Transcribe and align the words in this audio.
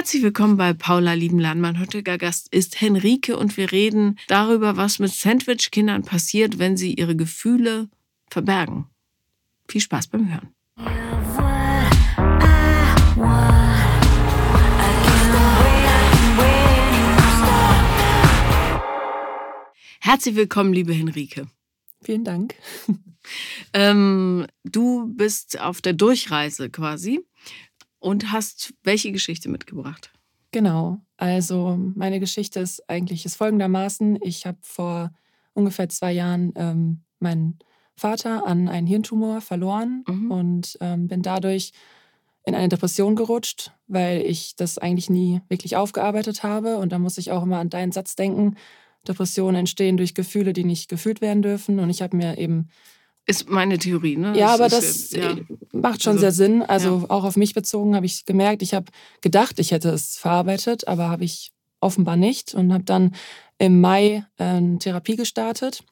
Herzlich 0.00 0.22
willkommen 0.22 0.56
bei 0.56 0.72
Paula 0.72 1.12
Liebenland. 1.12 1.60
Mein 1.60 1.78
heutiger 1.78 2.16
Gast 2.16 2.48
ist 2.54 2.80
Henrike 2.80 3.36
und 3.36 3.58
wir 3.58 3.70
reden 3.70 4.18
darüber, 4.28 4.78
was 4.78 4.98
mit 4.98 5.12
Sandwich-Kindern 5.12 6.04
passiert, 6.04 6.58
wenn 6.58 6.78
sie 6.78 6.94
ihre 6.94 7.14
Gefühle 7.14 7.90
verbergen. 8.30 8.86
Viel 9.68 9.82
Spaß 9.82 10.06
beim 10.06 10.32
Hören. 10.32 10.54
Herzlich 20.00 20.34
willkommen, 20.34 20.72
liebe 20.72 20.94
Henrike. 20.94 21.46
Vielen 22.00 22.24
Dank. 22.24 22.54
Ähm, 23.74 24.46
du 24.64 25.12
bist 25.14 25.60
auf 25.60 25.82
der 25.82 25.92
Durchreise 25.92 26.70
quasi 26.70 27.20
und 28.00 28.32
hast 28.32 28.74
welche 28.82 29.12
Geschichte 29.12 29.48
mitgebracht? 29.48 30.10
Genau. 30.50 30.98
Also 31.16 31.78
meine 31.94 32.18
Geschichte 32.18 32.60
ist 32.60 32.88
eigentlich 32.88 33.24
ist 33.24 33.36
folgendermaßen. 33.36 34.18
Ich 34.22 34.46
habe 34.46 34.58
vor 34.62 35.12
ungefähr 35.52 35.88
zwei 35.88 36.12
Jahren 36.12 36.52
ähm, 36.56 37.04
meinen 37.20 37.58
Vater 37.94 38.46
an 38.46 38.68
einen 38.68 38.86
Hirntumor 38.86 39.40
verloren 39.40 40.04
mhm. 40.08 40.30
und 40.30 40.78
ähm, 40.80 41.06
bin 41.06 41.22
dadurch 41.22 41.72
in 42.44 42.54
eine 42.54 42.68
Depression 42.68 43.14
gerutscht, 43.14 43.72
weil 43.86 44.22
ich 44.22 44.56
das 44.56 44.78
eigentlich 44.78 45.10
nie 45.10 45.42
wirklich 45.48 45.76
aufgearbeitet 45.76 46.42
habe. 46.42 46.78
Und 46.78 46.90
da 46.90 46.98
muss 46.98 47.18
ich 47.18 47.30
auch 47.30 47.42
immer 47.42 47.58
an 47.58 47.68
deinen 47.68 47.92
Satz 47.92 48.16
denken. 48.16 48.56
Depressionen 49.06 49.60
entstehen 49.60 49.98
durch 49.98 50.14
Gefühle, 50.14 50.52
die 50.52 50.64
nicht 50.64 50.88
gefühlt 50.88 51.20
werden 51.20 51.42
dürfen. 51.42 51.78
Und 51.78 51.90
ich 51.90 52.02
habe 52.02 52.16
mir 52.16 52.38
eben 52.38 52.68
ist 53.26 53.48
meine 53.48 53.78
Theorie, 53.78 54.16
ne? 54.16 54.36
Ja, 54.36 54.56
das 54.56 54.60
aber 54.60 54.68
das 54.68 55.10
ja. 55.12 55.36
macht 55.72 56.02
schon 56.02 56.14
also, 56.14 56.20
sehr 56.22 56.32
Sinn. 56.32 56.62
Also 56.62 57.00
ja. 57.00 57.10
auch 57.10 57.24
auf 57.24 57.36
mich 57.36 57.54
bezogen 57.54 57.94
habe 57.94 58.06
ich 58.06 58.24
gemerkt, 58.24 58.62
ich 58.62 58.74
habe 58.74 58.86
gedacht, 59.20 59.58
ich 59.58 59.70
hätte 59.70 59.90
es 59.90 60.16
verarbeitet, 60.16 60.88
aber 60.88 61.08
habe 61.08 61.24
ich 61.24 61.52
offenbar 61.80 62.16
nicht 62.16 62.54
und 62.54 62.72
habe 62.72 62.84
dann 62.84 63.14
im 63.58 63.80
Mai 63.80 64.24
äh, 64.38 64.76
Therapie 64.78 65.16
gestartet. 65.16 65.84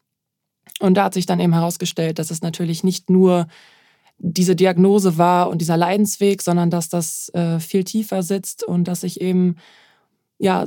Und 0.81 0.95
da 0.95 1.05
hat 1.05 1.15
sich 1.15 1.27
dann 1.27 1.41
eben 1.41 1.55
herausgestellt, 1.55 2.19
dass 2.19 2.31
es 2.31 2.43
natürlich 2.43 2.85
nicht 2.85 3.11
nur 3.11 3.47
diese 4.19 4.57
Diagnose 4.57 5.17
war 5.17 5.49
und 5.49 5.61
dieser 5.61 5.77
Leidensweg, 5.77 6.43
sondern 6.43 6.71
dass 6.71 6.89
das 6.89 7.29
äh, 7.35 7.61
viel 7.61 7.85
tiefer 7.85 8.23
sitzt 8.23 8.65
und 8.65 8.85
dass 8.85 9.05
ich 9.05 9.21
eben 9.21 9.57
ja 10.39 10.67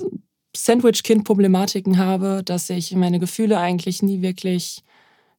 Sandwich-Kind-Problematiken 0.55 1.97
habe, 1.97 2.41
dass 2.43 2.69
ich 2.69 2.93
meine 2.95 3.19
Gefühle 3.19 3.57
eigentlich 3.57 4.03
nie 4.03 4.21
wirklich 4.21 4.83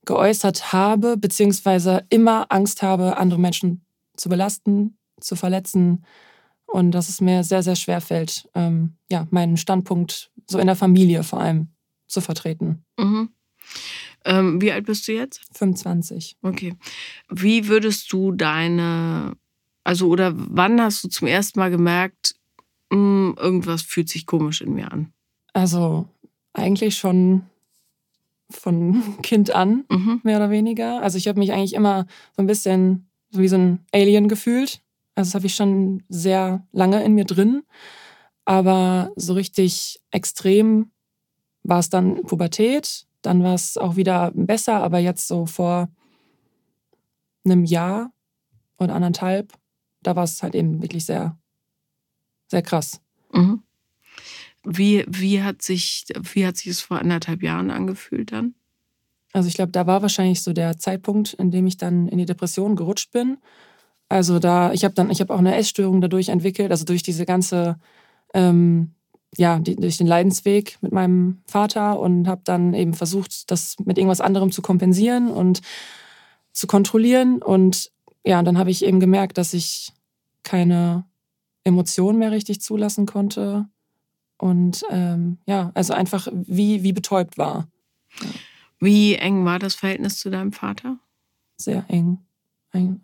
geäußert 0.04 0.72
habe, 0.72 1.16
beziehungsweise 1.16 2.04
immer 2.10 2.46
Angst 2.50 2.82
habe, 2.82 3.16
andere 3.16 3.40
Menschen 3.40 3.84
zu 4.16 4.28
belasten, 4.28 4.98
zu 5.20 5.36
verletzen 5.36 6.04
und 6.66 6.90
dass 6.92 7.08
es 7.08 7.20
mir 7.20 7.44
sehr, 7.44 7.62
sehr 7.62 7.76
schwer 7.76 8.00
fällt, 8.00 8.48
ähm, 8.54 8.96
ja, 9.10 9.26
meinen 9.30 9.56
Standpunkt 9.56 10.30
so 10.48 10.58
in 10.58 10.66
der 10.66 10.76
Familie 10.76 11.22
vor 11.22 11.40
allem 11.40 11.68
zu 12.08 12.20
vertreten. 12.20 12.84
Mhm. 12.98 13.30
Ähm, 14.24 14.60
wie 14.60 14.72
alt 14.72 14.86
bist 14.86 15.06
du 15.08 15.12
jetzt? 15.12 15.42
25. 15.56 16.36
Okay. 16.42 16.74
Wie 17.28 17.68
würdest 17.68 18.12
du 18.12 18.32
deine, 18.32 19.36
also 19.84 20.08
oder 20.08 20.32
wann 20.34 20.80
hast 20.80 21.04
du 21.04 21.08
zum 21.08 21.28
ersten 21.28 21.58
Mal 21.58 21.70
gemerkt, 21.70 22.34
mh, 22.90 22.96
hm, 22.96 23.36
irgendwas 23.38 23.82
fühlt 23.82 24.08
sich 24.08 24.26
komisch 24.26 24.60
in 24.60 24.74
mir 24.74 24.92
an? 24.92 25.12
Also 25.52 26.08
eigentlich 26.52 26.96
schon 26.96 27.46
von 28.52 29.02
Kind 29.22 29.54
an, 29.54 29.84
mhm. 29.90 30.20
mehr 30.22 30.36
oder 30.36 30.50
weniger. 30.50 31.02
Also 31.02 31.18
ich 31.18 31.28
habe 31.28 31.38
mich 31.38 31.52
eigentlich 31.52 31.74
immer 31.74 32.06
so 32.36 32.42
ein 32.42 32.46
bisschen 32.46 33.08
so 33.30 33.40
wie 33.40 33.48
so 33.48 33.56
ein 33.56 33.80
Alien 33.92 34.28
gefühlt. 34.28 34.82
Also 35.14 35.28
das 35.28 35.34
habe 35.34 35.46
ich 35.46 35.54
schon 35.54 36.02
sehr 36.08 36.66
lange 36.72 37.02
in 37.02 37.14
mir 37.14 37.24
drin. 37.24 37.62
Aber 38.44 39.10
so 39.16 39.34
richtig 39.34 40.00
extrem 40.10 40.90
war 41.62 41.78
es 41.78 41.90
dann 41.90 42.22
Pubertät. 42.22 43.06
Dann 43.22 43.42
war 43.42 43.54
es 43.54 43.76
auch 43.76 43.96
wieder 43.96 44.32
besser, 44.34 44.82
aber 44.82 44.98
jetzt 44.98 45.28
so 45.28 45.46
vor 45.46 45.88
einem 47.44 47.64
Jahr 47.64 48.12
oder 48.78 48.94
anderthalb, 48.94 49.52
da 50.02 50.16
war 50.16 50.24
es 50.24 50.42
halt 50.42 50.54
eben 50.54 50.82
wirklich 50.82 51.06
sehr, 51.06 51.38
sehr 52.48 52.62
krass. 52.62 53.00
Mhm. 53.32 53.61
Wie, 54.64 55.04
wie, 55.08 55.42
hat 55.42 55.62
sich, 55.62 56.04
wie 56.20 56.46
hat 56.46 56.56
sich 56.56 56.68
es 56.68 56.80
vor 56.80 56.98
anderthalb 56.98 57.42
Jahren 57.42 57.70
angefühlt 57.70 58.32
dann? 58.32 58.54
Also 59.32 59.48
ich 59.48 59.54
glaube, 59.54 59.72
da 59.72 59.86
war 59.86 60.02
wahrscheinlich 60.02 60.42
so 60.42 60.52
der 60.52 60.78
Zeitpunkt, 60.78 61.32
in 61.34 61.50
dem 61.50 61.66
ich 61.66 61.78
dann 61.78 62.06
in 62.08 62.18
die 62.18 62.26
Depression 62.26 62.76
gerutscht 62.76 63.12
bin. 63.12 63.38
Also 64.08 64.38
da, 64.38 64.72
ich 64.72 64.84
habe 64.84 64.94
dann, 64.94 65.10
ich 65.10 65.20
habe 65.20 65.32
auch 65.32 65.38
eine 65.38 65.56
Essstörung 65.56 66.00
dadurch 66.00 66.28
entwickelt, 66.28 66.70
also 66.70 66.84
durch 66.84 67.02
diese 67.02 67.24
ganze, 67.24 67.78
ähm, 68.34 68.92
ja, 69.36 69.58
die, 69.58 69.76
durch 69.76 69.96
den 69.96 70.06
Leidensweg 70.06 70.76
mit 70.82 70.92
meinem 70.92 71.42
Vater 71.46 71.98
und 71.98 72.28
habe 72.28 72.42
dann 72.44 72.74
eben 72.74 72.92
versucht, 72.92 73.50
das 73.50 73.76
mit 73.82 73.96
irgendwas 73.96 74.20
anderem 74.20 74.52
zu 74.52 74.60
kompensieren 74.60 75.30
und 75.30 75.62
zu 76.52 76.66
kontrollieren. 76.66 77.40
Und 77.40 77.90
ja, 78.24 78.42
dann 78.42 78.58
habe 78.58 78.70
ich 78.70 78.84
eben 78.84 79.00
gemerkt, 79.00 79.38
dass 79.38 79.54
ich 79.54 79.92
keine 80.42 81.06
Emotionen 81.64 82.18
mehr 82.18 82.32
richtig 82.32 82.60
zulassen 82.60 83.06
konnte 83.06 83.66
und 84.42 84.82
ähm, 84.90 85.38
ja, 85.46 85.70
also 85.74 85.92
einfach 85.92 86.26
wie, 86.32 86.82
wie 86.82 86.92
betäubt 86.92 87.38
war. 87.38 87.68
Wie 88.80 89.14
eng 89.14 89.44
war 89.44 89.60
das 89.60 89.76
Verhältnis 89.76 90.18
zu 90.18 90.30
deinem 90.30 90.50
Vater? 90.50 90.98
Sehr 91.56 91.84
eng. 91.86 92.18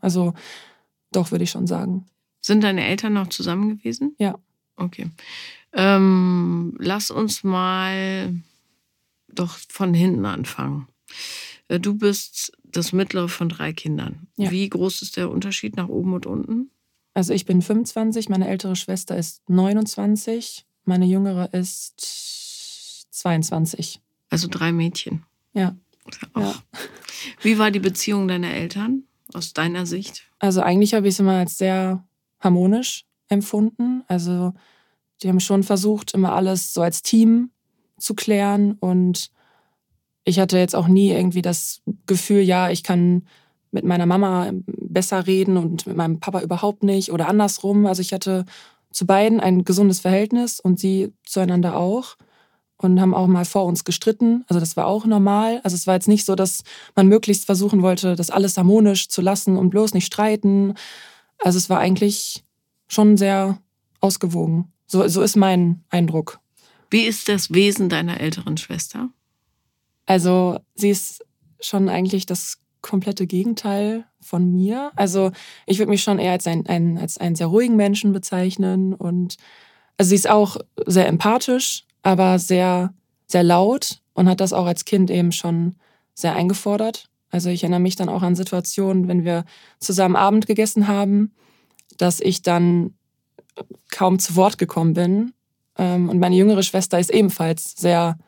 Also 0.00 0.34
doch, 1.12 1.30
würde 1.30 1.44
ich 1.44 1.50
schon 1.50 1.68
sagen. 1.68 2.06
Sind 2.40 2.64
deine 2.64 2.84
Eltern 2.84 3.12
noch 3.12 3.28
zusammen 3.28 3.78
gewesen? 3.78 4.16
Ja. 4.18 4.36
Okay. 4.74 5.12
Ähm, 5.74 6.74
lass 6.80 7.12
uns 7.12 7.44
mal 7.44 8.34
doch 9.28 9.58
von 9.68 9.94
hinten 9.94 10.26
anfangen. 10.26 10.88
Äh, 11.68 11.78
du 11.78 11.94
bist 11.94 12.50
das 12.64 12.92
mittlere 12.92 13.28
von 13.28 13.48
drei 13.48 13.72
Kindern. 13.72 14.26
Ja. 14.36 14.50
Wie 14.50 14.68
groß 14.68 15.02
ist 15.02 15.16
der 15.16 15.30
Unterschied 15.30 15.76
nach 15.76 15.88
oben 15.88 16.14
und 16.14 16.26
unten? 16.26 16.72
Also 17.14 17.32
ich 17.32 17.46
bin 17.46 17.62
25, 17.62 18.28
meine 18.28 18.48
ältere 18.48 18.74
Schwester 18.74 19.16
ist 19.16 19.48
29 19.48 20.64
meine 20.88 21.04
jüngere 21.04 21.52
ist 21.52 23.08
22. 23.10 24.00
Also 24.30 24.48
drei 24.50 24.72
Mädchen. 24.72 25.24
Ja. 25.52 25.76
ja. 26.36 26.54
Wie 27.42 27.58
war 27.58 27.70
die 27.70 27.78
Beziehung 27.78 28.26
deiner 28.26 28.50
Eltern 28.50 29.04
aus 29.34 29.52
deiner 29.52 29.86
Sicht? 29.86 30.24
Also 30.38 30.62
eigentlich 30.62 30.94
habe 30.94 31.06
ich 31.06 31.14
es 31.14 31.20
immer 31.20 31.34
als 31.34 31.58
sehr 31.58 32.04
harmonisch 32.40 33.04
empfunden. 33.28 34.02
Also 34.08 34.54
die 35.22 35.28
haben 35.28 35.40
schon 35.40 35.62
versucht, 35.62 36.14
immer 36.14 36.32
alles 36.32 36.72
so 36.72 36.82
als 36.82 37.02
Team 37.02 37.50
zu 37.98 38.14
klären. 38.14 38.72
Und 38.72 39.30
ich 40.24 40.38
hatte 40.38 40.58
jetzt 40.58 40.74
auch 40.74 40.88
nie 40.88 41.10
irgendwie 41.10 41.42
das 41.42 41.82
Gefühl, 42.06 42.40
ja, 42.40 42.70
ich 42.70 42.82
kann 42.82 43.26
mit 43.70 43.84
meiner 43.84 44.06
Mama 44.06 44.52
besser 44.64 45.26
reden 45.26 45.58
und 45.58 45.86
mit 45.86 45.96
meinem 45.96 46.20
Papa 46.20 46.40
überhaupt 46.40 46.82
nicht 46.82 47.12
oder 47.12 47.28
andersrum. 47.28 47.84
Also 47.84 48.00
ich 48.00 48.12
hatte 48.14 48.46
zu 48.90 49.06
beiden 49.06 49.40
ein 49.40 49.64
gesundes 49.64 50.00
Verhältnis 50.00 50.60
und 50.60 50.78
sie 50.80 51.12
zueinander 51.24 51.76
auch 51.76 52.16
und 52.78 53.00
haben 53.00 53.14
auch 53.14 53.26
mal 53.26 53.44
vor 53.44 53.64
uns 53.64 53.84
gestritten. 53.84 54.44
Also 54.48 54.60
das 54.60 54.76
war 54.76 54.86
auch 54.86 55.04
normal. 55.04 55.60
Also 55.64 55.74
es 55.74 55.86
war 55.86 55.94
jetzt 55.94 56.08
nicht 56.08 56.24
so, 56.24 56.34
dass 56.34 56.62
man 56.94 57.08
möglichst 57.08 57.44
versuchen 57.44 57.82
wollte, 57.82 58.14
das 58.14 58.30
alles 58.30 58.56
harmonisch 58.56 59.08
zu 59.08 59.20
lassen 59.20 59.56
und 59.56 59.70
bloß 59.70 59.94
nicht 59.94 60.06
streiten. 60.06 60.74
Also 61.38 61.58
es 61.58 61.68
war 61.68 61.80
eigentlich 61.80 62.44
schon 62.86 63.16
sehr 63.16 63.58
ausgewogen. 64.00 64.72
So, 64.86 65.06
so 65.08 65.22
ist 65.22 65.36
mein 65.36 65.84
Eindruck. 65.90 66.40
Wie 66.90 67.02
ist 67.02 67.28
das 67.28 67.52
Wesen 67.52 67.88
deiner 67.88 68.20
älteren 68.20 68.56
Schwester? 68.56 69.10
Also 70.06 70.58
sie 70.74 70.90
ist 70.90 71.24
schon 71.60 71.88
eigentlich 71.88 72.24
das 72.24 72.58
komplette 72.82 73.26
Gegenteil 73.26 74.04
von 74.20 74.50
mir. 74.50 74.92
Also 74.96 75.30
ich 75.66 75.78
würde 75.78 75.90
mich 75.90 76.02
schon 76.02 76.18
eher 76.18 76.32
als, 76.32 76.46
ein, 76.46 76.66
ein, 76.66 76.98
als 76.98 77.18
einen 77.18 77.36
sehr 77.36 77.48
ruhigen 77.48 77.76
Menschen 77.76 78.12
bezeichnen. 78.12 78.94
Und 78.94 79.36
also 79.96 80.10
sie 80.10 80.14
ist 80.14 80.28
auch 80.28 80.56
sehr 80.86 81.08
empathisch, 81.08 81.84
aber 82.02 82.38
sehr, 82.38 82.94
sehr 83.26 83.42
laut 83.42 84.00
und 84.14 84.28
hat 84.28 84.40
das 84.40 84.52
auch 84.52 84.66
als 84.66 84.84
Kind 84.84 85.10
eben 85.10 85.32
schon 85.32 85.76
sehr 86.14 86.34
eingefordert. 86.34 87.08
Also 87.30 87.50
ich 87.50 87.62
erinnere 87.62 87.80
mich 87.80 87.96
dann 87.96 88.08
auch 88.08 88.22
an 88.22 88.34
Situationen, 88.34 89.08
wenn 89.08 89.24
wir 89.24 89.44
zusammen 89.80 90.16
Abend 90.16 90.46
gegessen 90.46 90.88
haben, 90.88 91.32
dass 91.96 92.20
ich 92.20 92.42
dann 92.42 92.94
kaum 93.90 94.18
zu 94.18 94.36
Wort 94.36 94.58
gekommen 94.58 94.94
bin. 94.94 95.32
Ähm, 95.76 96.08
und 96.08 96.18
meine 96.18 96.36
jüngere 96.36 96.62
Schwester 96.62 96.98
ist 96.98 97.10
ebenfalls 97.10 97.72
sehr 97.76 98.18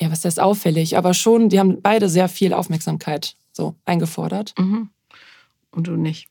ja, 0.00 0.10
was 0.10 0.24
heißt 0.24 0.40
auffällig, 0.40 0.96
aber 0.96 1.14
schon, 1.14 1.48
die 1.48 1.58
haben 1.58 1.80
beide 1.80 2.08
sehr 2.08 2.28
viel 2.28 2.52
Aufmerksamkeit 2.52 3.36
so 3.52 3.74
eingefordert. 3.84 4.54
Mhm. 4.58 4.90
Und 5.70 5.86
du 5.86 5.96
nicht. 5.96 6.28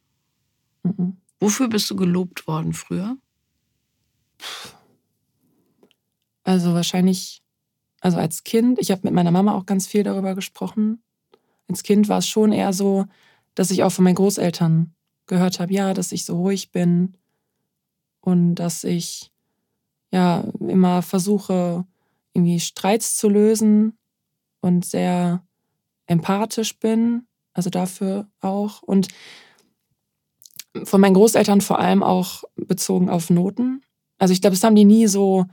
Mhm. 0.84 1.18
Wofür 1.40 1.68
bist 1.68 1.90
du 1.90 1.96
gelobt 1.96 2.48
worden 2.48 2.74
früher? 2.74 3.18
Also 6.44 6.74
wahrscheinlich, 6.74 7.44
also 8.02 8.18
als 8.18 8.44
Kind, 8.44 8.80
ich 8.80 8.92
habe 8.92 9.02
mit 9.04 9.14
meiner 9.14 9.32
Mama 9.32 9.54
auch 9.54 9.66
ganz 9.66 9.88
viel 9.88 10.04
darüber 10.04 10.36
gesprochen. 10.36 11.02
Als 11.68 11.84
Kind 11.84 12.08
war 12.08 12.20
es 12.20 12.28
schon 12.28 12.52
eher 12.52 12.72
so, 12.72 13.06
dass 13.56 13.72
ich 13.72 13.84
auch 13.84 13.92
von 13.92 14.04
meinen 14.04 14.16
Großeltern 14.16 14.94
gehört 15.26 15.60
habe, 15.60 15.74
ja, 15.74 15.94
dass 15.94 16.12
ich 16.12 16.24
so 16.24 16.38
ruhig 16.38 16.72
bin 16.72 17.16
und 18.22 18.56
dass 18.56 18.84
ich 18.84 19.32
ja 20.12 20.46
immer 20.60 21.02
versuche, 21.02 21.86
irgendwie 22.36 22.60
Streits 22.60 23.16
zu 23.16 23.30
lösen 23.30 23.98
und 24.62 24.86
sehr 24.86 25.44
empathisch 26.08 26.78
bin, 26.80 27.28
also 27.54 27.70
dafür 27.70 28.28
auch. 28.42 28.82
Und 28.84 29.08
von 30.84 31.02
meinen 31.02 31.14
Großeltern 31.14 31.62
vor 31.62 31.80
allem 31.80 32.04
auch 32.04 32.44
bezogen 32.56 33.10
auf 33.10 33.30
Noten. 33.30 33.82
Also 34.18 34.34
ich 34.34 34.42
glaube, 34.42 34.56
das 34.56 34.64
haben 34.64 34.76
die 34.76 34.86
nie 34.86 35.08
so 35.08 35.46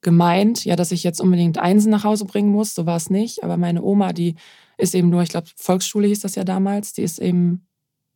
gemeint, 0.00 0.64
ja, 0.64 0.76
dass 0.76 0.92
ich 0.92 1.02
jetzt 1.02 1.20
unbedingt 1.20 1.58
Einsen 1.58 1.90
nach 1.90 2.04
Hause 2.04 2.24
bringen 2.24 2.50
muss, 2.50 2.74
so 2.74 2.86
war 2.86 2.96
es 2.96 3.10
nicht. 3.10 3.42
Aber 3.42 3.56
meine 3.56 3.82
Oma, 3.82 4.12
die 4.12 4.34
ist 4.76 4.94
eben 4.94 5.10
nur, 5.10 5.22
ich 5.22 5.30
glaube, 5.30 5.48
Volksschule 5.56 6.06
hieß 6.06 6.20
das 6.20 6.34
ja 6.34 6.44
damals, 6.44 6.92
die 6.92 7.02
ist 7.02 7.18
eben, 7.18 7.66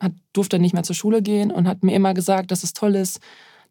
hat, 0.01 0.13
durfte 0.33 0.59
nicht 0.59 0.75
mehr 0.75 0.85
zur 0.85 0.97
Schule 0.97 1.23
gehen 1.23 1.51
und 1.51 1.67
hat 1.67 1.83
mir 1.83 1.95
immer 1.95 2.15
gesagt, 2.15 2.51
dass 2.51 2.63
es 2.63 2.73
toll 2.73 2.95
ist, 2.95 3.21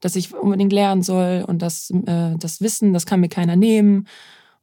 dass 0.02 0.16
ich 0.16 0.34
unbedingt 0.34 0.74
lernen 0.74 1.04
soll 1.04 1.46
und 1.48 1.62
das, 1.62 1.92
äh, 1.92 2.36
das 2.38 2.60
Wissen, 2.60 2.92
das 2.92 3.06
kann 3.06 3.22
mir 3.22 3.30
keiner 3.30 3.56
nehmen 3.56 4.08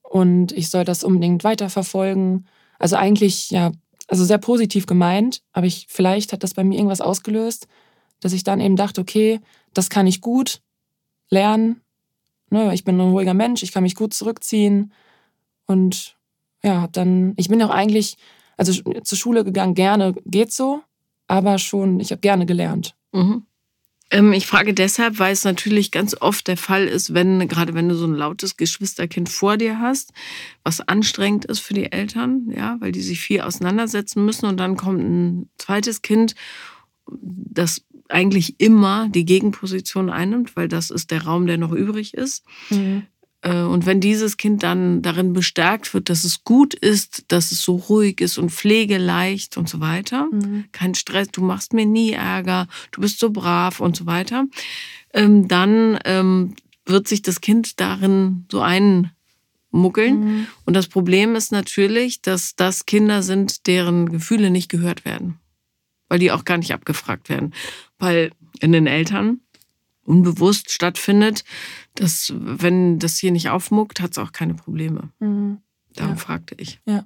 und 0.02 0.52
ich 0.52 0.68
soll 0.68 0.84
das 0.84 1.04
unbedingt 1.04 1.44
weiterverfolgen. 1.44 2.46
Also 2.78 2.96
eigentlich, 2.96 3.50
ja, 3.50 3.72
also 4.08 4.24
sehr 4.24 4.38
positiv 4.38 4.86
gemeint, 4.86 5.42
aber 5.52 5.66
ich, 5.66 5.86
vielleicht 5.88 6.32
hat 6.32 6.42
das 6.42 6.54
bei 6.54 6.64
mir 6.64 6.76
irgendwas 6.76 7.00
ausgelöst, 7.00 7.66
dass 8.20 8.32
ich 8.32 8.42
dann 8.42 8.60
eben 8.60 8.76
dachte, 8.76 9.00
okay, 9.00 9.40
das 9.74 9.90
kann 9.90 10.06
ich 10.06 10.20
gut 10.20 10.60
lernen. 11.30 11.82
Ne, 12.50 12.72
ich 12.74 12.84
bin 12.84 12.96
ein 12.98 13.10
ruhiger 13.10 13.34
Mensch, 13.34 13.62
ich 13.62 13.72
kann 13.72 13.82
mich 13.82 13.94
gut 13.94 14.14
zurückziehen 14.14 14.92
und 15.66 16.16
ja, 16.62 16.80
hab 16.80 16.92
dann, 16.94 17.34
ich 17.36 17.48
bin 17.48 17.62
auch 17.62 17.70
eigentlich, 17.70 18.16
also 18.56 18.72
zur 18.72 19.18
Schule 19.18 19.44
gegangen, 19.44 19.74
gerne 19.74 20.14
geht 20.24 20.52
so, 20.52 20.80
aber 21.26 21.58
schon, 21.58 22.00
ich 22.00 22.10
habe 22.10 22.20
gerne 22.20 22.46
gelernt. 22.46 22.96
Mhm. 23.12 23.44
Ähm, 24.10 24.32
ich 24.32 24.46
frage 24.46 24.74
deshalb, 24.74 25.18
weil 25.18 25.32
es 25.32 25.44
natürlich 25.44 25.90
ganz 25.90 26.16
oft 26.20 26.46
der 26.48 26.56
Fall 26.56 26.86
ist, 26.86 27.14
wenn, 27.14 27.46
gerade 27.48 27.74
wenn 27.74 27.88
du 27.88 27.94
so 27.94 28.06
ein 28.06 28.14
lautes 28.14 28.56
Geschwisterkind 28.56 29.28
vor 29.28 29.56
dir 29.56 29.80
hast, 29.80 30.12
was 30.64 30.80
anstrengend 30.80 31.44
ist 31.44 31.60
für 31.60 31.74
die 31.74 31.92
Eltern, 31.92 32.50
ja, 32.54 32.76
weil 32.80 32.92
die 32.92 33.02
sich 33.02 33.20
viel 33.20 33.42
auseinandersetzen 33.42 34.24
müssen 34.24 34.46
und 34.46 34.58
dann 34.58 34.76
kommt 34.76 35.00
ein 35.00 35.50
zweites 35.58 36.02
Kind, 36.02 36.34
das 37.10 37.84
eigentlich 38.08 38.58
immer 38.58 39.08
die 39.10 39.26
Gegenposition 39.26 40.08
einnimmt, 40.08 40.56
weil 40.56 40.68
das 40.68 40.90
ist 40.90 41.10
der 41.10 41.24
Raum, 41.24 41.46
der 41.46 41.58
noch 41.58 41.72
übrig 41.72 42.14
ist. 42.14 42.44
Mhm. 42.70 43.06
Äh, 43.42 43.62
und 43.62 43.86
wenn 43.86 44.00
dieses 44.00 44.36
Kind 44.36 44.62
dann 44.62 45.02
darin 45.02 45.32
bestärkt 45.32 45.94
wird, 45.94 46.08
dass 46.08 46.24
es 46.24 46.44
gut 46.44 46.74
ist, 46.74 47.24
dass 47.28 47.52
es 47.52 47.62
so 47.62 47.76
ruhig 47.76 48.20
ist 48.20 48.38
und 48.38 48.50
pflegeleicht 48.50 49.56
und 49.56 49.68
so 49.68 49.80
weiter, 49.80 50.28
mhm. 50.30 50.64
kein 50.72 50.94
Stress, 50.94 51.28
du 51.28 51.42
machst 51.42 51.72
mir 51.72 51.86
nie 51.86 52.12
Ärger, 52.12 52.66
du 52.92 53.00
bist 53.00 53.18
so 53.18 53.30
brav 53.30 53.80
und 53.80 53.96
so 53.96 54.06
weiter, 54.06 54.46
ähm, 55.14 55.48
dann 55.48 55.98
ähm, 56.04 56.54
wird 56.84 57.06
sich 57.06 57.22
das 57.22 57.40
Kind 57.40 57.80
darin 57.80 58.46
so 58.50 58.60
einmuggeln. 58.60 60.20
Mhm. 60.20 60.46
Und 60.64 60.74
das 60.74 60.88
Problem 60.88 61.36
ist 61.36 61.52
natürlich, 61.52 62.22
dass 62.22 62.56
das 62.56 62.86
Kinder 62.86 63.22
sind, 63.22 63.66
deren 63.66 64.08
Gefühle 64.08 64.50
nicht 64.50 64.68
gehört 64.68 65.04
werden, 65.04 65.38
weil 66.08 66.18
die 66.18 66.32
auch 66.32 66.44
gar 66.44 66.58
nicht 66.58 66.72
abgefragt 66.72 67.28
werden, 67.28 67.54
weil 67.98 68.32
in 68.60 68.72
den 68.72 68.86
Eltern 68.86 69.40
unbewusst 70.08 70.70
stattfindet, 70.70 71.44
dass 71.98 72.32
wenn 72.36 72.98
das 72.98 73.18
hier 73.18 73.32
nicht 73.32 73.50
aufmuckt, 73.50 74.00
hat 74.00 74.12
es 74.12 74.18
auch 74.18 74.32
keine 74.32 74.54
Probleme. 74.54 75.10
Mhm. 75.18 75.58
Darum 75.94 76.14
ja. 76.14 76.18
fragte 76.18 76.54
ich. 76.58 76.80
Ja. 76.86 77.04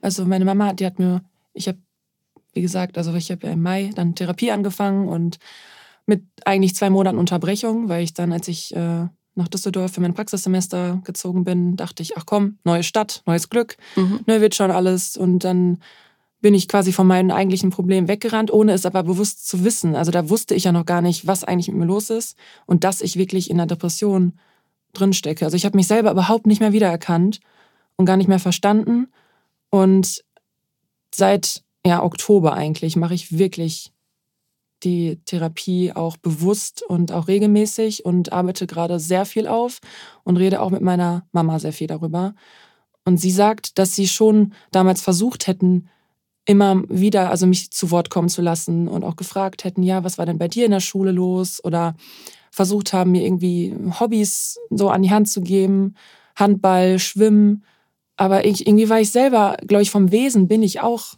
Also 0.00 0.24
meine 0.24 0.44
Mama, 0.44 0.72
die 0.72 0.86
hat 0.86 0.98
mir, 0.98 1.22
ich 1.52 1.68
habe, 1.68 1.78
wie 2.54 2.62
gesagt, 2.62 2.98
also 2.98 3.14
ich 3.14 3.30
habe 3.30 3.46
ja 3.46 3.52
im 3.52 3.62
Mai 3.62 3.90
dann 3.94 4.14
Therapie 4.14 4.50
angefangen 4.50 5.08
und 5.08 5.38
mit 6.06 6.24
eigentlich 6.44 6.74
zwei 6.74 6.90
Monaten 6.90 7.18
Unterbrechung, 7.18 7.88
weil 7.88 8.02
ich 8.02 8.14
dann, 8.14 8.32
als 8.32 8.48
ich 8.48 8.74
äh, 8.74 9.06
nach 9.34 9.48
Düsseldorf 9.48 9.92
für 9.92 10.00
mein 10.00 10.14
Praxissemester 10.14 11.00
gezogen 11.04 11.44
bin, 11.44 11.76
dachte 11.76 12.02
ich, 12.02 12.16
ach 12.16 12.26
komm, 12.26 12.58
neue 12.64 12.82
Stadt, 12.82 13.22
neues 13.26 13.48
Glück, 13.48 13.76
mhm. 13.96 14.20
ne, 14.26 14.40
wird 14.40 14.54
schon 14.54 14.70
alles. 14.70 15.16
Und 15.16 15.40
dann 15.44 15.78
bin 16.42 16.54
ich 16.54 16.68
quasi 16.68 16.92
von 16.92 17.06
meinen 17.06 17.30
eigentlichen 17.30 17.70
Problemen 17.70 18.08
weggerannt, 18.08 18.52
ohne 18.52 18.72
es 18.72 18.84
aber 18.84 19.04
bewusst 19.04 19.48
zu 19.48 19.64
wissen. 19.64 19.94
Also 19.94 20.10
da 20.10 20.28
wusste 20.28 20.54
ich 20.54 20.64
ja 20.64 20.72
noch 20.72 20.84
gar 20.84 21.00
nicht, 21.00 21.26
was 21.26 21.44
eigentlich 21.44 21.68
mit 21.68 21.78
mir 21.78 21.86
los 21.86 22.10
ist 22.10 22.36
und 22.66 22.84
dass 22.84 23.00
ich 23.00 23.16
wirklich 23.16 23.48
in 23.48 23.56
der 23.56 23.66
Depression 23.66 24.34
drinstecke. 24.92 25.44
Also 25.44 25.56
ich 25.56 25.64
habe 25.64 25.76
mich 25.76 25.86
selber 25.86 26.10
überhaupt 26.10 26.46
nicht 26.46 26.60
mehr 26.60 26.72
wiedererkannt 26.72 27.40
und 27.96 28.06
gar 28.06 28.16
nicht 28.16 28.28
mehr 28.28 28.40
verstanden. 28.40 29.06
Und 29.70 30.24
seit 31.14 31.62
ja, 31.86 32.02
Oktober 32.02 32.54
eigentlich 32.54 32.96
mache 32.96 33.14
ich 33.14 33.38
wirklich 33.38 33.92
die 34.82 35.20
Therapie 35.24 35.92
auch 35.92 36.16
bewusst 36.16 36.82
und 36.82 37.12
auch 37.12 37.28
regelmäßig 37.28 38.04
und 38.04 38.32
arbeite 38.32 38.66
gerade 38.66 38.98
sehr 38.98 39.24
viel 39.26 39.46
auf 39.46 39.78
und 40.24 40.36
rede 40.36 40.60
auch 40.60 40.70
mit 40.70 40.82
meiner 40.82 41.24
Mama 41.30 41.60
sehr 41.60 41.72
viel 41.72 41.86
darüber. 41.86 42.34
Und 43.04 43.18
sie 43.18 43.30
sagt, 43.30 43.78
dass 43.78 43.94
sie 43.94 44.08
schon 44.08 44.54
damals 44.72 45.00
versucht 45.00 45.46
hätten, 45.46 45.88
immer 46.44 46.82
wieder, 46.88 47.30
also 47.30 47.46
mich 47.46 47.70
zu 47.70 47.90
Wort 47.90 48.10
kommen 48.10 48.28
zu 48.28 48.42
lassen 48.42 48.88
und 48.88 49.04
auch 49.04 49.16
gefragt 49.16 49.64
hätten, 49.64 49.82
ja, 49.82 50.04
was 50.04 50.18
war 50.18 50.26
denn 50.26 50.38
bei 50.38 50.48
dir 50.48 50.64
in 50.64 50.72
der 50.72 50.80
Schule 50.80 51.12
los? 51.12 51.62
Oder 51.64 51.94
versucht 52.50 52.92
haben, 52.92 53.12
mir 53.12 53.22
irgendwie 53.22 53.74
Hobbys 53.98 54.58
so 54.70 54.90
an 54.90 55.02
die 55.02 55.10
Hand 55.10 55.28
zu 55.28 55.40
geben, 55.40 55.94
Handball, 56.36 56.98
Schwimmen. 56.98 57.64
Aber 58.16 58.44
ich, 58.44 58.66
irgendwie 58.66 58.88
war 58.88 59.00
ich 59.00 59.10
selber, 59.10 59.56
glaube 59.66 59.82
ich, 59.82 59.90
vom 59.90 60.10
Wesen 60.10 60.48
bin 60.48 60.62
ich 60.62 60.80
auch 60.80 61.14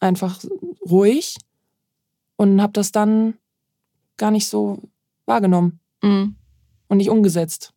einfach 0.00 0.44
ruhig 0.88 1.36
und 2.36 2.60
habe 2.60 2.72
das 2.72 2.92
dann 2.92 3.34
gar 4.16 4.30
nicht 4.30 4.48
so 4.48 4.82
wahrgenommen 5.26 5.80
mhm. 6.02 6.36
und 6.88 6.98
nicht 6.98 7.10
umgesetzt. 7.10 7.72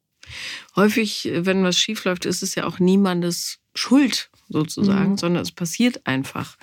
Häufig, 0.76 1.30
wenn 1.32 1.64
was 1.64 1.78
schiefläuft, 1.78 2.26
ist 2.26 2.44
es 2.44 2.56
ja 2.56 2.66
auch 2.66 2.80
niemandes 2.80 3.60
Schuld 3.74 4.30
sozusagen, 4.50 5.12
mhm. 5.12 5.18
sondern 5.18 5.44
es 5.44 5.52
passiert 5.52 6.06
einfach. 6.06 6.58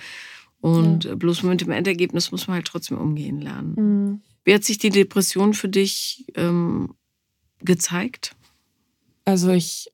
Und 0.60 1.04
ja. 1.04 1.14
bloß 1.14 1.42
mit 1.42 1.60
dem 1.60 1.70
Endergebnis 1.70 2.30
muss 2.32 2.46
man 2.46 2.56
halt 2.56 2.66
trotzdem 2.66 2.98
umgehen 2.98 3.40
lernen. 3.40 3.74
Mhm. 3.76 4.20
Wie 4.44 4.54
hat 4.54 4.64
sich 4.64 4.78
die 4.78 4.90
Depression 4.90 5.54
für 5.54 5.68
dich 5.68 6.26
ähm, 6.36 6.94
gezeigt? 7.60 8.34
Also 9.24 9.50
ich 9.50 9.90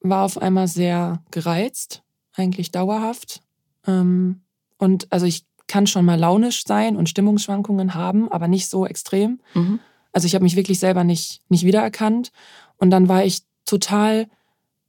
war 0.00 0.24
auf 0.24 0.38
einmal 0.38 0.68
sehr 0.68 1.22
gereizt, 1.30 2.02
eigentlich 2.32 2.70
dauerhaft. 2.70 3.42
Ähm, 3.86 4.40
und 4.78 5.12
also 5.12 5.26
ich 5.26 5.44
kann 5.66 5.86
schon 5.86 6.04
mal 6.04 6.18
launisch 6.18 6.64
sein 6.66 6.96
und 6.96 7.08
Stimmungsschwankungen 7.08 7.94
haben, 7.94 8.30
aber 8.30 8.48
nicht 8.48 8.68
so 8.68 8.86
extrem. 8.86 9.40
Mhm. 9.54 9.80
Also 10.12 10.26
ich 10.26 10.34
habe 10.34 10.44
mich 10.44 10.56
wirklich 10.56 10.78
selber 10.78 11.04
nicht, 11.04 11.42
nicht 11.48 11.64
wiedererkannt. 11.64 12.32
Und 12.78 12.90
dann 12.90 13.08
war 13.08 13.24
ich 13.24 13.42
total 13.64 14.28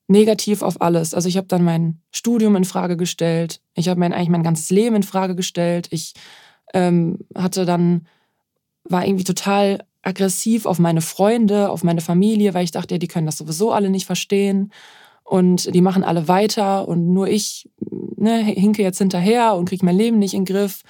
negativ 0.10 0.62
auf 0.62 0.82
alles. 0.82 1.14
Also 1.14 1.30
ich 1.30 1.38
habe 1.38 1.48
dann 1.48 1.64
mein 1.64 2.02
Studium 2.12 2.56
in 2.56 2.66
Frage 2.66 2.98
gestellt. 2.98 3.62
Ich 3.76 3.88
habe 3.88 4.00
mein 4.00 4.12
eigentlich 4.12 4.30
mein 4.30 4.44
ganzes 4.44 4.70
Leben 4.72 4.96
in 4.96 5.04
Frage 5.04 5.36
gestellt. 5.36 5.88
Ich 5.92 6.14
ähm, 6.74 7.20
hatte 7.36 7.66
dann 7.66 8.08
war 8.84 9.06
irgendwie 9.06 9.24
total 9.24 9.86
aggressiv 10.02 10.66
auf 10.66 10.80
meine 10.80 11.02
Freunde, 11.02 11.70
auf 11.70 11.84
meine 11.84 12.02
Familie, 12.02 12.54
weil 12.54 12.64
ich 12.64 12.72
dachte, 12.72 12.96
ja, 12.96 13.00
die 13.00 13.08
können 13.08 13.28
das 13.28 13.38
sowieso 13.38 13.72
alle 13.72 13.90
nicht 13.90 14.06
verstehen 14.06 14.72
und 15.24 15.74
die 15.76 15.82
machen 15.82 16.04
alle 16.04 16.28
weiter 16.28 16.88
und 16.88 17.14
nur 17.14 17.28
ich 17.28 17.70
ne, 17.80 18.44
hinke 18.44 18.82
jetzt 18.82 18.98
hinterher 18.98 19.56
und 19.56 19.70
kriege 19.70 19.86
mein 19.86 19.98
Leben 19.98 20.18
nicht 20.18 20.34
in 20.34 20.46
den 20.46 20.54
Griff. 20.54 20.82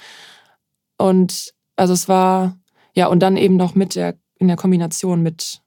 Und 0.96 1.52
also 1.76 1.92
es 1.92 2.08
war 2.08 2.58
ja 2.94 3.08
und 3.08 3.20
dann 3.20 3.36
eben 3.36 3.56
noch 3.56 3.74
mit 3.74 3.96
der 3.96 4.16
in 4.38 4.48
der 4.48 4.56
Kombination 4.56 5.22
mit 5.22 5.60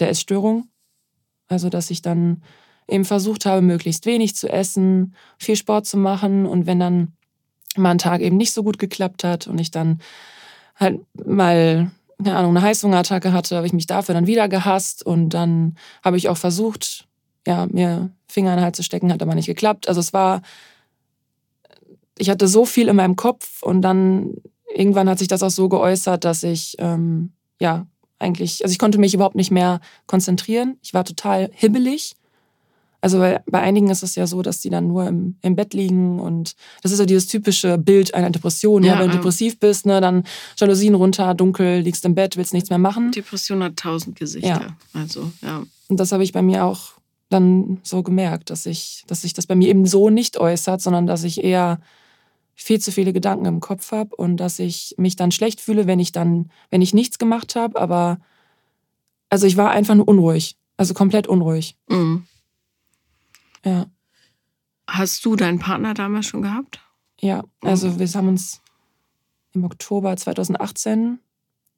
der 0.00 0.10
Essstörung, 0.10 0.68
also 1.46 1.68
dass 1.68 1.90
ich 1.90 2.02
dann 2.02 2.42
eben 2.92 3.04
versucht 3.04 3.46
habe, 3.46 3.62
möglichst 3.62 4.06
wenig 4.06 4.36
zu 4.36 4.48
essen, 4.48 5.14
viel 5.38 5.56
Sport 5.56 5.86
zu 5.86 5.96
machen 5.96 6.46
und 6.46 6.66
wenn 6.66 6.78
dann 6.78 7.12
mal 7.76 7.90
ein 7.90 7.98
Tag 7.98 8.20
eben 8.20 8.36
nicht 8.36 8.52
so 8.52 8.62
gut 8.62 8.78
geklappt 8.78 9.24
hat 9.24 9.46
und 9.46 9.58
ich 9.58 9.70
dann 9.70 10.00
halt 10.76 11.00
mal, 11.14 11.90
keine 12.22 12.36
Ahnung, 12.36 12.56
eine 12.56 12.62
Heißhungerattacke 12.66 13.32
hatte, 13.32 13.56
habe 13.56 13.66
ich 13.66 13.72
mich 13.72 13.86
dafür 13.86 14.14
dann 14.14 14.26
wieder 14.26 14.48
gehasst 14.48 15.04
und 15.04 15.30
dann 15.30 15.76
habe 16.04 16.16
ich 16.16 16.28
auch 16.28 16.36
versucht, 16.36 17.08
ja, 17.46 17.66
mir 17.66 18.10
Finger 18.28 18.52
in 18.52 18.58
den 18.58 18.64
Hals 18.64 18.76
zu 18.76 18.82
stecken, 18.82 19.12
hat 19.12 19.22
aber 19.22 19.34
nicht 19.34 19.46
geklappt. 19.46 19.88
Also 19.88 20.00
es 20.00 20.12
war, 20.12 20.42
ich 22.18 22.30
hatte 22.30 22.46
so 22.48 22.64
viel 22.64 22.88
in 22.88 22.96
meinem 22.96 23.16
Kopf 23.16 23.62
und 23.62 23.82
dann 23.82 24.34
irgendwann 24.74 25.08
hat 25.08 25.18
sich 25.18 25.28
das 25.28 25.42
auch 25.42 25.50
so 25.50 25.68
geäußert, 25.68 26.24
dass 26.24 26.42
ich, 26.42 26.76
ähm, 26.78 27.32
ja, 27.60 27.86
eigentlich, 28.18 28.62
also 28.62 28.72
ich 28.72 28.78
konnte 28.78 28.98
mich 28.98 29.14
überhaupt 29.14 29.34
nicht 29.34 29.50
mehr 29.50 29.80
konzentrieren. 30.06 30.78
Ich 30.82 30.94
war 30.94 31.04
total 31.04 31.50
hibbelig 31.52 32.14
also 33.02 33.18
bei, 33.18 33.42
bei 33.46 33.60
einigen 33.60 33.90
ist 33.90 34.04
es 34.04 34.14
ja 34.14 34.28
so, 34.28 34.42
dass 34.42 34.60
die 34.60 34.70
dann 34.70 34.86
nur 34.86 35.06
im, 35.08 35.36
im 35.42 35.56
Bett 35.56 35.74
liegen 35.74 36.20
und 36.20 36.54
das 36.82 36.92
ist 36.92 36.98
so 36.98 37.04
dieses 37.04 37.26
typische 37.26 37.76
Bild 37.76 38.14
einer 38.14 38.30
Depression. 38.30 38.84
Ja, 38.84 38.94
ja 38.94 39.00
wenn 39.00 39.10
du 39.10 39.16
depressiv 39.16 39.58
bist, 39.58 39.86
ne, 39.86 40.00
dann 40.00 40.22
Jalousien 40.56 40.94
runter, 40.94 41.34
dunkel, 41.34 41.80
liegst 41.80 42.04
im 42.04 42.14
Bett, 42.14 42.36
willst 42.36 42.54
nichts 42.54 42.70
mehr 42.70 42.78
machen. 42.78 43.10
Depression 43.10 43.62
hat 43.64 43.76
tausend 43.76 44.14
Gesichter. 44.16 44.48
Ja. 44.48 44.76
Also, 44.94 45.32
ja. 45.42 45.64
Und 45.88 45.98
das 45.98 46.12
habe 46.12 46.22
ich 46.22 46.32
bei 46.32 46.42
mir 46.42 46.64
auch 46.64 46.92
dann 47.28 47.80
so 47.82 48.04
gemerkt, 48.04 48.50
dass 48.50 48.66
ich, 48.66 49.02
dass 49.08 49.22
sich 49.22 49.34
das 49.34 49.46
bei 49.48 49.56
mir 49.56 49.68
eben 49.68 49.84
so 49.84 50.08
nicht 50.08 50.38
äußert, 50.38 50.80
sondern 50.80 51.08
dass 51.08 51.24
ich 51.24 51.42
eher 51.42 51.80
viel 52.54 52.78
zu 52.78 52.92
viele 52.92 53.12
Gedanken 53.12 53.46
im 53.46 53.58
Kopf 53.58 53.90
habe 53.90 54.14
und 54.14 54.36
dass 54.36 54.60
ich 54.60 54.94
mich 54.96 55.16
dann 55.16 55.32
schlecht 55.32 55.60
fühle, 55.60 55.88
wenn 55.88 55.98
ich 55.98 56.12
dann, 56.12 56.50
wenn 56.70 56.82
ich 56.82 56.94
nichts 56.94 57.18
gemacht 57.18 57.56
habe, 57.56 57.80
aber 57.80 58.20
Also 59.28 59.46
ich 59.46 59.56
war 59.56 59.70
einfach 59.70 59.96
nur 59.96 60.06
unruhig. 60.06 60.56
Also 60.76 60.94
komplett 60.94 61.26
unruhig. 61.26 61.76
Mhm. 61.88 62.26
Ja. 63.64 63.86
Hast 64.86 65.24
du 65.24 65.36
deinen 65.36 65.58
Partner 65.58 65.94
damals 65.94 66.26
schon 66.26 66.42
gehabt? 66.42 66.80
Ja, 67.20 67.44
also 67.60 67.98
wir 67.98 68.06
haben 68.08 68.28
uns 68.28 68.60
im 69.52 69.64
Oktober 69.64 70.16
2018 70.16 71.20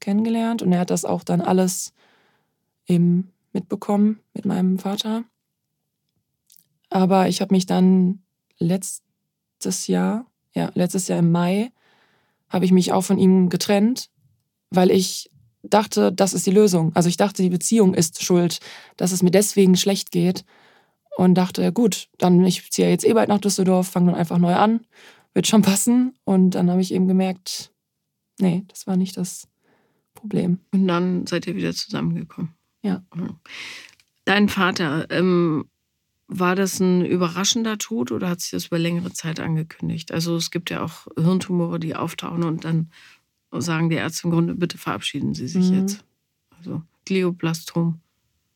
kennengelernt 0.00 0.62
und 0.62 0.72
er 0.72 0.80
hat 0.80 0.90
das 0.90 1.04
auch 1.04 1.22
dann 1.22 1.40
alles 1.40 1.92
eben 2.86 3.32
mitbekommen 3.52 4.20
mit 4.32 4.46
meinem 4.46 4.78
Vater. 4.78 5.24
Aber 6.90 7.28
ich 7.28 7.40
habe 7.40 7.54
mich 7.54 7.66
dann 7.66 8.22
letztes 8.58 9.86
Jahr, 9.86 10.26
ja, 10.54 10.70
letztes 10.74 11.08
Jahr 11.08 11.18
im 11.18 11.32
Mai, 11.32 11.72
habe 12.48 12.64
ich 12.64 12.72
mich 12.72 12.92
auch 12.92 13.02
von 13.02 13.18
ihm 13.18 13.48
getrennt, 13.48 14.10
weil 14.70 14.90
ich 14.90 15.30
dachte, 15.62 16.12
das 16.12 16.34
ist 16.34 16.46
die 16.46 16.52
Lösung. 16.52 16.92
Also 16.94 17.08
ich 17.08 17.16
dachte, 17.16 17.42
die 17.42 17.50
Beziehung 17.50 17.94
ist 17.94 18.22
schuld, 18.22 18.60
dass 18.96 19.12
es 19.12 19.22
mir 19.22 19.30
deswegen 19.30 19.76
schlecht 19.76 20.10
geht. 20.10 20.44
Und 21.16 21.34
dachte, 21.34 21.72
gut, 21.72 22.08
dann 22.18 22.44
ich 22.44 22.70
ziehe 22.72 22.90
jetzt 22.90 23.04
eh 23.04 23.12
bald 23.12 23.28
nach 23.28 23.38
Düsseldorf, 23.38 23.88
fange 23.88 24.10
dann 24.10 24.20
einfach 24.20 24.38
neu 24.38 24.54
an, 24.54 24.80
wird 25.32 25.46
schon 25.46 25.62
passen. 25.62 26.14
Und 26.24 26.50
dann 26.50 26.70
habe 26.70 26.80
ich 26.80 26.92
eben 26.92 27.08
gemerkt, 27.08 27.72
nee, 28.40 28.64
das 28.68 28.86
war 28.86 28.96
nicht 28.96 29.16
das 29.16 29.48
Problem. 30.14 30.58
Und 30.72 30.88
dann 30.88 31.26
seid 31.26 31.46
ihr 31.46 31.56
wieder 31.56 31.72
zusammengekommen. 31.72 32.54
Ja. 32.82 33.02
Dein 34.24 34.48
Vater, 34.48 35.06
ähm, 35.10 35.66
war 36.26 36.56
das 36.56 36.80
ein 36.80 37.04
überraschender 37.04 37.78
Tod 37.78 38.10
oder 38.10 38.28
hat 38.30 38.40
sich 38.40 38.50
das 38.50 38.66
über 38.66 38.78
längere 38.78 39.12
Zeit 39.12 39.40
angekündigt? 39.40 40.12
Also 40.12 40.36
es 40.36 40.50
gibt 40.50 40.70
ja 40.70 40.82
auch 40.82 41.06
Hirntumore, 41.16 41.78
die 41.78 41.94
auftauchen 41.94 42.44
und 42.44 42.64
dann 42.64 42.90
sagen 43.52 43.90
die 43.90 43.96
Ärzte 43.96 44.24
im 44.24 44.30
Grunde, 44.30 44.54
bitte 44.54 44.78
verabschieden 44.78 45.34
Sie 45.34 45.46
sich 45.46 45.70
mhm. 45.70 45.80
jetzt. 45.80 46.04
Also 46.56 46.82
Glioblastom. 47.04 48.00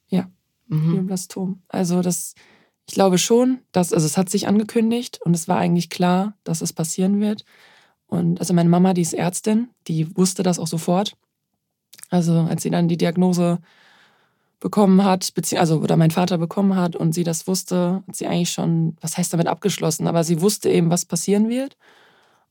Ja, 0.08 0.30
mhm. 0.68 0.90
Glioblastom. 0.90 1.62
Also 1.68 2.02
das, 2.02 2.34
ich 2.86 2.94
glaube 2.94 3.18
schon, 3.18 3.60
dass, 3.72 3.92
also 3.92 4.06
es 4.06 4.16
hat 4.16 4.30
sich 4.30 4.46
angekündigt 4.48 5.20
und 5.24 5.34
es 5.34 5.48
war 5.48 5.58
eigentlich 5.58 5.90
klar, 5.90 6.34
dass 6.44 6.62
es 6.62 6.72
passieren 6.72 7.20
wird. 7.20 7.44
Und 8.06 8.40
also 8.40 8.54
meine 8.54 8.68
Mama, 8.68 8.94
die 8.94 9.02
ist 9.02 9.12
Ärztin, 9.12 9.68
die 9.86 10.16
wusste 10.16 10.42
das 10.42 10.58
auch 10.58 10.66
sofort. 10.66 11.16
Also 12.10 12.32
als 12.32 12.62
sie 12.62 12.70
dann 12.70 12.88
die 12.88 12.96
Diagnose 12.96 13.58
bekommen 14.60 15.04
hat, 15.04 15.32
also 15.56 15.78
oder 15.80 15.96
mein 15.96 16.10
Vater 16.10 16.38
bekommen 16.38 16.74
hat 16.74 16.96
und 16.96 17.12
sie 17.12 17.24
das 17.24 17.46
wusste, 17.46 18.02
hat 18.06 18.16
sie 18.16 18.26
eigentlich 18.26 18.50
schon, 18.50 18.96
was 19.00 19.16
heißt 19.16 19.32
damit 19.32 19.46
abgeschlossen, 19.46 20.06
aber 20.06 20.24
sie 20.24 20.40
wusste 20.40 20.70
eben, 20.70 20.90
was 20.90 21.04
passieren 21.04 21.48
wird. 21.48 21.76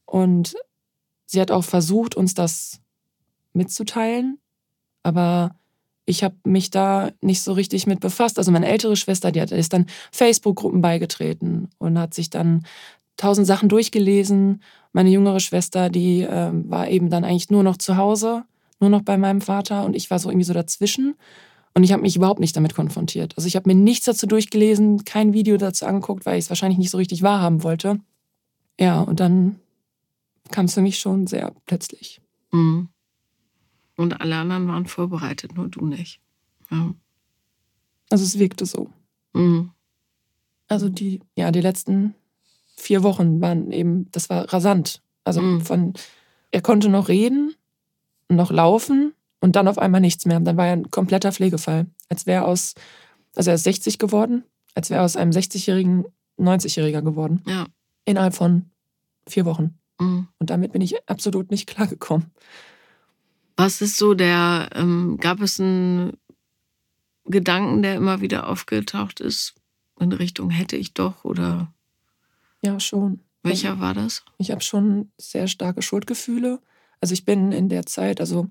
Und 0.06 0.56
sie 1.26 1.42
hat 1.42 1.52
auch 1.52 1.64
versucht, 1.64 2.16
uns 2.16 2.34
das 2.34 2.80
mitzuteilen, 3.54 4.40
aber 5.04 5.56
ich 6.08 6.24
habe 6.24 6.36
mich 6.46 6.72
da 6.72 7.12
nicht 7.22 7.44
so 7.44 7.52
richtig 7.52 7.86
mit 7.86 8.00
befasst. 8.00 8.40
Also 8.40 8.50
meine 8.52 8.68
ältere 8.68 8.96
Schwester, 8.96 9.32
die 9.32 9.42
hat, 9.42 9.52
ist 9.52 9.74
dann 9.74 9.86
Facebook-Gruppen 10.12 10.82
beigetreten 10.82 11.68
und 11.78 12.00
hat 12.00 12.14
sich 12.14 12.30
dann 12.30 12.66
tausend 13.18 13.46
Sachen 13.46 13.68
durchgelesen. 13.68 14.64
Meine 14.94 15.10
jüngere 15.10 15.42
Schwester, 15.42 15.90
die 15.90 16.22
äh, 16.22 16.52
war 16.54 16.88
eben 16.90 17.10
dann 17.10 17.26
eigentlich 17.26 17.50
nur 17.50 17.62
noch 17.62 17.78
zu 17.78 17.98
Hause, 17.98 18.46
nur 18.80 18.90
noch 18.90 19.02
bei 19.02 19.18
meinem 19.18 19.42
Vater 19.42 19.84
und 19.84 19.96
ich 19.96 20.10
war 20.10 20.18
so 20.18 20.30
irgendwie 20.30 20.46
so 20.46 20.54
dazwischen. 20.54 21.16
Und 21.74 21.84
ich 21.84 21.92
habe 21.92 22.02
mich 22.02 22.16
überhaupt 22.16 22.40
nicht 22.40 22.56
damit 22.56 22.74
konfrontiert. 22.74 23.34
Also 23.36 23.46
ich 23.46 23.56
habe 23.58 23.70
mir 23.70 23.76
nichts 23.76 24.06
dazu 24.06 24.28
durchgelesen, 24.28 25.04
kein 25.04 25.34
Video 25.34 25.58
dazu 25.58 25.86
angeguckt, 25.86 26.26
weil 26.26 26.40
ich 26.40 26.46
es 26.46 26.50
wahrscheinlich 26.50 26.80
nicht 26.80 26.90
so 26.90 26.98
richtig 26.98 27.22
wahrhaben 27.22 27.64
wollte. 27.64 28.00
Ja, 28.80 29.02
und 29.02 29.20
dann 29.20 29.58
kam 30.52 30.66
es 30.66 30.74
für 30.74 30.82
mich 30.82 31.00
schon 31.00 31.28
sehr 31.28 31.54
plötzlich. 31.66 32.22
Mhm. 32.52 32.88
Und 33.98 34.22
alle 34.22 34.38
anderen 34.38 34.68
waren 34.68 34.86
vorbereitet, 34.86 35.56
nur 35.56 35.68
du 35.68 35.86
nicht. 35.86 36.22
Ja. 36.72 36.94
Also 38.10 38.24
es 38.24 38.40
wirkte 38.40 38.66
so. 38.66 38.90
Mhm. 39.34 39.72
Also 40.70 40.88
die, 40.88 41.22
ja, 41.36 41.52
die 41.52 41.62
letzten 41.62 42.16
vier 42.78 43.04
Wochen 43.04 43.42
waren 43.42 43.72
eben, 43.72 44.10
das 44.12 44.30
war 44.30 44.54
rasant. 44.54 45.02
Also 45.26 45.42
mhm. 45.42 45.62
von, 45.62 45.94
er 46.52 46.62
konnte 46.62 46.88
noch 46.88 47.10
reden, 47.10 47.54
noch 48.30 48.52
laufen, 48.52 49.14
und 49.40 49.56
dann 49.56 49.68
auf 49.68 49.78
einmal 49.78 50.02
nichts 50.02 50.26
mehr. 50.26 50.40
Dann 50.40 50.58
war 50.58 50.68
er 50.68 50.74
ein 50.74 50.92
kompletter 50.92 51.32
Pflegefall. 51.32 51.88
Als 52.10 52.26
wäre 52.26 52.46
aus, 52.46 52.74
also 53.36 53.52
er 53.52 53.56
ist 53.56 53.64
60 53.64 54.00
geworden, 54.00 54.44
als 54.74 54.90
wäre 54.90 55.04
aus 55.04 55.16
einem 55.16 55.32
60-jährigen 55.32 56.06
90-jähriger 56.40 57.02
geworden. 57.02 57.44
Ja. 57.46 57.68
Innerhalb 58.06 58.36
von 58.36 58.70
vier 59.28 59.46
Wochen. 59.46 59.78
Mhm. 60.00 60.28
Und 60.40 60.50
damit 60.50 60.72
bin 60.72 60.82
ich 60.82 61.08
absolut 61.10 61.52
nicht 61.52 61.68
klargekommen. 61.68 62.28
Was 63.58 63.82
ist 63.82 63.98
so 63.98 64.14
der, 64.14 64.70
ähm, 64.76 65.18
gab 65.20 65.42
es 65.42 65.60
einen 65.60 66.18
Gedanken, 67.26 67.82
der 67.82 67.96
immer 67.96 68.22
wieder 68.22 68.48
aufgetaucht 68.48 69.20
ist, 69.20 69.56
in 70.00 70.14
Richtung 70.14 70.50
hätte 70.52 70.78
ich 70.78 70.94
doch 70.94 71.26
oder? 71.26 71.74
Ja, 72.62 72.80
schon. 72.80 73.22
Welcher 73.44 73.72
also, 73.72 73.82
war 73.82 73.94
das? 73.94 74.24
Ich 74.38 74.52
habe 74.52 74.62
schon 74.62 75.12
sehr 75.18 75.48
starke 75.48 75.82
Schuldgefühle. 75.82 76.60
Also 77.02 77.14
ich 77.14 77.26
bin 77.26 77.52
in 77.52 77.68
der 77.68 77.86
Zeit, 77.86 78.20
also 78.20 78.48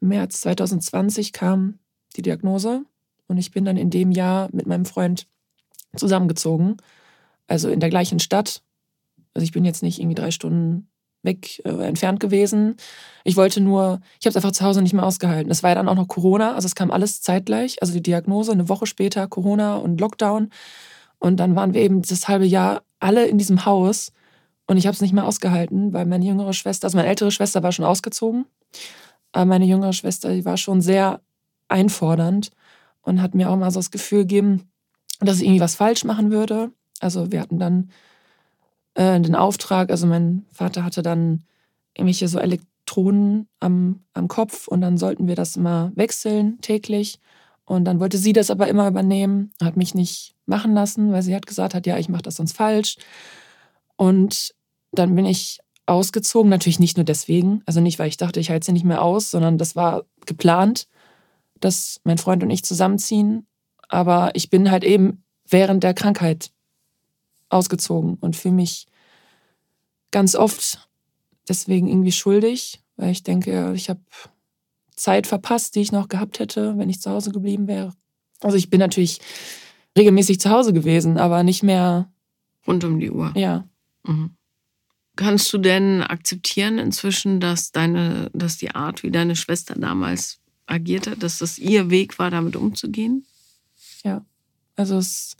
März 0.00 0.40
2020 0.42 1.32
kam 1.32 1.78
die 2.16 2.22
Diagnose 2.22 2.84
und 3.26 3.38
ich 3.38 3.50
bin 3.50 3.64
dann 3.64 3.76
in 3.76 3.90
dem 3.90 4.12
Jahr 4.12 4.48
mit 4.52 4.66
meinem 4.66 4.84
Freund 4.84 5.26
zusammengezogen. 5.96 6.76
Also 7.48 7.68
in 7.70 7.80
der 7.80 7.90
gleichen 7.90 8.20
Stadt. 8.20 8.62
Also 9.34 9.44
ich 9.44 9.52
bin 9.52 9.64
jetzt 9.64 9.82
nicht 9.82 9.98
irgendwie 9.98 10.14
drei 10.14 10.30
Stunden 10.30 10.88
weg 11.22 11.60
äh, 11.64 11.70
entfernt 11.86 12.20
gewesen. 12.20 12.76
Ich 13.24 13.36
wollte 13.36 13.60
nur, 13.60 14.00
ich 14.20 14.26
habe 14.26 14.30
es 14.30 14.36
einfach 14.36 14.52
zu 14.52 14.64
Hause 14.64 14.82
nicht 14.82 14.94
mehr 14.94 15.04
ausgehalten. 15.04 15.50
Es 15.50 15.62
war 15.62 15.70
ja 15.70 15.74
dann 15.74 15.88
auch 15.88 15.94
noch 15.94 16.08
Corona, 16.08 16.54
also 16.54 16.66
es 16.66 16.74
kam 16.74 16.90
alles 16.90 17.20
zeitgleich. 17.20 17.80
Also 17.80 17.92
die 17.92 18.02
Diagnose, 18.02 18.52
eine 18.52 18.68
Woche 18.68 18.86
später 18.86 19.26
Corona 19.26 19.76
und 19.76 20.00
Lockdown. 20.00 20.50
Und 21.18 21.38
dann 21.38 21.56
waren 21.56 21.74
wir 21.74 21.80
eben 21.80 22.02
das 22.02 22.28
halbe 22.28 22.46
Jahr 22.46 22.82
alle 23.00 23.26
in 23.26 23.38
diesem 23.38 23.64
Haus. 23.64 24.12
Und 24.66 24.76
ich 24.76 24.86
habe 24.86 24.94
es 24.94 25.00
nicht 25.00 25.12
mehr 25.12 25.26
ausgehalten, 25.26 25.92
weil 25.92 26.06
meine 26.06 26.24
jüngere 26.24 26.52
Schwester, 26.52 26.86
also 26.86 26.96
meine 26.96 27.08
ältere 27.08 27.30
Schwester 27.30 27.62
war 27.62 27.72
schon 27.72 27.84
ausgezogen. 27.84 28.46
Aber 29.32 29.44
meine 29.46 29.64
jüngere 29.64 29.92
Schwester, 29.92 30.32
die 30.32 30.44
war 30.44 30.56
schon 30.56 30.80
sehr 30.80 31.20
einfordernd 31.68 32.50
und 33.02 33.22
hat 33.22 33.34
mir 33.34 33.50
auch 33.50 33.56
mal 33.56 33.70
so 33.70 33.78
das 33.78 33.90
Gefühl 33.90 34.20
gegeben, 34.20 34.70
dass 35.20 35.38
ich 35.38 35.44
irgendwie 35.44 35.60
was 35.60 35.74
falsch 35.74 36.04
machen 36.04 36.30
würde. 36.30 36.70
Also 37.00 37.32
wir 37.32 37.40
hatten 37.40 37.58
dann 37.58 37.90
äh, 38.98 39.20
den 39.20 39.36
Auftrag, 39.36 39.90
also 39.90 40.06
mein 40.06 40.44
Vater 40.52 40.84
hatte 40.84 41.02
dann 41.02 41.44
irgendwelche 41.94 42.26
so 42.26 42.40
Elektronen 42.40 43.48
am, 43.60 44.00
am 44.12 44.26
Kopf 44.26 44.66
und 44.66 44.80
dann 44.80 44.98
sollten 44.98 45.28
wir 45.28 45.36
das 45.36 45.56
immer 45.56 45.92
wechseln 45.94 46.60
täglich. 46.60 47.20
Und 47.64 47.84
dann 47.84 48.00
wollte 48.00 48.18
sie 48.18 48.32
das 48.32 48.50
aber 48.50 48.66
immer 48.66 48.88
übernehmen, 48.88 49.52
hat 49.62 49.76
mich 49.76 49.94
nicht 49.94 50.34
machen 50.46 50.72
lassen, 50.74 51.12
weil 51.12 51.22
sie 51.22 51.34
hat 51.34 51.46
gesagt 51.46 51.74
hat, 51.74 51.86
ja, 51.86 51.98
ich 51.98 52.08
mache 52.08 52.22
das 52.22 52.36
sonst 52.36 52.56
falsch. 52.56 52.96
Und 53.96 54.54
dann 54.90 55.14
bin 55.14 55.26
ich 55.26 55.60
ausgezogen. 55.86 56.50
Natürlich 56.50 56.80
nicht 56.80 56.96
nur 56.96 57.04
deswegen, 57.04 57.62
also 57.66 57.80
nicht, 57.80 57.98
weil 57.98 58.08
ich 58.08 58.16
dachte, 58.16 58.40
ich 58.40 58.50
halte 58.50 58.66
sie 58.66 58.72
nicht 58.72 58.84
mehr 58.84 59.02
aus, 59.02 59.30
sondern 59.30 59.58
das 59.58 59.76
war 59.76 60.04
geplant, 60.26 60.88
dass 61.60 62.00
mein 62.04 62.18
Freund 62.18 62.42
und 62.42 62.50
ich 62.50 62.64
zusammenziehen. 62.64 63.46
Aber 63.88 64.30
ich 64.34 64.50
bin 64.50 64.70
halt 64.70 64.82
eben 64.82 65.22
während 65.48 65.84
der 65.84 65.94
Krankheit 65.94 66.50
ausgezogen 67.48 68.14
und 68.20 68.36
fühle 68.36 68.54
mich 68.54 68.86
ganz 70.10 70.34
oft 70.34 70.88
deswegen 71.48 71.88
irgendwie 71.88 72.12
schuldig, 72.12 72.82
weil 72.96 73.10
ich 73.10 73.22
denke, 73.22 73.72
ich 73.74 73.88
habe 73.88 74.00
Zeit 74.94 75.26
verpasst, 75.26 75.74
die 75.74 75.80
ich 75.80 75.92
noch 75.92 76.08
gehabt 76.08 76.38
hätte, 76.38 76.76
wenn 76.76 76.90
ich 76.90 77.00
zu 77.00 77.10
Hause 77.10 77.30
geblieben 77.30 77.68
wäre. 77.68 77.92
Also 78.40 78.56
ich 78.56 78.70
bin 78.70 78.80
natürlich 78.80 79.20
regelmäßig 79.96 80.40
zu 80.40 80.50
Hause 80.50 80.72
gewesen, 80.72 81.18
aber 81.18 81.42
nicht 81.42 81.62
mehr 81.62 82.10
rund 82.66 82.84
um 82.84 83.00
die 83.00 83.10
Uhr. 83.10 83.32
Ja. 83.36 83.68
Mhm. 84.04 84.30
Kannst 85.16 85.52
du 85.52 85.58
denn 85.58 86.02
akzeptieren 86.02 86.78
inzwischen, 86.78 87.40
dass 87.40 87.72
deine, 87.72 88.30
dass 88.32 88.56
die 88.56 88.74
Art, 88.74 89.02
wie 89.02 89.10
deine 89.10 89.34
Schwester 89.34 89.74
damals 89.74 90.38
agiert 90.66 91.08
hat, 91.08 91.22
dass 91.22 91.38
das 91.38 91.58
ihr 91.58 91.90
Weg 91.90 92.18
war, 92.18 92.30
damit 92.30 92.54
umzugehen? 92.54 93.26
Ja, 94.04 94.24
also 94.76 94.98
es 94.98 95.36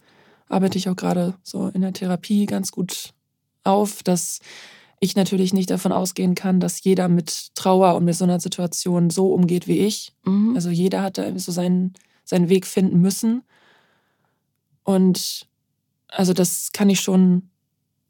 arbeite 0.49 0.79
ich 0.79 0.89
auch 0.89 0.97
gerade 0.97 1.35
so 1.43 1.69
in 1.69 1.81
der 1.81 1.93
Therapie 1.93 2.47
ganz 2.47 2.71
gut 2.73 3.13
auf, 3.65 4.03
dass 4.03 4.41
ich 5.01 5.15
natürlich 5.15 5.53
nicht 5.53 5.71
davon 5.71 5.93
ausgehen 5.93 6.35
kann, 6.35 6.61
dass 6.61 6.83
jeder 6.83 7.09
mit 7.09 7.55
Trauer 7.55 7.95
und 7.95 8.05
mit 8.05 8.17
so 8.17 8.25
einer 8.25 8.41
Situation 8.41 9.11
so 9.11 9.33
umgeht 9.33 9.69
wie 9.69 9.79
ich. 9.79 10.13
Mhm. 10.25 10.55
Also 10.55 10.71
jeder 10.71 11.03
hat 11.03 11.19
da 11.19 11.39
so 11.39 11.53
seinen, 11.53 11.95
seinen 12.25 12.49
Weg 12.49 12.67
finden 12.67 13.01
müssen. 13.01 13.43
Und 14.83 15.47
also 16.09 16.33
das 16.33 16.73
kann 16.73 16.91
ich 16.91 17.01
schon 17.01 17.51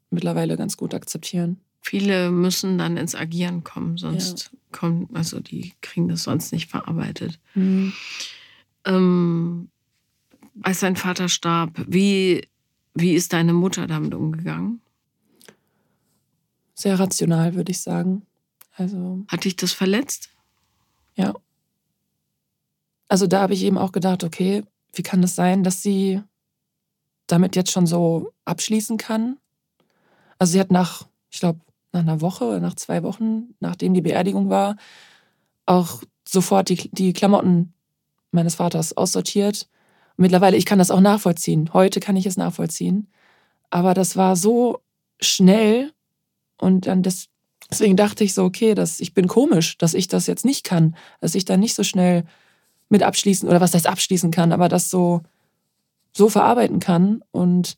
mittlerweile 0.09 0.57
ganz 0.57 0.77
gut 0.77 0.93
akzeptieren. 0.93 1.59
Viele 1.81 2.31
müssen 2.31 2.77
dann 2.77 2.97
ins 2.97 3.15
Agieren 3.15 3.63
kommen, 3.63 3.97
sonst 3.97 4.51
ja. 4.51 4.59
kommen, 4.71 5.09
also 5.13 5.39
die 5.39 5.73
kriegen 5.81 6.07
das 6.07 6.23
sonst 6.23 6.51
nicht 6.51 6.69
verarbeitet. 6.69 7.39
Mhm. 7.53 7.93
Ähm, 8.85 9.69
als 10.63 10.79
dein 10.81 10.95
Vater 10.95 11.29
starb, 11.29 11.71
wie, 11.87 12.47
wie 12.93 13.13
ist 13.13 13.33
deine 13.33 13.53
Mutter 13.53 13.87
damit 13.87 14.13
umgegangen? 14.13 14.81
Sehr 16.73 16.99
rational, 16.99 17.55
würde 17.55 17.71
ich 17.71 17.81
sagen. 17.81 18.25
Also, 18.75 19.23
Hat 19.27 19.43
dich 19.43 19.55
das 19.55 19.73
verletzt? 19.73 20.29
Ja. 21.15 21.33
also 23.09 23.27
da 23.27 23.41
habe 23.41 23.53
ich 23.53 23.63
eben 23.63 23.77
auch 23.77 23.91
gedacht, 23.91 24.23
okay, 24.23 24.63
wie 24.93 25.03
kann 25.03 25.21
das 25.21 25.35
sein, 25.35 25.63
dass 25.63 25.81
sie 25.81 26.21
damit 27.27 27.57
jetzt 27.57 27.71
schon 27.71 27.85
so 27.85 28.31
abschließen 28.45 28.97
kann? 28.97 29.37
Also 30.37 30.53
sie 30.53 30.59
hat 30.61 30.71
nach, 30.71 31.07
ich 31.29 31.41
glaube, 31.41 31.59
nach 31.91 32.01
einer 32.01 32.21
Woche 32.21 32.45
oder 32.45 32.59
nach 32.61 32.75
zwei 32.75 33.03
Wochen, 33.03 33.55
nachdem 33.59 33.93
die 33.93 34.01
Beerdigung 34.01 34.49
war, 34.49 34.77
auch 35.65 36.01
sofort 36.27 36.69
die, 36.69 36.89
die 36.91 37.13
Klamotten 37.13 37.73
meines 38.31 38.55
Vaters 38.55 38.95
aussortiert. 38.95 39.67
Mittlerweile, 40.19 40.57
ich 40.57 40.65
kann 40.65 40.79
das 40.79 40.91
auch 40.91 40.99
nachvollziehen. 40.99 41.69
Heute 41.71 42.01
kann 42.01 42.17
ich 42.17 42.25
es 42.25 42.35
nachvollziehen. 42.35 43.07
Aber 43.69 43.93
das 43.93 44.17
war 44.17 44.35
so 44.35 44.81
schnell 45.21 45.93
und 46.57 46.87
dann 46.87 47.03
das, 47.03 47.27
deswegen 47.71 47.95
dachte 47.95 48.25
ich 48.25 48.33
so, 48.33 48.43
okay, 48.43 48.75
das, 48.75 48.99
ich 48.99 49.13
bin 49.13 49.29
komisch, 49.29 49.77
dass 49.77 49.93
ich 49.93 50.09
das 50.09 50.27
jetzt 50.27 50.43
nicht 50.43 50.65
kann, 50.65 50.97
dass 51.21 51.35
ich 51.35 51.45
da 51.45 51.55
nicht 51.55 51.73
so 51.73 51.85
schnell 51.85 52.25
mit 52.89 53.01
abschließen 53.01 53.47
oder 53.47 53.61
was 53.61 53.73
heißt 53.73 53.87
abschließen 53.87 54.29
kann, 54.29 54.51
aber 54.51 54.67
das 54.67 54.89
so, 54.89 55.21
so 56.11 56.27
verarbeiten 56.27 56.81
kann. 56.81 57.23
Und 57.31 57.77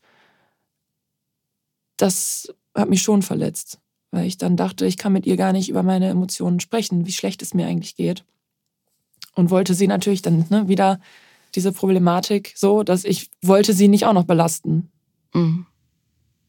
das 1.98 2.52
hat 2.74 2.90
mich 2.90 3.04
schon 3.04 3.22
verletzt, 3.22 3.78
weil 4.10 4.26
ich 4.26 4.40
dann 4.40 4.58
dachte, 4.58 4.88
ich 4.88 4.98
kann 4.98 5.14
mit 5.14 5.28
ihr 5.28 5.38
gar 5.38 5.54
nicht 5.54 5.70
über 5.70 5.84
meine 5.84 6.10
Emotionen 6.10 6.60
sprechen, 6.60 7.06
wie 7.06 7.12
schlecht 7.12 7.44
es 7.44 7.54
mir 7.54 7.68
eigentlich 7.68 7.96
geht. 7.96 8.26
Und 9.36 9.52
wollte 9.52 9.76
sie 9.76 9.86
natürlich 9.86 10.24
dann 10.24 10.48
ne, 10.50 10.68
wieder 10.68 11.00
diese 11.56 11.72
Problematik 11.72 12.54
so, 12.56 12.84
dass 12.84 13.04
ich 13.04 13.30
wollte 13.42 13.74
sie 13.74 13.88
nicht 13.88 14.06
auch 14.06 14.14
noch 14.14 14.26
belasten. 14.26 14.92
Mhm. 15.34 15.66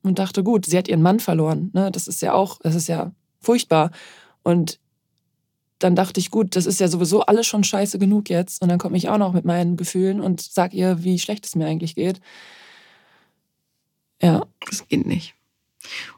Und 0.02 0.18
dachte, 0.18 0.42
gut, 0.42 0.66
sie 0.66 0.76
hat 0.76 0.88
ihren 0.88 1.02
Mann 1.02 1.20
verloren. 1.20 1.70
Ne? 1.74 1.90
Das 1.92 2.08
ist 2.08 2.22
ja 2.22 2.32
auch, 2.32 2.58
das 2.62 2.74
ist 2.74 2.88
ja 2.88 3.12
furchtbar. 3.40 3.92
Und 4.42 4.80
dann 5.78 5.94
dachte 5.96 6.20
ich, 6.20 6.30
gut, 6.30 6.56
das 6.56 6.66
ist 6.66 6.80
ja 6.80 6.88
sowieso 6.88 7.22
alles 7.22 7.46
schon 7.46 7.64
scheiße 7.64 7.98
genug 7.98 8.28
jetzt. 8.28 8.62
Und 8.62 8.68
dann 8.68 8.78
komme 8.78 8.96
ich 8.96 9.08
auch 9.08 9.18
noch 9.18 9.32
mit 9.32 9.44
meinen 9.44 9.76
Gefühlen 9.76 10.20
und 10.20 10.40
sag 10.40 10.74
ihr, 10.74 11.04
wie 11.04 11.18
schlecht 11.18 11.46
es 11.46 11.54
mir 11.54 11.66
eigentlich 11.66 11.94
geht. 11.94 12.20
Ja. 14.20 14.46
Das 14.66 14.86
geht 14.88 15.06
nicht. 15.06 15.34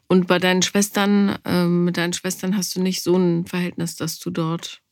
Und 0.07 0.27
bei 0.27 0.39
deinen 0.39 0.63
Schwestern, 0.63 1.39
äh, 1.45 1.65
mit 1.65 1.97
deinen 1.97 2.13
Schwestern 2.13 2.57
hast 2.57 2.77
du 2.77 2.83
nicht 2.83 3.03
so 3.03 3.17
ein 3.17 3.47
Verhältnis, 3.47 3.97
dass 3.97 4.19
du 4.19 4.31
dort 4.31 4.83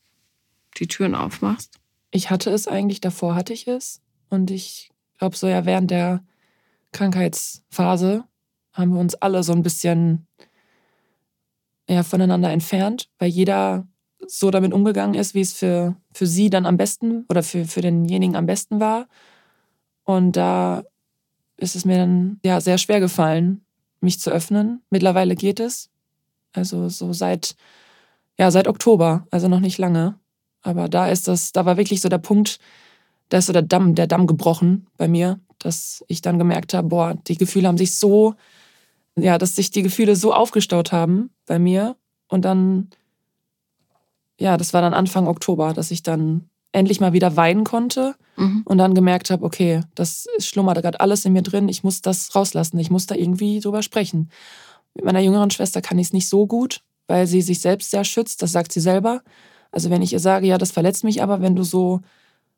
die 0.79 0.87
Türen 0.87 1.13
aufmachst? 1.13 1.79
Ich 2.15 2.29
hatte 2.29 2.51
es 2.51 2.67
eigentlich, 2.67 3.01
davor 3.01 3.33
hatte 3.33 3.53
ich 3.53 3.67
es. 3.67 3.99
Und 4.29 4.51
ich 4.51 4.91
glaube, 5.17 5.35
so 5.35 5.47
ja, 5.47 5.65
während 5.65 5.89
der 5.89 6.23
Krankheitsphase 6.91 8.23
haben 8.71 8.93
wir 8.93 8.99
uns 8.99 9.15
alle 9.15 9.41
so 9.41 9.51
ein 9.51 9.63
bisschen 9.63 10.27
ja, 11.89 12.03
voneinander 12.03 12.51
entfernt, 12.51 13.09
weil 13.17 13.29
jeder 13.29 13.87
so 14.27 14.51
damit 14.51 14.73
umgegangen 14.73 15.15
ist, 15.15 15.33
wie 15.33 15.41
es 15.41 15.53
für, 15.53 15.95
für 16.13 16.27
sie 16.27 16.51
dann 16.51 16.67
am 16.67 16.77
besten 16.77 17.25
oder 17.29 17.41
für, 17.41 17.65
für 17.65 17.81
denjenigen 17.81 18.35
am 18.35 18.45
besten 18.45 18.79
war. 18.79 19.07
Und 20.03 20.33
da 20.33 20.83
ist 21.57 21.75
es 21.75 21.83
mir 21.83 21.97
dann 21.97 22.39
ja 22.45 22.61
sehr 22.61 22.77
schwer 22.77 22.99
gefallen, 22.99 23.65
mich 24.01 24.19
zu 24.19 24.29
öffnen. 24.29 24.83
Mittlerweile 24.91 25.35
geht 25.35 25.59
es. 25.59 25.89
Also 26.51 26.89
so 26.89 27.11
seit, 27.11 27.55
ja, 28.37 28.51
seit 28.51 28.67
Oktober, 28.67 29.25
also 29.31 29.47
noch 29.47 29.59
nicht 29.59 29.79
lange. 29.79 30.19
Aber 30.63 30.89
da 30.89 31.07
ist 31.07 31.27
das, 31.27 31.51
da 31.51 31.65
war 31.65 31.77
wirklich 31.77 32.01
so 32.01 32.09
der 32.09 32.17
Punkt, 32.17 32.59
da 33.29 33.37
ist 33.37 33.45
so 33.45 33.53
der 33.53 33.61
Damm, 33.61 33.95
der 33.95 34.07
Damm 34.07 34.27
gebrochen 34.27 34.87
bei 34.97 35.07
mir, 35.07 35.39
dass 35.59 36.03
ich 36.07 36.21
dann 36.21 36.39
gemerkt 36.39 36.73
habe, 36.73 36.87
boah, 36.87 37.15
die 37.27 37.37
Gefühle 37.37 37.67
haben 37.67 37.77
sich 37.77 37.95
so, 37.95 38.35
ja, 39.15 39.37
dass 39.37 39.55
sich 39.55 39.69
die 39.69 39.83
Gefühle 39.83 40.15
so 40.15 40.33
aufgestaut 40.33 40.91
haben 40.91 41.29
bei 41.45 41.59
mir. 41.59 41.95
Und 42.27 42.45
dann 42.45 42.89
ja, 44.39 44.57
das 44.57 44.73
war 44.73 44.81
dann 44.81 44.93
Anfang 44.93 45.27
Oktober, 45.27 45.73
dass 45.73 45.91
ich 45.91 46.03
dann 46.03 46.49
endlich 46.71 46.99
mal 46.99 47.13
wieder 47.13 47.35
weinen 47.35 47.63
konnte 47.63 48.15
mhm. 48.35 48.63
und 48.65 48.77
dann 48.77 48.95
gemerkt 48.95 49.29
habe, 49.29 49.45
okay, 49.45 49.81
das 49.95 50.27
schlummert 50.39 50.81
gerade 50.81 50.99
alles 50.99 51.23
in 51.23 51.33
mir 51.33 51.43
drin, 51.43 51.69
ich 51.69 51.83
muss 51.83 52.01
das 52.01 52.35
rauslassen, 52.35 52.79
ich 52.79 52.89
muss 52.89 53.05
da 53.05 53.15
irgendwie 53.15 53.59
drüber 53.59 53.83
sprechen. 53.83 54.29
Mit 54.95 55.05
meiner 55.05 55.19
jüngeren 55.19 55.51
Schwester 55.51 55.81
kann 55.81 55.99
ich 55.99 56.07
es 56.07 56.13
nicht 56.13 56.27
so 56.27 56.47
gut, 56.47 56.81
weil 57.07 57.27
sie 57.27 57.41
sich 57.41 57.61
selbst 57.61 57.91
sehr 57.91 58.03
schützt, 58.03 58.41
das 58.41 58.51
sagt 58.51 58.71
sie 58.71 58.79
selber. 58.79 59.21
Also 59.73 59.89
wenn 59.89 60.01
ich 60.01 60.13
ihr 60.13 60.19
sage, 60.19 60.47
ja, 60.47 60.57
das 60.57 60.71
verletzt 60.71 61.03
mich 61.03 61.21
aber, 61.21 61.41
wenn 61.41 61.55
du 61.55 61.63
so 61.63 62.01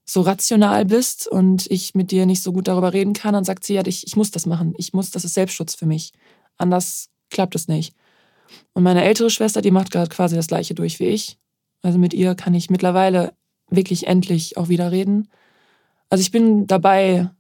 so 0.06 0.22
rational 0.22 0.86
bist 0.86 1.28
und 1.28 1.70
ich 1.72 1.96
mit 1.96 2.12
dir 2.12 2.28
nicht 2.28 2.44
so 2.44 2.54
gut 2.54 2.68
darüber 2.68 2.94
reden 2.94 3.14
kann, 3.14 3.34
dann 3.34 3.44
sagt 3.44 3.64
sie, 3.66 3.74
ja, 3.74 3.86
ich, 3.86 4.06
ich 4.06 4.16
muss 4.16 4.30
das 4.30 4.46
machen. 4.46 4.76
Ich 4.78 4.94
muss, 4.94 5.10
das 5.10 5.26
ist 5.26 5.34
Selbstschutz 5.34 5.74
für 5.74 5.88
mich. 5.88 6.14
Anders 6.58 7.10
klappt 7.32 7.56
es 7.56 7.68
nicht. 7.68 7.96
Und 8.74 8.84
meine 8.84 9.04
ältere 9.04 9.32
Schwester, 9.32 9.62
die 9.62 9.72
macht 9.72 9.90
gerade 9.90 10.10
quasi 10.10 10.36
das 10.36 10.48
gleiche 10.48 10.76
durch 10.76 11.00
wie 11.00 11.08
ich. 11.08 11.40
Also 11.82 11.98
mit 11.98 12.14
ihr 12.14 12.36
kann 12.36 12.54
ich 12.54 12.70
mittlerweile 12.70 13.34
wirklich 13.70 14.06
endlich 14.06 14.58
auch 14.58 14.70
wieder 14.70 14.92
reden. 14.92 15.28
Also 16.10 16.22
ich 16.22 16.32
bin 16.32 16.68
dabei, 16.68 17.32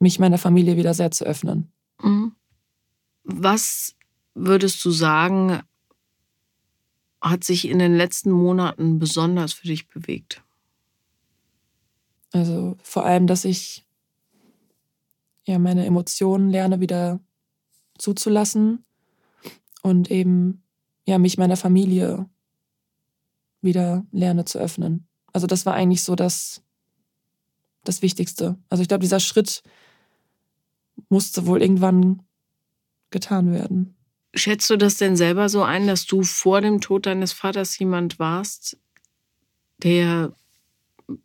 mich 0.00 0.18
meiner 0.18 0.38
Familie 0.38 0.76
wieder 0.76 0.94
sehr 0.94 1.12
zu 1.12 1.24
öffnen. 1.24 1.70
Mhm. 2.02 2.32
Was 3.22 3.94
würdest 4.34 4.84
du 4.84 4.90
sagen, 4.90 5.60
hat 7.20 7.44
sich 7.44 7.68
in 7.68 7.78
den 7.78 7.96
letzten 7.96 8.30
Monaten 8.30 8.98
besonders 8.98 9.52
für 9.52 9.66
dich 9.66 9.88
bewegt? 9.88 10.42
Also 12.32 12.76
vor 12.82 13.04
allem, 13.04 13.26
dass 13.26 13.44
ich 13.44 13.84
ja 15.46 15.58
meine 15.58 15.86
Emotionen 15.86 16.50
lerne 16.50 16.80
wieder 16.80 17.20
zuzulassen 17.96 18.84
und 19.82 20.10
eben 20.10 20.62
ja 21.06 21.18
mich 21.18 21.38
meiner 21.38 21.56
Familie 21.56 22.28
wieder 23.60 24.06
lerne 24.12 24.44
zu 24.44 24.58
öffnen. 24.58 25.08
Also 25.32 25.46
das 25.46 25.66
war 25.66 25.74
eigentlich 25.74 26.02
so 26.02 26.14
das, 26.14 26.62
das 27.84 28.02
Wichtigste. 28.02 28.58
Also 28.68 28.82
ich 28.82 28.88
glaube, 28.88 29.02
dieser 29.02 29.20
Schritt 29.20 29.62
musste 31.08 31.46
wohl 31.46 31.62
irgendwann 31.62 32.22
getan 33.10 33.52
werden. 33.52 33.96
Schätzt 34.34 34.68
du 34.70 34.76
das 34.76 34.96
denn 34.96 35.16
selber 35.16 35.48
so 35.48 35.62
ein, 35.62 35.86
dass 35.86 36.06
du 36.06 36.22
vor 36.22 36.60
dem 36.60 36.80
Tod 36.80 37.06
deines 37.06 37.32
Vaters 37.32 37.78
jemand 37.78 38.18
warst, 38.18 38.78
der 39.78 40.34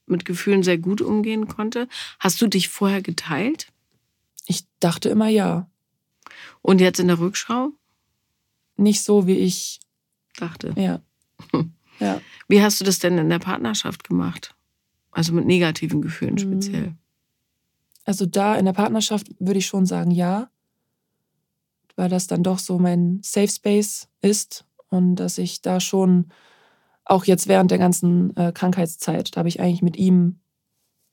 mit 0.05 0.25
Gefühlen 0.25 0.63
sehr 0.63 0.77
gut 0.77 1.01
umgehen 1.01 1.47
konnte? 1.47 1.87
Hast 2.19 2.41
du 2.41 2.47
dich 2.47 2.69
vorher 2.69 3.01
geteilt? 3.01 3.67
Ich 4.45 4.65
dachte 4.79 5.09
immer 5.09 5.27
ja. 5.27 5.69
Und 6.61 6.79
jetzt 6.79 6.99
in 6.99 7.07
der 7.07 7.19
Rückschau? 7.19 7.71
Nicht 8.77 9.03
so, 9.03 9.27
wie 9.27 9.37
ich 9.37 9.79
dachte. 10.37 10.73
Ja. 10.77 11.01
Ja. 11.99 12.19
Wie 12.47 12.61
hast 12.61 12.81
du 12.81 12.85
das 12.85 12.99
denn 12.99 13.17
in 13.19 13.29
der 13.29 13.39
Partnerschaft 13.39 14.03
gemacht? 14.03 14.55
Also 15.11 15.31
mit 15.31 15.45
negativen 15.45 16.01
Gefühlen 16.01 16.37
hm. 16.37 16.39
speziell. 16.39 16.95
Also 18.03 18.25
da 18.25 18.55
in 18.55 18.65
der 18.65 18.73
Partnerschaft 18.73 19.27
würde 19.39 19.59
ich 19.59 19.67
schon 19.67 19.85
sagen, 19.85 20.11
ja. 20.11 20.49
Weil 21.95 22.09
das 22.09 22.27
dann 22.27 22.43
doch 22.43 22.59
so 22.59 22.79
mein 22.79 23.19
Safe 23.23 23.47
Space 23.47 24.07
ist 24.21 24.65
und 24.89 25.15
dass 25.15 25.37
ich 25.37 25.61
da 25.61 25.79
schon 25.79 26.27
auch 27.05 27.25
jetzt 27.25 27.47
während 27.47 27.71
der 27.71 27.77
ganzen 27.77 28.35
äh, 28.37 28.51
Krankheitszeit, 28.51 29.35
da 29.35 29.39
habe 29.39 29.49
ich 29.49 29.59
eigentlich 29.59 29.81
mit 29.81 29.97
ihm 29.97 30.39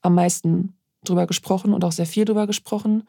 am 0.03 0.15
meisten 0.15 0.75
drüber 1.05 1.27
gesprochen 1.27 1.73
und 1.73 1.85
auch 1.85 1.93
sehr 1.93 2.07
viel 2.07 2.25
drüber 2.25 2.47
gesprochen, 2.47 3.05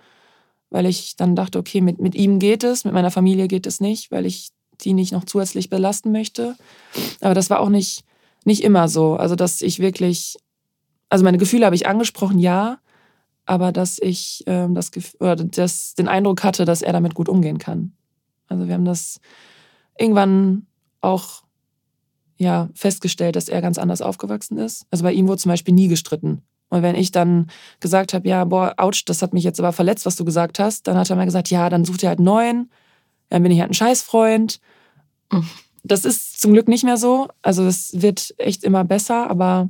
weil 0.69 0.85
ich 0.85 1.15
dann 1.15 1.35
dachte, 1.35 1.59
okay, 1.59 1.81
mit, 1.81 1.99
mit 1.99 2.15
ihm 2.15 2.39
geht 2.39 2.63
es, 2.63 2.85
mit 2.85 2.93
meiner 2.93 3.11
Familie 3.11 3.47
geht 3.47 3.67
es 3.67 3.81
nicht, 3.81 4.11
weil 4.11 4.25
ich 4.25 4.51
die 4.79 4.93
nicht 4.93 5.11
noch 5.11 5.25
zusätzlich 5.25 5.69
belasten 5.69 6.11
möchte. 6.11 6.55
Aber 7.19 7.33
das 7.33 7.49
war 7.49 7.59
auch 7.59 7.69
nicht, 7.69 8.03
nicht 8.45 8.63
immer 8.63 8.87
so. 8.87 9.15
Also, 9.15 9.35
dass 9.35 9.61
ich 9.61 9.79
wirklich, 9.79 10.37
also 11.09 11.23
meine 11.23 11.37
Gefühle 11.37 11.65
habe 11.65 11.75
ich 11.75 11.87
angesprochen, 11.87 12.39
ja, 12.39 12.79
aber 13.51 13.73
dass 13.73 13.99
ich 13.99 14.45
ähm, 14.47 14.75
das, 14.75 14.91
oder 15.19 15.35
das, 15.35 15.93
den 15.95 16.07
Eindruck 16.07 16.41
hatte, 16.41 16.63
dass 16.63 16.81
er 16.81 16.93
damit 16.93 17.15
gut 17.15 17.27
umgehen 17.27 17.57
kann. 17.57 17.91
Also, 18.47 18.65
wir 18.65 18.73
haben 18.73 18.85
das 18.85 19.19
irgendwann 19.99 20.67
auch 21.01 21.43
ja, 22.37 22.69
festgestellt, 22.73 23.35
dass 23.35 23.49
er 23.49 23.61
ganz 23.61 23.77
anders 23.77 24.01
aufgewachsen 24.01 24.57
ist. 24.57 24.87
Also 24.89 25.03
bei 25.03 25.11
ihm 25.11 25.27
wurde 25.27 25.41
zum 25.41 25.49
Beispiel 25.49 25.73
nie 25.73 25.89
gestritten. 25.89 26.43
Und 26.69 26.81
wenn 26.81 26.95
ich 26.95 27.11
dann 27.11 27.47
gesagt 27.81 28.13
habe, 28.13 28.25
ja, 28.25 28.45
boah, 28.45 28.73
ouch, 28.77 29.03
das 29.05 29.21
hat 29.21 29.33
mich 29.33 29.43
jetzt 29.43 29.59
aber 29.59 29.73
verletzt, 29.73 30.05
was 30.05 30.15
du 30.15 30.23
gesagt 30.23 30.57
hast, 30.57 30.87
dann 30.87 30.95
hat 30.95 31.09
er 31.09 31.17
mir 31.17 31.25
gesagt, 31.25 31.49
ja, 31.49 31.69
dann 31.69 31.83
sucht 31.83 32.03
er 32.03 32.09
halt 32.09 32.19
einen 32.19 32.25
neuen. 32.25 32.71
Dann 33.27 33.43
bin 33.43 33.51
ich 33.51 33.59
halt 33.59 33.71
ein 33.71 33.75
Scheißfreund. 33.75 34.61
Das 35.83 36.05
ist 36.05 36.39
zum 36.39 36.53
Glück 36.53 36.69
nicht 36.69 36.85
mehr 36.85 36.97
so. 36.97 37.27
Also 37.41 37.65
es 37.65 38.01
wird 38.01 38.33
echt 38.37 38.63
immer 38.63 38.85
besser, 38.85 39.29
aber 39.29 39.67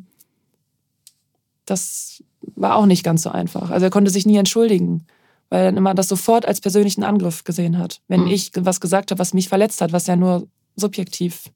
das 1.65 2.23
war 2.55 2.75
auch 2.75 2.85
nicht 2.85 3.03
ganz 3.03 3.23
so 3.23 3.29
einfach. 3.29 3.69
Also 3.69 3.85
er 3.85 3.89
konnte 3.91 4.11
sich 4.11 4.25
nie 4.25 4.37
entschuldigen, 4.37 5.05
weil 5.49 5.65
er 5.65 5.77
immer 5.77 5.93
das 5.93 6.07
sofort 6.07 6.45
als 6.45 6.61
persönlichen 6.61 7.03
Angriff 7.03 7.43
gesehen 7.43 7.77
hat. 7.77 8.01
Wenn 8.07 8.21
mhm. 8.21 8.31
ich 8.31 8.51
was 8.55 8.79
gesagt 8.79 9.11
habe, 9.11 9.19
was 9.19 9.33
mich 9.33 9.49
verletzt 9.49 9.81
hat, 9.81 9.91
was 9.91 10.07
ja 10.07 10.15
nur 10.15 10.47
subjektiv. 10.75 11.49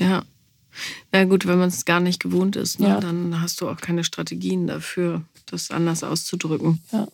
Ja. 0.00 0.24
Na 1.12 1.24
gut, 1.24 1.46
wenn 1.46 1.58
man 1.58 1.68
es 1.68 1.84
gar 1.84 2.00
nicht 2.00 2.20
gewohnt 2.20 2.56
ist, 2.56 2.80
ne, 2.80 2.88
ja. 2.88 3.00
dann 3.00 3.40
hast 3.40 3.60
du 3.60 3.68
auch 3.68 3.80
keine 3.80 4.02
Strategien 4.02 4.66
dafür, 4.66 5.22
das 5.46 5.70
anders 5.70 6.02
auszudrücken. 6.02 6.82
Ja. 6.90 7.06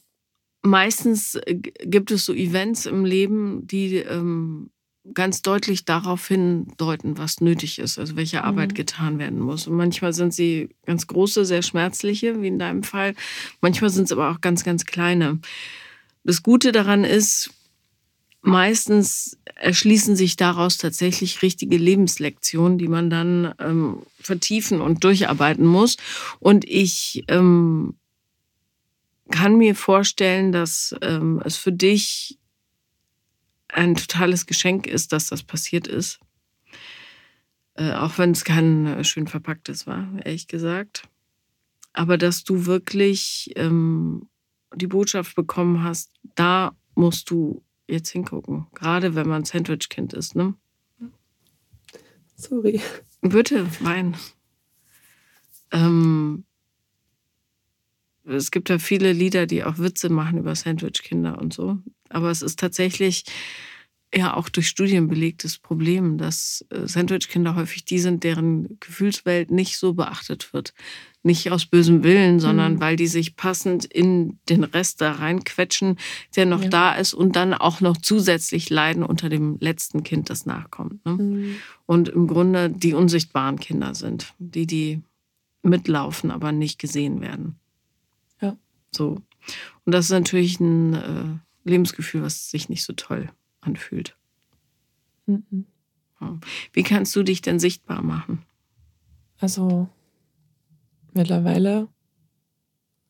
Meistens 0.63 1.35
äh, 1.35 1.55
gibt 1.57 2.11
es 2.11 2.25
so 2.25 2.33
Events 2.33 2.87
im 2.87 3.05
Leben, 3.05 3.67
die 3.67 3.97
ähm, 3.97 4.71
ganz 5.15 5.43
deutlich 5.43 5.85
darauf 5.85 6.27
hindeuten, 6.29 7.19
was 7.19 7.41
nötig 7.41 7.79
ist, 7.79 7.99
also 7.99 8.17
welche 8.17 8.45
Arbeit 8.45 8.71
mhm. 8.71 8.75
getan 8.75 9.19
werden 9.19 9.41
muss. 9.41 9.67
Und 9.67 9.77
manchmal 9.77 10.13
sind 10.13 10.35
sie 10.35 10.71
ganz 10.87 11.07
große, 11.07 11.45
sehr 11.45 11.63
schmerzliche, 11.63 12.41
wie 12.43 12.49
in 12.49 12.59
deinem 12.59 12.83
Fall. 12.83 13.15
Manchmal 13.61 13.91
sind 13.91 14.05
es 14.05 14.13
aber 14.13 14.31
auch 14.31 14.41
ganz, 14.41 14.65
ganz 14.65 14.87
kleine. 14.87 15.39
Das 16.25 16.43
Gute 16.43 16.73
daran 16.73 17.05
ist, 17.05 17.51
meistens 18.43 19.39
erschließen 19.55 20.17
sich 20.17 20.37
daraus 20.37 20.79
tatsächlich 20.79 21.43
richtige 21.43 21.77
Lebenslektionen, 21.77 22.79
die 22.79 22.89
man 22.89 23.11
dann 23.11 23.55
ähm, 23.59 24.03
vertiefen 24.19 24.81
und 24.81 25.05
durcharbeiten 25.05 25.67
muss. 25.67 25.97
Und 26.39 26.65
ich 26.65 27.25
ähm, 27.29 27.95
kann 29.31 29.57
mir 29.57 29.75
vorstellen, 29.75 30.53
dass 30.53 30.95
ähm, 31.03 31.41
es 31.45 31.57
für 31.57 31.73
dich 31.73 32.40
ein 33.73 33.95
totales 33.95 34.47
Geschenk 34.47 34.87
ist, 34.87 35.13
dass 35.13 35.29
das 35.29 35.43
passiert 35.43 35.87
ist. 35.87 36.21
Äh, 37.75 37.93
auch 37.93 38.19
wenn 38.19 38.33
es 38.33 38.45
kein 38.45 38.87
äh, 38.87 39.05
schön 39.05 39.27
verpacktes 39.27 39.87
war, 39.87 40.09
ehrlich 40.25 40.49
gesagt. 40.49 41.09
Aber 41.93 42.19
dass 42.19 42.45
du 42.45 42.67
wirklich 42.67 43.53
ähm, 43.57 44.29
die 44.75 44.87
Botschaft 44.87 45.35
bekommen 45.35 45.83
hast, 45.83 46.13
da 46.35 46.77
musst 46.95 47.31
du 47.31 47.65
jetzt 47.89 48.11
hingucken. 48.11 48.67
Gerade 48.75 49.15
wenn 49.15 49.29
man 49.29 49.45
Sandwich-Kind 49.45 50.13
ist, 50.13 50.37
ne? 50.37 50.55
Sorry. 52.37 52.81
Bitte, 53.21 53.67
wein. 53.83 54.17
Ähm, 55.73 56.45
es 58.25 58.51
gibt 58.51 58.69
ja 58.69 58.79
viele 58.79 59.13
Lieder, 59.13 59.47
die 59.47 59.65
auch 59.65 59.79
Witze 59.79 60.09
machen 60.09 60.39
über 60.39 60.55
Sandwich-Kinder 60.55 61.39
und 61.39 61.53
so. 61.53 61.79
Aber 62.09 62.31
es 62.31 62.43
ist 62.43 62.59
tatsächlich 62.59 63.25
ja 64.15 64.35
auch 64.37 64.49
durch 64.49 64.69
Studien 64.69 65.09
belegtes 65.09 65.59
Problem, 65.59 66.19
dass 66.19 66.65
äh, 66.71 66.87
Sandwich-Kinder 66.87 67.55
häufig 67.55 67.85
die 67.85 67.99
sind, 67.99 68.25
deren 68.25 68.79
Gefühlswelt 68.81 69.51
nicht 69.51 69.79
so 69.79 69.95
beachtet 69.95 70.53
wird. 70.53 70.75
Nicht 71.23 71.53
aus 71.53 71.67
bösem 71.67 72.03
Willen, 72.03 72.41
sondern 72.41 72.75
mhm. 72.75 72.81
weil 72.81 72.97
die 72.97 73.07
sich 73.07 73.37
passend 73.37 73.85
in 73.85 74.39
den 74.49 74.65
Rest 74.65 75.01
da 75.01 75.13
reinquetschen, 75.13 75.99
der 76.35 76.47
noch 76.47 76.63
ja. 76.63 76.69
da 76.71 76.95
ist 76.95 77.15
und 77.15 77.37
dann 77.37 77.55
auch 77.55 77.81
noch 77.81 77.99
zusätzlich 77.99 78.71
leiden 78.71 79.03
unter 79.03 79.29
dem 79.29 79.59
letzten 79.61 80.03
Kind, 80.03 80.31
das 80.31 80.47
nachkommt. 80.47 81.05
Ne? 81.05 81.13
Mhm. 81.13 81.57
Und 81.87 82.09
im 82.09 82.27
Grunde 82.27 82.71
die 82.71 82.95
unsichtbaren 82.95 83.61
Kinder 83.61 83.95
sind, 83.95 84.33
die, 84.39 84.67
die 84.67 85.03
mitlaufen, 85.63 86.31
aber 86.31 86.53
nicht 86.53 86.79
gesehen 86.79 87.21
werden. 87.21 87.60
So. 88.93 89.17
Und 89.85 89.93
das 89.93 90.07
ist 90.07 90.11
natürlich 90.11 90.61
ein 90.61 90.95
äh, 90.95 91.69
Lebensgefühl, 91.69 92.23
was 92.23 92.51
sich 92.51 92.69
nicht 92.69 92.85
so 92.85 92.93
toll 92.93 93.31
anfühlt. 93.61 94.17
Mhm. 95.27 95.67
Wie 96.73 96.83
kannst 96.83 97.17
du 97.17 97.23
dich 97.23 97.41
denn 97.41 97.59
sichtbar 97.59 98.03
machen? 98.03 98.45
Also 99.39 99.89
mittlerweile, 101.15 101.89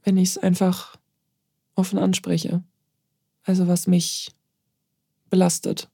wenn 0.04 0.16
ich 0.16 0.30
es 0.30 0.38
einfach 0.38 0.96
offen 1.74 1.98
anspreche. 1.98 2.62
Also 3.42 3.66
was 3.66 3.86
mich 3.86 4.30
belastet. 5.28 5.90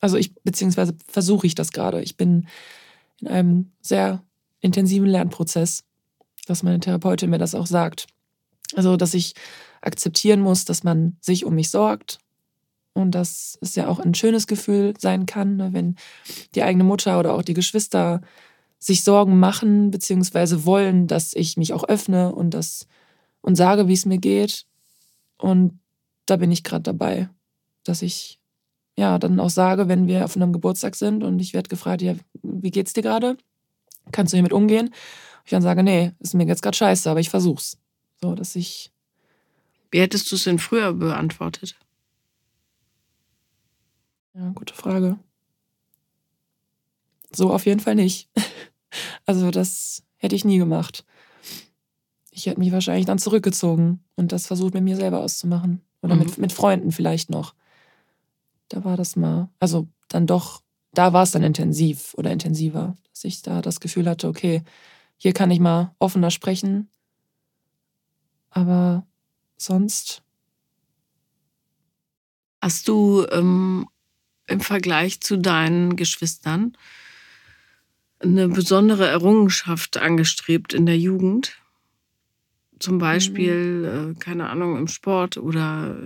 Also 0.00 0.16
ich, 0.16 0.34
beziehungsweise 0.42 0.96
versuche 1.06 1.46
ich 1.46 1.54
das 1.54 1.72
gerade. 1.72 2.02
Ich 2.02 2.16
bin 2.16 2.48
in 3.20 3.28
einem 3.28 3.72
sehr 3.80 4.24
intensiven 4.60 5.06
Lernprozess, 5.06 5.84
dass 6.46 6.62
meine 6.62 6.80
Therapeutin 6.80 7.30
mir 7.30 7.38
das 7.38 7.54
auch 7.54 7.66
sagt. 7.66 8.06
Also, 8.76 8.96
dass 8.96 9.14
ich 9.14 9.34
akzeptieren 9.80 10.40
muss, 10.40 10.64
dass 10.64 10.84
man 10.84 11.16
sich 11.20 11.44
um 11.44 11.54
mich 11.54 11.70
sorgt, 11.70 12.18
und 12.92 13.12
dass 13.12 13.58
es 13.60 13.74
ja 13.74 13.88
auch 13.88 13.98
ein 13.98 14.14
schönes 14.14 14.46
Gefühl 14.46 14.94
sein 14.98 15.26
kann, 15.26 15.56
ne, 15.56 15.72
wenn 15.72 15.96
die 16.54 16.62
eigene 16.62 16.84
Mutter 16.84 17.18
oder 17.18 17.34
auch 17.34 17.42
die 17.42 17.54
Geschwister 17.54 18.20
sich 18.78 19.04
Sorgen 19.04 19.38
machen, 19.38 19.90
beziehungsweise 19.90 20.64
wollen, 20.64 21.06
dass 21.06 21.34
ich 21.34 21.56
mich 21.56 21.72
auch 21.72 21.84
öffne 21.84 22.34
und 22.34 22.50
das 22.54 22.86
und 23.42 23.56
sage, 23.56 23.88
wie 23.88 23.94
es 23.94 24.06
mir 24.06 24.18
geht. 24.18 24.66
Und 25.38 25.78
da 26.26 26.36
bin 26.36 26.50
ich 26.50 26.64
gerade 26.64 26.82
dabei, 26.82 27.28
dass 27.84 28.02
ich 28.02 28.38
ja 28.96 29.18
dann 29.18 29.40
auch 29.40 29.50
sage, 29.50 29.88
wenn 29.88 30.06
wir 30.06 30.24
auf 30.24 30.36
einem 30.36 30.52
Geburtstag 30.52 30.94
sind 30.96 31.22
und 31.22 31.38
ich 31.40 31.54
werde 31.54 31.68
gefragt, 31.68 32.02
ja, 32.02 32.14
wie 32.42 32.70
geht's 32.70 32.92
dir 32.92 33.02
gerade? 33.02 33.36
Kannst 34.12 34.32
du 34.32 34.36
hiermit 34.36 34.52
umgehen? 34.52 34.90
Ich 35.44 35.50
dann 35.50 35.62
sage, 35.62 35.82
nee, 35.82 36.12
ist 36.18 36.34
mir 36.34 36.46
jetzt 36.46 36.62
gerade 36.62 36.76
scheiße, 36.76 37.10
aber 37.10 37.20
ich 37.20 37.30
versuch's. 37.30 37.79
So, 38.22 38.34
dass 38.34 38.56
ich. 38.56 38.92
Wie 39.90 40.00
hättest 40.00 40.30
du 40.30 40.36
es 40.36 40.44
denn 40.44 40.58
früher 40.58 40.92
beantwortet? 40.92 41.76
Ja, 44.34 44.50
gute 44.50 44.74
Frage. 44.74 45.18
So 47.32 47.52
auf 47.52 47.66
jeden 47.66 47.80
Fall 47.80 47.94
nicht. 47.94 48.28
Also 49.24 49.52
das 49.52 50.02
hätte 50.16 50.34
ich 50.34 50.44
nie 50.44 50.58
gemacht. 50.58 51.04
Ich 52.32 52.46
hätte 52.46 52.58
mich 52.58 52.72
wahrscheinlich 52.72 53.06
dann 53.06 53.20
zurückgezogen 53.20 54.02
und 54.16 54.32
das 54.32 54.48
versucht 54.48 54.74
mit 54.74 54.82
mir 54.82 54.96
selber 54.96 55.20
auszumachen. 55.20 55.80
Oder 56.02 56.16
mhm. 56.16 56.22
mit, 56.22 56.38
mit 56.38 56.52
Freunden 56.52 56.90
vielleicht 56.90 57.30
noch. 57.30 57.54
Da 58.68 58.84
war 58.84 58.96
das 58.96 59.14
mal, 59.14 59.48
also 59.60 59.86
dann 60.08 60.26
doch, 60.26 60.62
da 60.92 61.12
war 61.12 61.22
es 61.22 61.30
dann 61.30 61.44
intensiv 61.44 62.14
oder 62.14 62.32
intensiver, 62.32 62.96
dass 63.10 63.22
ich 63.22 63.42
da 63.42 63.62
das 63.62 63.78
Gefühl 63.78 64.08
hatte, 64.08 64.26
okay, 64.26 64.62
hier 65.16 65.32
kann 65.32 65.52
ich 65.52 65.60
mal 65.60 65.94
offener 66.00 66.32
sprechen. 66.32 66.90
Aber 68.50 69.06
sonst. 69.56 70.22
Hast 72.60 72.88
du 72.88 73.26
ähm, 73.30 73.88
im 74.46 74.60
Vergleich 74.60 75.20
zu 75.20 75.38
deinen 75.38 75.96
Geschwistern 75.96 76.76
eine 78.18 78.48
besondere 78.48 79.06
Errungenschaft 79.06 79.96
angestrebt 79.96 80.74
in 80.74 80.84
der 80.84 80.98
Jugend? 80.98 81.56
Zum 82.80 82.96
Beispiel, 82.96 83.54
mhm. 83.54 84.12
äh, 84.12 84.14
keine 84.18 84.48
Ahnung, 84.48 84.76
im 84.78 84.88
Sport 84.88 85.36
oder 85.36 85.96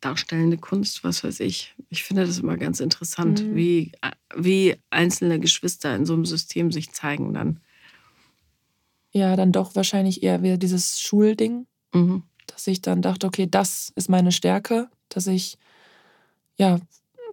darstellende 0.00 0.58
Kunst, 0.58 1.02
was 1.02 1.24
weiß 1.24 1.40
ich. 1.40 1.74
Ich 1.90 2.04
finde 2.04 2.24
das 2.24 2.38
immer 2.38 2.56
ganz 2.56 2.78
interessant, 2.78 3.44
mhm. 3.44 3.56
wie, 3.56 3.92
wie 4.36 4.76
einzelne 4.90 5.40
Geschwister 5.40 5.94
in 5.94 6.06
so 6.06 6.12
einem 6.12 6.24
System 6.24 6.70
sich 6.70 6.92
zeigen 6.92 7.34
dann. 7.34 7.60
Ja, 9.10 9.34
dann 9.34 9.50
doch 9.50 9.74
wahrscheinlich 9.74 10.22
eher 10.22 10.42
wieder 10.42 10.56
dieses 10.56 11.00
Schulding, 11.00 11.66
mhm. 11.94 12.22
dass 12.46 12.66
ich 12.66 12.82
dann 12.82 13.02
dachte, 13.02 13.26
okay, 13.26 13.46
das 13.48 13.92
ist 13.94 14.08
meine 14.08 14.32
Stärke, 14.32 14.88
dass 15.08 15.26
ich 15.26 15.58
ja 16.56 16.78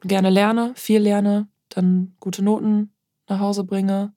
gerne 0.02 0.30
lerne, 0.30 0.74
viel 0.76 1.02
lerne, 1.02 1.48
dann 1.70 2.16
gute 2.20 2.44
Noten 2.44 2.92
nach 3.28 3.40
Hause 3.40 3.64
bringe 3.64 4.14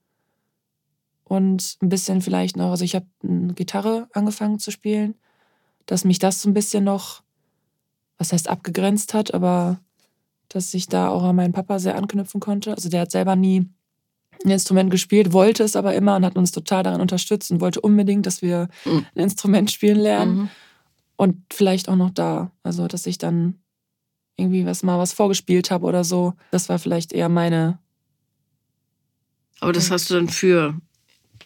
und 1.24 1.78
ein 1.82 1.88
bisschen 1.88 2.20
vielleicht 2.20 2.56
noch, 2.56 2.70
also 2.70 2.84
ich 2.84 2.94
habe 2.94 3.06
eine 3.22 3.54
Gitarre 3.54 4.08
angefangen 4.12 4.58
zu 4.58 4.70
spielen, 4.70 5.14
dass 5.86 6.04
mich 6.04 6.18
das 6.18 6.40
so 6.40 6.48
ein 6.48 6.54
bisschen 6.54 6.84
noch, 6.84 7.22
was 8.18 8.32
heißt 8.32 8.48
abgegrenzt 8.48 9.14
hat, 9.14 9.34
aber 9.34 9.80
dass 10.48 10.72
ich 10.74 10.88
da 10.88 11.08
auch 11.08 11.22
an 11.22 11.36
meinen 11.36 11.52
Papa 11.52 11.78
sehr 11.78 11.96
anknüpfen 11.96 12.40
konnte. 12.40 12.72
Also 12.74 12.88
der 12.88 13.02
hat 13.02 13.10
selber 13.10 13.36
nie 13.36 13.68
ein 14.44 14.50
Instrument 14.50 14.90
gespielt, 14.90 15.32
wollte 15.32 15.62
es 15.62 15.76
aber 15.76 15.94
immer 15.94 16.16
und 16.16 16.24
hat 16.24 16.36
uns 16.36 16.52
total 16.52 16.82
daran 16.82 17.00
unterstützt 17.00 17.50
und 17.50 17.60
wollte 17.60 17.80
unbedingt, 17.80 18.26
dass 18.26 18.42
wir 18.42 18.68
mhm. 18.84 19.06
ein 19.14 19.22
Instrument 19.22 19.70
spielen 19.70 19.98
lernen. 19.98 20.36
Mhm. 20.36 20.48
Und 21.16 21.36
vielleicht 21.52 21.88
auch 21.88 21.96
noch 21.96 22.10
da. 22.10 22.50
Also, 22.62 22.88
dass 22.88 23.06
ich 23.06 23.18
dann 23.18 23.60
irgendwie 24.36 24.66
was 24.66 24.82
mal 24.82 24.98
was 24.98 25.12
vorgespielt 25.12 25.70
habe 25.70 25.86
oder 25.86 26.04
so. 26.04 26.34
Das 26.50 26.68
war 26.68 26.78
vielleicht 26.78 27.12
eher 27.12 27.28
meine. 27.28 27.78
Aber 29.60 29.72
das 29.72 29.90
hast 29.90 30.10
du 30.10 30.14
dann 30.14 30.28
für 30.28 30.74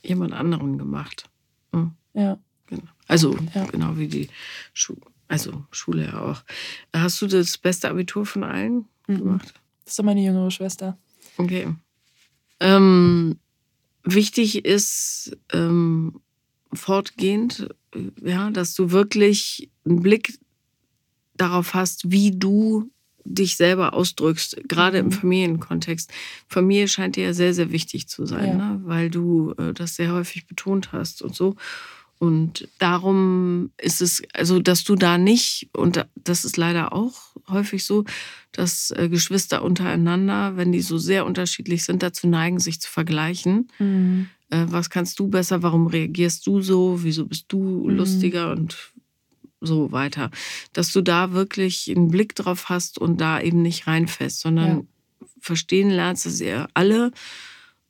jemand 0.03 0.33
anderen 0.33 0.79
gemacht. 0.79 1.29
Hm. 1.73 1.93
Ja. 2.15 2.39
Genau. 2.67 2.91
Also 3.07 3.37
ja. 3.55 3.67
genau 3.67 3.97
wie 3.97 4.09
die 4.09 4.29
Schule. 4.73 5.03
Also 5.29 5.65
Schule 5.71 6.07
ja 6.07 6.21
auch. 6.21 6.43
Hast 6.95 7.21
du 7.21 7.27
das 7.27 7.59
beste 7.59 7.91
Abitur 7.91 8.25
von 8.25 8.45
allen 8.45 8.87
mhm. 9.07 9.19
gemacht? 9.19 9.55
Das 9.85 9.93
ist 9.93 9.99
doch 9.99 10.05
meine 10.05 10.23
jüngere 10.23 10.51
Schwester. 10.51 10.97
Okay. 11.37 11.75
Ähm, 12.61 13.39
wichtig 14.05 14.65
ist 14.65 15.37
ähm, 15.53 16.21
fortgehend, 16.73 17.69
ja, 18.23 18.51
dass 18.51 18.75
du 18.75 18.91
wirklich 18.91 19.71
einen 19.85 20.03
Blick 20.03 20.39
darauf 21.37 21.75
hast, 21.75 22.11
wie 22.11 22.33
du 22.33 22.91
dich 23.25 23.57
selber 23.57 23.93
ausdrückst, 23.93 24.69
gerade 24.69 25.03
mhm. 25.03 25.09
im 25.09 25.13
Familienkontext. 25.13 26.11
Familie 26.49 26.89
scheint 26.89 27.17
dir 27.17 27.25
ja 27.25 27.35
sehr, 27.35 27.55
sehr 27.55 27.71
wichtig 27.71 28.09
zu 28.09 28.27
sein, 28.27 28.59
ja. 28.59 28.73
ne? 28.73 28.81
weil 28.85 29.11
du 29.11 29.53
äh, 29.59 29.73
das 29.73 29.97
sehr 29.97 30.13
häufig 30.13 30.47
betont 30.47 30.93
hast 30.93 31.23
und 31.23 31.35
so. 31.35 31.57
Und 32.19 32.69
darum 32.79 33.71
ist 33.79 34.03
es, 34.03 34.23
also 34.33 34.59
dass 34.59 34.83
du 34.83 34.97
da 34.97 35.19
nicht, 35.19 35.69
und 35.73 36.05
das 36.17 36.45
ist 36.45 36.57
leider 36.57 36.93
auch 36.93 37.37
häufig 37.51 37.85
so, 37.85 38.05
dass 38.53 38.91
äh, 38.91 39.09
Geschwister 39.09 39.63
untereinander, 39.63 40.57
wenn 40.57 40.73
die 40.73 40.81
so 40.81 40.99
sehr 40.99 41.27
unterschiedlich 41.27 41.85
sind, 41.85 42.03
dazu 42.03 42.29
neigen, 42.29 42.59
sich 42.61 42.81
zu 42.81 42.91
vergleichen. 42.91 43.69
Mhm. 43.79 44.29
Äh, 44.51 44.65
was 44.69 44.91
kannst 44.91 45.19
du 45.19 45.29
besser? 45.29 45.63
Warum 45.63 45.87
reagierst 45.87 46.47
du 46.47 46.61
so? 46.61 47.03
Wieso 47.03 47.27
bist 47.27 47.47
du 47.49 47.59
mhm. 47.59 47.97
lustiger? 47.97 48.53
Und 48.53 48.93
so 49.61 49.93
weiter. 49.93 50.31
Dass 50.73 50.93
du 50.93 51.01
da 51.01 51.33
wirklich 51.33 51.91
einen 51.95 52.09
Blick 52.09 52.35
drauf 52.35 52.69
hast 52.69 52.99
und 52.99 53.21
da 53.21 53.41
eben 53.41 53.63
nicht 53.63 53.87
reinfällst, 53.87 54.41
sondern 54.41 54.69
ja. 54.69 55.27
verstehen 55.41 55.91
lernst, 55.91 56.27
dass 56.27 56.41
ihr 56.41 56.69
alle 56.75 57.13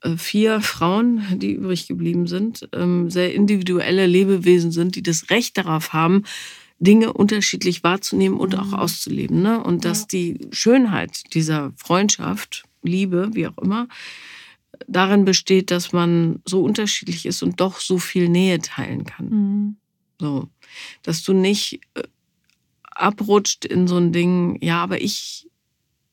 äh, 0.02 0.16
vier 0.16 0.60
Frauen, 0.60 1.22
die 1.38 1.52
übrig 1.52 1.88
geblieben 1.88 2.26
sind, 2.26 2.68
ähm, 2.72 3.10
sehr 3.10 3.34
individuelle 3.34 4.06
Lebewesen 4.06 4.70
sind, 4.70 4.96
die 4.96 5.02
das 5.02 5.30
Recht 5.30 5.58
darauf 5.58 5.92
haben, 5.92 6.24
Dinge 6.80 7.12
unterschiedlich 7.12 7.82
wahrzunehmen 7.82 8.38
und 8.38 8.54
auch 8.56 8.66
mhm. 8.66 8.74
auszuleben. 8.74 9.42
Ne? 9.42 9.62
Und 9.62 9.84
dass 9.84 10.06
die 10.06 10.46
Schönheit 10.52 11.34
dieser 11.34 11.72
Freundschaft, 11.76 12.64
Liebe, 12.82 13.30
wie 13.32 13.48
auch 13.48 13.58
immer, 13.58 13.88
darin 14.86 15.24
besteht, 15.24 15.70
dass 15.70 15.92
man 15.92 16.40
so 16.44 16.62
unterschiedlich 16.62 17.26
ist 17.26 17.42
und 17.42 17.60
doch 17.60 17.80
so 17.80 17.98
viel 17.98 18.28
Nähe 18.28 18.60
teilen 18.60 19.04
kann. 19.04 19.28
Mhm. 19.28 19.76
So, 20.20 20.48
dass 21.02 21.22
du 21.22 21.32
nicht 21.32 21.80
äh, 21.94 22.02
abrutscht 22.82 23.64
in 23.64 23.88
so 23.88 23.96
ein 23.96 24.12
Ding, 24.12 24.58
ja, 24.60 24.82
aber 24.82 25.00
ich 25.00 25.48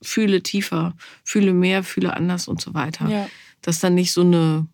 fühle 0.02 0.42
tiefer, 0.44 0.96
fühle 1.24 1.54
mehr, 1.54 1.84
fühle 1.84 2.16
anders 2.16 2.48
und 2.48 2.62
so 2.62 2.74
weiter. 2.74 3.10
Ja. 3.10 3.30
Dass 3.62 3.80
dann 3.80 3.96
nicht 3.96 4.12
so 4.14 4.22
eine 4.22 4.68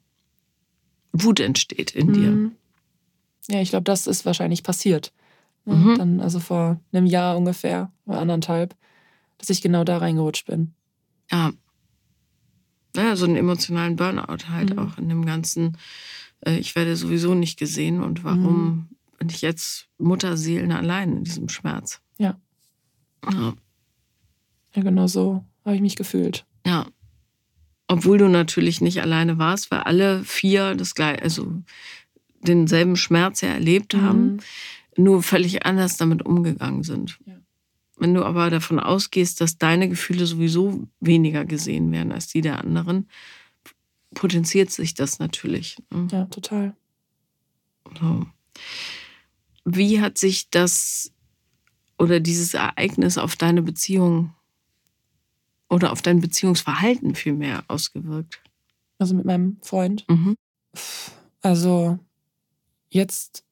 Wut 1.14 1.40
entsteht 1.40 1.92
in 1.92 2.08
mhm. 2.08 2.14
dir. 2.14 2.52
Ja, 3.56 3.62
ich 3.62 3.70
glaube, 3.70 3.84
das 3.84 4.08
ist 4.08 4.26
wahrscheinlich 4.26 4.64
passiert. 4.64 5.12
Mhm. 5.66 5.96
Dann, 5.98 6.20
also 6.20 6.40
vor 6.40 6.80
einem 6.92 7.06
Jahr 7.06 7.38
ungefähr 7.38 7.92
oder 8.06 8.20
anderthalb, 8.20 8.76
dass 9.38 9.50
ich 9.50 9.62
genau 9.62 9.84
da 9.84 9.98
reingerutscht 9.98 10.48
bin. 10.48 10.74
Ja. 11.32 11.52
Ja, 12.96 13.16
so 13.16 13.26
einen 13.26 13.38
emotionalen 13.38 13.96
Burnout 13.96 14.50
halt 14.50 14.76
mhm. 14.76 14.80
auch 14.80 14.98
in 14.98 15.08
dem 15.08 15.26
ganzen, 15.26 15.78
äh, 16.46 16.58
ich 16.58 16.76
werde 16.76 16.96
sowieso 16.96 17.36
nicht 17.36 17.58
gesehen 17.58 18.02
und 18.02 18.24
warum 18.24 18.66
mhm. 18.66 18.88
bin 19.18 19.30
ich 19.30 19.42
jetzt 19.42 19.88
Mutterseelen 19.98 20.72
allein 20.72 21.18
in 21.18 21.24
diesem 21.24 21.48
Schmerz? 21.48 22.02
Ja. 22.18 22.38
Ja, 23.32 23.54
ja 24.76 24.82
genau 24.82 25.08
so 25.08 25.46
habe 25.64 25.76
ich 25.76 25.82
mich 25.82 25.96
gefühlt. 25.96 26.46
Ja. 26.66 26.88
Obwohl 27.88 28.18
du 28.18 28.30
natürlich 28.30 28.82
nicht 28.82 29.02
alleine 29.02 29.38
warst, 29.38 29.70
weil 29.70 29.80
alle 29.82 30.24
vier 30.24 30.76
das 30.76 30.96
gleiche, 30.96 31.22
also 31.24 31.62
denselben 32.42 32.96
Schmerz 32.96 33.42
ja 33.42 33.50
erlebt 33.50 33.96
haben. 33.96 34.40
Nur 35.02 35.24
völlig 35.24 35.66
anders 35.66 35.98
damit 35.98 36.24
umgegangen 36.26 36.84
sind. 36.84 37.20
Ja. 37.26 37.40
Wenn 37.98 38.14
du 38.14 38.24
aber 38.24 38.50
davon 38.50 38.80
ausgehst, 38.80 39.42
dass 39.42 39.58
deine 39.58 39.90
Gefühle 39.90 40.26
sowieso 40.26 40.88
weniger 41.00 41.46
gesehen 41.46 41.92
werden 41.92 42.12
als 42.12 42.28
die 42.28 42.42
der 42.42 42.60
anderen, 42.60 43.10
potenziert 44.14 44.72
sich 44.72 44.94
das 44.94 45.20
natürlich. 45.20 45.78
Ne? 45.92 46.08
Ja, 46.12 46.26
total. 46.26 46.76
So. 48.00 48.26
Wie 49.66 50.02
hat 50.02 50.18
sich 50.18 50.50
das 50.50 51.12
oder 51.98 52.20
dieses 52.20 52.54
Ereignis 52.54 53.18
auf 53.18 53.36
deine 53.36 53.62
Beziehung 53.62 54.34
oder 55.70 55.92
auf 55.92 56.02
dein 56.02 56.20
Beziehungsverhalten 56.20 57.16
vielmehr 57.16 57.64
ausgewirkt? 57.68 58.42
Also 58.98 59.16
mit 59.16 59.26
meinem 59.26 59.58
Freund. 59.62 60.06
Mhm. 60.10 60.36
Also 61.42 62.00
jetzt 62.90 63.44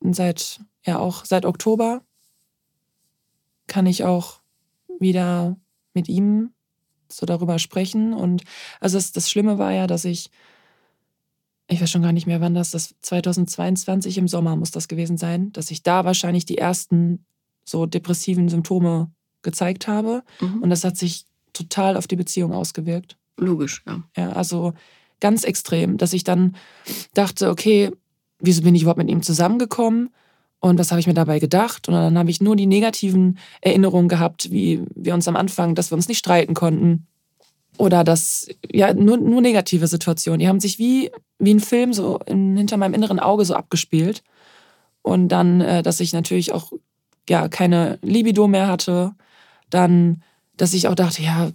seit, 0.00 0.60
ja 0.84 0.98
auch 0.98 1.24
seit 1.24 1.44
Oktober 1.44 2.02
kann 3.66 3.86
ich 3.86 4.04
auch 4.04 4.40
wieder 5.00 5.56
mit 5.94 6.08
ihm 6.08 6.50
so 7.08 7.26
darüber 7.26 7.58
sprechen. 7.58 8.14
Und 8.14 8.42
also 8.80 8.96
das, 8.96 9.12
das 9.12 9.30
Schlimme 9.30 9.58
war 9.58 9.72
ja, 9.72 9.86
dass 9.86 10.04
ich, 10.04 10.30
ich 11.68 11.80
weiß 11.80 11.90
schon 11.90 12.02
gar 12.02 12.12
nicht 12.12 12.26
mehr, 12.26 12.40
wann 12.40 12.54
das, 12.54 12.70
das 12.70 12.94
2022 13.00 14.18
im 14.18 14.28
Sommer 14.28 14.56
muss 14.56 14.70
das 14.70 14.88
gewesen 14.88 15.16
sein, 15.16 15.52
dass 15.52 15.70
ich 15.70 15.82
da 15.82 16.04
wahrscheinlich 16.04 16.46
die 16.46 16.58
ersten 16.58 17.24
so 17.64 17.86
depressiven 17.86 18.48
Symptome 18.48 19.10
gezeigt 19.42 19.88
habe. 19.88 20.22
Mhm. 20.40 20.62
Und 20.62 20.70
das 20.70 20.84
hat 20.84 20.96
sich 20.96 21.26
total 21.52 21.96
auf 21.96 22.06
die 22.06 22.16
Beziehung 22.16 22.52
ausgewirkt. 22.52 23.16
Logisch, 23.36 23.82
ja. 23.86 24.02
Ja, 24.16 24.30
also 24.32 24.72
ganz 25.20 25.44
extrem, 25.44 25.98
dass 25.98 26.12
ich 26.12 26.24
dann 26.24 26.56
dachte, 27.14 27.50
okay, 27.50 27.90
wieso 28.38 28.62
bin 28.62 28.74
ich 28.74 28.82
überhaupt 28.82 28.98
mit 28.98 29.10
ihm 29.10 29.22
zusammengekommen? 29.22 30.10
Und 30.64 30.78
was 30.78 30.92
habe 30.92 31.00
ich 31.00 31.08
mir 31.08 31.14
dabei 31.14 31.40
gedacht? 31.40 31.88
Und 31.88 31.94
dann 31.94 32.16
habe 32.16 32.30
ich 32.30 32.40
nur 32.40 32.54
die 32.54 32.66
negativen 32.66 33.36
Erinnerungen 33.62 34.08
gehabt, 34.08 34.52
wie 34.52 34.80
wir 34.94 35.12
uns 35.12 35.26
am 35.26 35.34
Anfang, 35.34 35.74
dass 35.74 35.90
wir 35.90 35.96
uns 35.96 36.06
nicht 36.06 36.18
streiten 36.18 36.54
konnten. 36.54 37.08
Oder 37.78 38.04
dass, 38.04 38.46
ja, 38.70 38.94
nur, 38.94 39.16
nur 39.16 39.40
negative 39.40 39.88
Situationen. 39.88 40.38
Die 40.38 40.46
haben 40.46 40.60
sich 40.60 40.78
wie, 40.78 41.10
wie 41.40 41.52
ein 41.52 41.58
Film 41.58 41.92
so 41.92 42.20
in, 42.26 42.56
hinter 42.56 42.76
meinem 42.76 42.94
inneren 42.94 43.18
Auge 43.18 43.44
so 43.44 43.54
abgespielt. 43.54 44.22
Und 45.02 45.30
dann, 45.30 45.60
äh, 45.60 45.82
dass 45.82 45.98
ich 45.98 46.12
natürlich 46.12 46.52
auch, 46.52 46.72
ja, 47.28 47.48
keine 47.48 47.98
Libido 48.00 48.46
mehr 48.46 48.68
hatte. 48.68 49.16
Dann, 49.68 50.22
dass 50.56 50.74
ich 50.74 50.86
auch 50.86 50.94
dachte, 50.94 51.22
ja, 51.22 51.50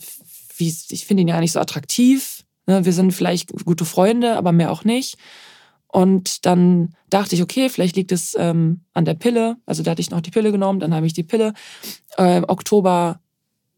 wie, 0.58 0.76
ich 0.90 1.06
finde 1.06 1.22
ihn 1.22 1.30
ja 1.30 1.40
nicht 1.40 1.54
so 1.54 1.62
attraktiv. 1.62 2.44
Ne? 2.66 2.84
Wir 2.84 2.92
sind 2.92 3.14
vielleicht 3.14 3.54
gute 3.64 3.86
Freunde, 3.86 4.36
aber 4.36 4.52
mehr 4.52 4.70
auch 4.70 4.84
nicht. 4.84 5.18
Und 5.88 6.46
dann 6.46 6.94
dachte 7.10 7.36
ich, 7.36 7.42
okay, 7.42 7.70
vielleicht 7.70 7.96
liegt 7.96 8.12
es 8.12 8.36
ähm, 8.38 8.82
an 8.94 9.06
der 9.06 9.14
Pille. 9.14 9.58
Also 9.66 9.84
da 9.84 9.92
hatte 9.92 10.02
ich 10.02 10.12
noch 10.12 10.22
die 10.22 10.32
Pille 10.32 10.52
genommen, 10.52 10.80
dann 10.80 10.94
habe 10.94 11.06
ich 11.06 11.14
die 11.14 11.24
Pille 11.24 11.54
äh, 12.18 12.42
Oktober 12.48 13.20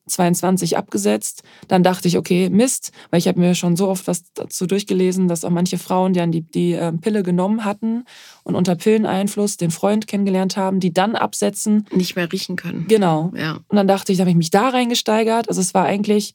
22 0.09 0.77
abgesetzt. 0.77 1.43
Dann 1.67 1.83
dachte 1.83 2.07
ich, 2.07 2.17
okay, 2.17 2.49
Mist, 2.49 2.91
weil 3.09 3.19
ich 3.19 3.27
habe 3.27 3.39
mir 3.39 3.55
schon 3.55 3.75
so 3.75 3.87
oft 3.87 4.07
was 4.07 4.23
dazu 4.33 4.65
durchgelesen, 4.65 5.27
dass 5.27 5.45
auch 5.45 5.49
manche 5.51 5.77
Frauen, 5.77 6.13
die 6.13 6.19
dann 6.19 6.31
die, 6.31 6.41
die 6.41 6.73
äh, 6.73 6.91
Pille 6.93 7.23
genommen 7.23 7.63
hatten 7.63 8.03
und 8.43 8.55
unter 8.55 8.75
Pilleneinfluss 8.75 9.57
den 9.57 9.71
Freund 9.71 10.07
kennengelernt 10.07 10.57
haben, 10.57 10.79
die 10.79 10.93
dann 10.93 11.15
absetzen. 11.15 11.85
Nicht 11.91 12.15
mehr 12.15 12.31
riechen 12.31 12.55
können. 12.55 12.87
Genau. 12.87 13.31
Ja. 13.35 13.59
Und 13.67 13.75
dann 13.75 13.87
dachte 13.87 14.11
ich, 14.11 14.17
da 14.17 14.23
habe 14.23 14.31
ich 14.31 14.37
mich 14.37 14.51
da 14.51 14.69
reingesteigert. 14.69 15.47
Also 15.47 15.61
es 15.61 15.73
war 15.73 15.85
eigentlich 15.85 16.33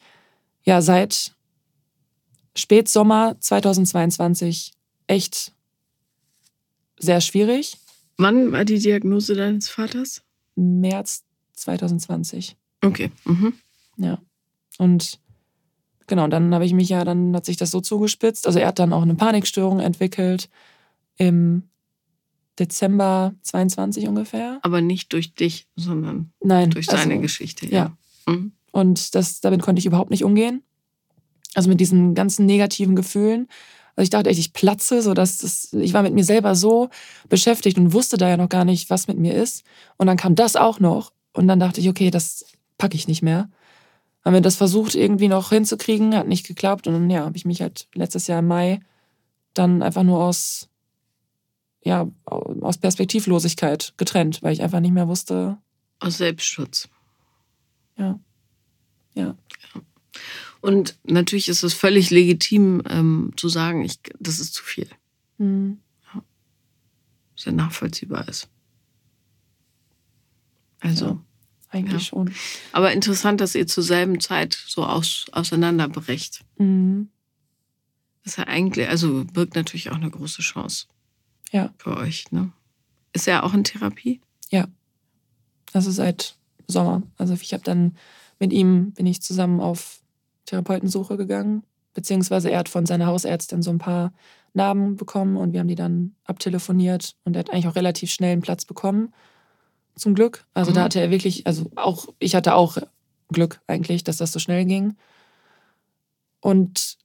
ja 0.62 0.80
seit 0.80 1.32
Spätsommer 2.56 3.36
2022 3.40 4.72
echt 5.06 5.53
sehr 6.98 7.20
schwierig. 7.20 7.78
Wann 8.16 8.52
war 8.52 8.64
die 8.64 8.78
Diagnose 8.78 9.34
deines 9.34 9.68
Vaters? 9.68 10.22
März 10.54 11.24
2020. 11.54 12.56
Okay. 12.82 13.10
Mhm. 13.24 13.54
Ja. 13.96 14.18
Und 14.78 15.18
genau, 16.06 16.28
dann 16.28 16.54
habe 16.54 16.64
ich 16.64 16.72
mich 16.72 16.88
ja, 16.88 17.04
dann 17.04 17.34
hat 17.34 17.44
sich 17.44 17.56
das 17.56 17.70
so 17.70 17.80
zugespitzt. 17.80 18.46
Also 18.46 18.58
er 18.58 18.68
hat 18.68 18.78
dann 18.78 18.92
auch 18.92 19.02
eine 19.02 19.14
Panikstörung 19.14 19.80
entwickelt 19.80 20.48
im 21.16 21.64
Dezember 22.58 23.34
22 23.42 24.06
ungefähr. 24.06 24.60
Aber 24.62 24.80
nicht 24.80 25.12
durch 25.12 25.34
dich, 25.34 25.66
sondern 25.76 26.32
Nein, 26.40 26.70
durch 26.70 26.86
seine 26.86 27.14
also, 27.14 27.22
Geschichte. 27.22 27.66
Ja. 27.66 27.96
ja. 28.26 28.32
Mhm. 28.32 28.52
Und 28.70 29.14
das, 29.14 29.40
damit 29.40 29.62
konnte 29.62 29.80
ich 29.80 29.86
überhaupt 29.86 30.10
nicht 30.10 30.24
umgehen. 30.24 30.62
Also 31.54 31.68
mit 31.68 31.80
diesen 31.80 32.14
ganzen 32.14 32.46
negativen 32.46 32.96
Gefühlen. 32.96 33.48
Also 33.96 34.04
ich 34.04 34.10
dachte 34.10 34.30
echt, 34.30 34.40
ich 34.40 34.52
platze, 34.52 35.02
so 35.02 35.14
dass 35.14 35.38
das, 35.38 35.72
ich 35.72 35.92
war 35.92 36.02
mit 36.02 36.14
mir 36.14 36.24
selber 36.24 36.54
so 36.54 36.88
beschäftigt 37.28 37.78
und 37.78 37.92
wusste 37.92 38.16
da 38.16 38.28
ja 38.28 38.36
noch 38.36 38.48
gar 38.48 38.64
nicht, 38.64 38.90
was 38.90 39.06
mit 39.06 39.18
mir 39.18 39.34
ist. 39.34 39.64
Und 39.96 40.06
dann 40.06 40.16
kam 40.16 40.34
das 40.34 40.56
auch 40.56 40.80
noch. 40.80 41.12
Und 41.32 41.48
dann 41.48 41.60
dachte 41.60 41.80
ich, 41.80 41.88
okay, 41.88 42.10
das 42.10 42.44
packe 42.78 42.96
ich 42.96 43.08
nicht 43.08 43.22
mehr. 43.22 43.48
Haben 44.24 44.34
wir 44.34 44.40
das 44.40 44.56
versucht, 44.56 44.94
irgendwie 44.94 45.28
noch 45.28 45.50
hinzukriegen, 45.50 46.16
hat 46.16 46.26
nicht 46.26 46.46
geklappt. 46.46 46.86
Und 46.86 46.94
dann, 46.94 47.10
ja, 47.10 47.24
habe 47.24 47.36
ich 47.36 47.44
mich 47.44 47.60
halt 47.60 47.88
letztes 47.94 48.26
Jahr 48.26 48.40
im 48.40 48.46
Mai 48.48 48.80
dann 49.52 49.82
einfach 49.82 50.02
nur 50.02 50.22
aus, 50.22 50.68
ja, 51.84 52.08
aus 52.24 52.78
Perspektivlosigkeit 52.78 53.94
getrennt, 53.96 54.42
weil 54.42 54.52
ich 54.52 54.62
einfach 54.62 54.80
nicht 54.80 54.94
mehr 54.94 55.08
wusste. 55.08 55.58
Aus 56.00 56.18
Selbstschutz. 56.18 56.88
Ja. 57.96 58.18
Ja. 59.14 59.36
Und 60.64 60.96
natürlich 61.04 61.50
ist 61.50 61.62
es 61.62 61.74
völlig 61.74 62.08
legitim 62.08 62.80
ähm, 62.88 63.32
zu 63.36 63.50
sagen, 63.50 63.84
ich, 63.84 64.00
das 64.18 64.40
ist 64.40 64.54
zu 64.54 64.64
viel. 64.64 64.88
Mhm. 65.36 65.76
Ja. 66.06 66.22
Sehr 67.36 67.52
nachvollziehbar 67.52 68.26
ist. 68.28 68.48
Also. 70.80 71.04
Ja, 71.04 71.24
eigentlich 71.68 71.92
ja. 72.04 72.08
schon. 72.08 72.34
Aber 72.72 72.94
interessant, 72.94 73.42
dass 73.42 73.54
ihr 73.54 73.66
zur 73.66 73.84
selben 73.84 74.20
Zeit 74.20 74.54
so 74.66 74.86
aus, 74.86 75.26
auseinanderbrecht. 75.32 76.42
Mhm. 76.56 77.10
Das 78.22 78.32
ist 78.32 78.38
ja 78.38 78.44
eigentlich, 78.44 78.88
also 78.88 79.26
birgt 79.34 79.56
natürlich 79.56 79.90
auch 79.90 79.96
eine 79.96 80.10
große 80.10 80.40
Chance. 80.40 80.86
Ja. 81.52 81.74
Für 81.76 81.98
euch, 81.98 82.32
ne? 82.32 82.52
Ist 83.12 83.28
er 83.28 83.44
auch 83.44 83.52
in 83.52 83.64
Therapie? 83.64 84.22
Ja. 84.48 84.68
Also 85.74 85.90
seit 85.90 86.38
Sommer. 86.66 87.02
Also 87.18 87.34
ich 87.34 87.52
habe 87.52 87.64
dann 87.64 87.98
mit 88.38 88.50
ihm 88.54 88.92
bin 88.92 89.04
ich 89.04 89.20
zusammen 89.20 89.60
auf 89.60 90.00
Therapeutensuche 90.46 91.16
gegangen, 91.16 91.62
beziehungsweise 91.94 92.50
er 92.50 92.58
hat 92.60 92.68
von 92.68 92.86
seiner 92.86 93.06
Hausärztin 93.06 93.62
so 93.62 93.70
ein 93.70 93.78
paar 93.78 94.12
Namen 94.52 94.96
bekommen 94.96 95.36
und 95.36 95.52
wir 95.52 95.60
haben 95.60 95.68
die 95.68 95.74
dann 95.74 96.14
abtelefoniert 96.24 97.16
und 97.24 97.36
er 97.36 97.40
hat 97.40 97.50
eigentlich 97.50 97.66
auch 97.66 97.76
relativ 97.76 98.10
schnell 98.10 98.32
einen 98.32 98.42
Platz 98.42 98.64
bekommen. 98.64 99.12
Zum 99.96 100.14
Glück. 100.14 100.44
Also 100.54 100.70
mhm. 100.70 100.74
da 100.76 100.82
hatte 100.84 101.00
er 101.00 101.10
wirklich, 101.10 101.46
also 101.46 101.70
auch, 101.76 102.08
ich 102.18 102.34
hatte 102.34 102.54
auch 102.54 102.78
Glück 103.28 103.60
eigentlich, 103.66 104.04
dass 104.04 104.16
das 104.16 104.32
so 104.32 104.38
schnell 104.38 104.64
ging. 104.64 104.96
Und 106.40 106.98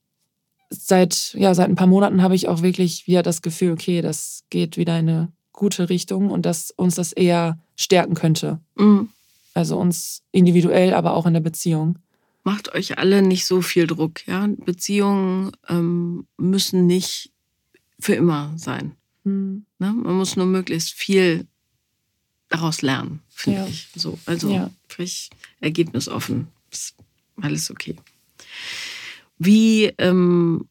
seit, 0.70 1.34
ja, 1.34 1.54
seit 1.54 1.70
ein 1.70 1.76
paar 1.76 1.88
Monaten 1.88 2.22
habe 2.22 2.36
ich 2.36 2.48
auch 2.48 2.62
wirklich 2.62 3.08
wieder 3.08 3.24
das 3.24 3.42
Gefühl, 3.42 3.74
okay, 3.74 4.02
das 4.02 4.44
geht 4.50 4.78
wieder 4.78 4.98
in 4.98 5.10
eine 5.10 5.32
gute 5.54 5.90
Richtung 5.90 6.32
und 6.32 6.46
dass 6.46 6.72
uns 6.72 6.96
das 6.96 7.14
eher 7.14 7.60
stärken 7.76 8.16
könnte. 8.16 8.60
Mhm. 8.76 9.10
Also 9.54 9.78
uns 9.78 10.24
individuell, 10.32 10.94
aber 10.94 11.14
auch 11.14 11.26
in 11.26 11.34
der 11.34 11.42
Beziehung. 11.42 12.00
Macht 12.50 12.74
euch 12.74 12.98
alle 12.98 13.22
nicht 13.22 13.46
so 13.46 13.62
viel 13.62 13.86
Druck. 13.86 14.26
Ja? 14.28 14.48
Beziehungen 14.48 15.52
ähm, 15.68 16.26
müssen 16.38 16.88
nicht 16.88 17.32
für 18.00 18.16
immer 18.16 18.54
sein. 18.58 18.96
Mhm. 19.24 19.68
Ne? 19.78 19.94
Man 19.94 20.16
muss 20.16 20.36
nur 20.36 20.48
möglichst 20.48 20.94
viel 20.94 21.46
daraus 22.48 22.82
lernen, 22.82 23.22
finde 23.30 23.60
ja. 23.60 23.68
ich. 23.68 23.90
So, 23.96 24.18
also 24.26 24.52
ja. 24.52 24.72
ich 24.98 25.30
ergebnisoffen. 25.60 26.48
Ist 26.72 26.96
alles 27.40 27.70
okay. 27.70 27.96
Wie, 29.38 29.94
ähm, 30.00 30.68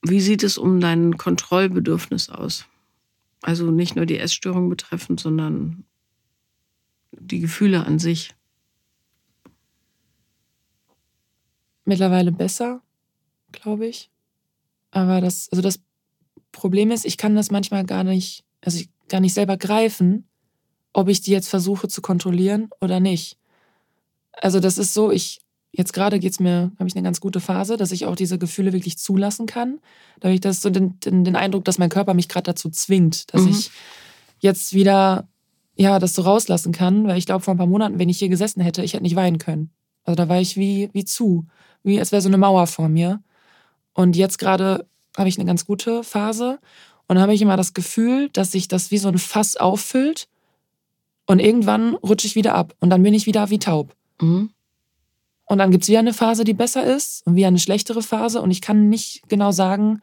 wie 0.00 0.20
sieht 0.22 0.42
es 0.42 0.56
um 0.56 0.80
dein 0.80 1.18
Kontrollbedürfnis 1.18 2.30
aus? 2.30 2.64
Also 3.42 3.70
nicht 3.70 3.96
nur 3.96 4.06
die 4.06 4.18
Essstörung 4.18 4.70
betreffend, 4.70 5.20
sondern 5.20 5.84
die 7.12 7.40
Gefühle 7.40 7.84
an 7.84 7.98
sich. 7.98 8.34
Mittlerweile 11.86 12.32
besser, 12.32 12.82
glaube 13.52 13.86
ich. 13.86 14.10
Aber 14.90 15.20
das, 15.20 15.48
also 15.50 15.62
das 15.62 15.80
Problem 16.52 16.90
ist, 16.90 17.06
ich 17.06 17.16
kann 17.16 17.34
das 17.34 17.50
manchmal 17.50 17.84
gar 17.84 18.04
nicht, 18.04 18.44
also 18.62 18.78
ich 18.78 18.90
gar 19.08 19.20
nicht 19.20 19.34
selber 19.34 19.56
greifen, 19.56 20.28
ob 20.92 21.08
ich 21.08 21.20
die 21.20 21.30
jetzt 21.30 21.48
versuche 21.48 21.88
zu 21.88 22.02
kontrollieren 22.02 22.70
oder 22.80 23.00
nicht. 23.00 23.38
Also 24.32 24.60
das 24.60 24.78
ist 24.78 24.94
so, 24.94 25.10
ich, 25.10 25.40
jetzt 25.70 25.92
gerade 25.92 26.18
geht's 26.18 26.40
mir, 26.40 26.72
habe 26.78 26.88
ich 26.88 26.96
eine 26.96 27.04
ganz 27.04 27.20
gute 27.20 27.40
Phase, 27.40 27.76
dass 27.76 27.92
ich 27.92 28.06
auch 28.06 28.16
diese 28.16 28.38
Gefühle 28.38 28.72
wirklich 28.72 28.98
zulassen 28.98 29.46
kann. 29.46 29.78
Da 30.20 30.28
habe 30.28 30.34
ich 30.34 30.40
das 30.40 30.62
so 30.62 30.70
den, 30.70 30.98
den, 31.00 31.24
den, 31.24 31.36
Eindruck, 31.36 31.64
dass 31.64 31.78
mein 31.78 31.90
Körper 31.90 32.14
mich 32.14 32.28
gerade 32.28 32.44
dazu 32.44 32.70
zwingt, 32.70 33.32
dass 33.32 33.42
mhm. 33.42 33.50
ich 33.50 33.70
jetzt 34.40 34.72
wieder 34.72 35.28
ja, 35.76 35.98
das 35.98 36.14
so 36.14 36.22
rauslassen 36.22 36.72
kann, 36.72 37.06
weil 37.06 37.18
ich 37.18 37.26
glaube, 37.26 37.44
vor 37.44 37.54
ein 37.54 37.58
paar 37.58 37.66
Monaten, 37.66 37.98
wenn 37.98 38.08
ich 38.08 38.18
hier 38.18 38.30
gesessen 38.30 38.62
hätte, 38.62 38.82
ich 38.82 38.94
hätte 38.94 39.02
nicht 39.02 39.16
weinen 39.16 39.38
können. 39.38 39.70
Also 40.06 40.16
da 40.16 40.28
war 40.28 40.40
ich 40.40 40.56
wie, 40.56 40.88
wie 40.92 41.04
zu, 41.04 41.44
wie 41.82 41.98
als 41.98 42.12
wäre 42.12 42.22
so 42.22 42.28
eine 42.28 42.38
Mauer 42.38 42.66
vor 42.66 42.88
mir. 42.88 43.20
Und 43.92 44.16
jetzt 44.16 44.38
gerade 44.38 44.86
habe 45.16 45.28
ich 45.28 45.38
eine 45.38 45.46
ganz 45.46 45.66
gute 45.66 46.04
Phase 46.04 46.58
und 47.08 47.18
habe 47.18 47.34
ich 47.34 47.42
immer 47.42 47.56
das 47.56 47.74
Gefühl, 47.74 48.28
dass 48.30 48.52
sich 48.52 48.68
das 48.68 48.90
wie 48.90 48.98
so 48.98 49.08
ein 49.08 49.18
Fass 49.18 49.56
auffüllt 49.56 50.28
und 51.26 51.40
irgendwann 51.40 51.94
rutsche 51.96 52.26
ich 52.26 52.36
wieder 52.36 52.54
ab 52.54 52.74
und 52.80 52.90
dann 52.90 53.02
bin 53.02 53.14
ich 53.14 53.26
wieder 53.26 53.50
wie 53.50 53.58
taub. 53.58 53.94
Mhm. 54.20 54.50
Und 55.48 55.58
dann 55.58 55.70
gibt 55.70 55.84
es 55.84 55.88
wieder 55.88 56.00
eine 56.00 56.12
Phase, 56.12 56.44
die 56.44 56.54
besser 56.54 56.84
ist 56.84 57.24
und 57.26 57.36
wieder 57.36 57.48
eine 57.48 57.58
schlechtere 57.58 58.02
Phase 58.02 58.42
und 58.42 58.50
ich 58.50 58.60
kann 58.60 58.88
nicht 58.88 59.28
genau 59.28 59.52
sagen, 59.52 60.02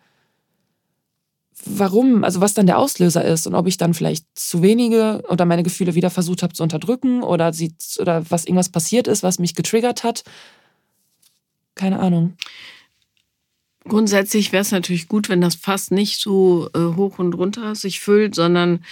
warum, 1.65 2.23
also 2.23 2.41
was 2.41 2.53
dann 2.53 2.67
der 2.67 2.77
Auslöser 2.77 3.23
ist 3.23 3.47
und 3.47 3.55
ob 3.55 3.67
ich 3.67 3.77
dann 3.77 3.93
vielleicht 3.93 4.25
zu 4.35 4.61
wenige 4.61 5.23
oder 5.29 5.45
meine 5.45 5.63
Gefühle 5.63 5.95
wieder 5.95 6.09
versucht 6.09 6.43
habe 6.43 6.53
zu 6.53 6.63
unterdrücken 6.63 7.23
oder, 7.23 7.53
sie, 7.53 7.73
oder 7.99 8.29
was 8.29 8.45
irgendwas 8.45 8.69
passiert 8.69 9.07
ist, 9.07 9.23
was 9.23 9.39
mich 9.39 9.55
getriggert 9.55 10.03
hat. 10.03 10.23
Keine 11.75 11.99
Ahnung. 11.99 12.37
Grundsätzlich 13.85 14.51
wäre 14.51 14.61
es 14.61 14.71
natürlich 14.71 15.07
gut, 15.07 15.27
wenn 15.27 15.41
das 15.41 15.55
Fass 15.55 15.91
nicht 15.91 16.21
so 16.21 16.69
äh, 16.73 16.95
hoch 16.95 17.19
und 17.19 17.33
runter 17.33 17.75
sich 17.75 17.99
füllt, 17.99 18.35
sondern 18.35 18.83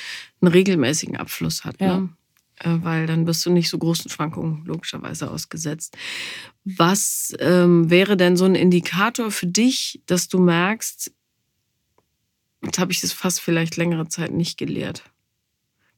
einen 0.42 0.52
regelmäßigen 0.52 1.16
Abfluss 1.16 1.64
hat. 1.64 1.80
Ja. 1.80 2.00
Ne? 2.00 2.10
Äh, 2.60 2.78
weil 2.82 3.08
dann 3.08 3.26
bist 3.26 3.46
du 3.46 3.52
nicht 3.52 3.70
so 3.70 3.78
großen 3.78 4.12
Schwankungen 4.12 4.66
logischerweise 4.66 5.32
ausgesetzt. 5.32 5.96
Was 6.66 7.34
ähm, 7.40 7.90
wäre 7.90 8.18
denn 8.18 8.36
so 8.36 8.46
ein 8.46 8.56
Indikator 8.56 9.32
für 9.32 9.48
dich, 9.48 10.02
dass 10.08 10.28
du 10.28 10.40
merkst, 10.40 11.12
jetzt 12.64 12.80
habe 12.80 12.92
ich 12.92 13.02
das 13.02 13.12
fast 13.12 13.42
vielleicht 13.42 13.78
längere 13.78 14.08
Zeit 14.08 14.32
nicht 14.32 14.58
gelehrt. 14.58 15.04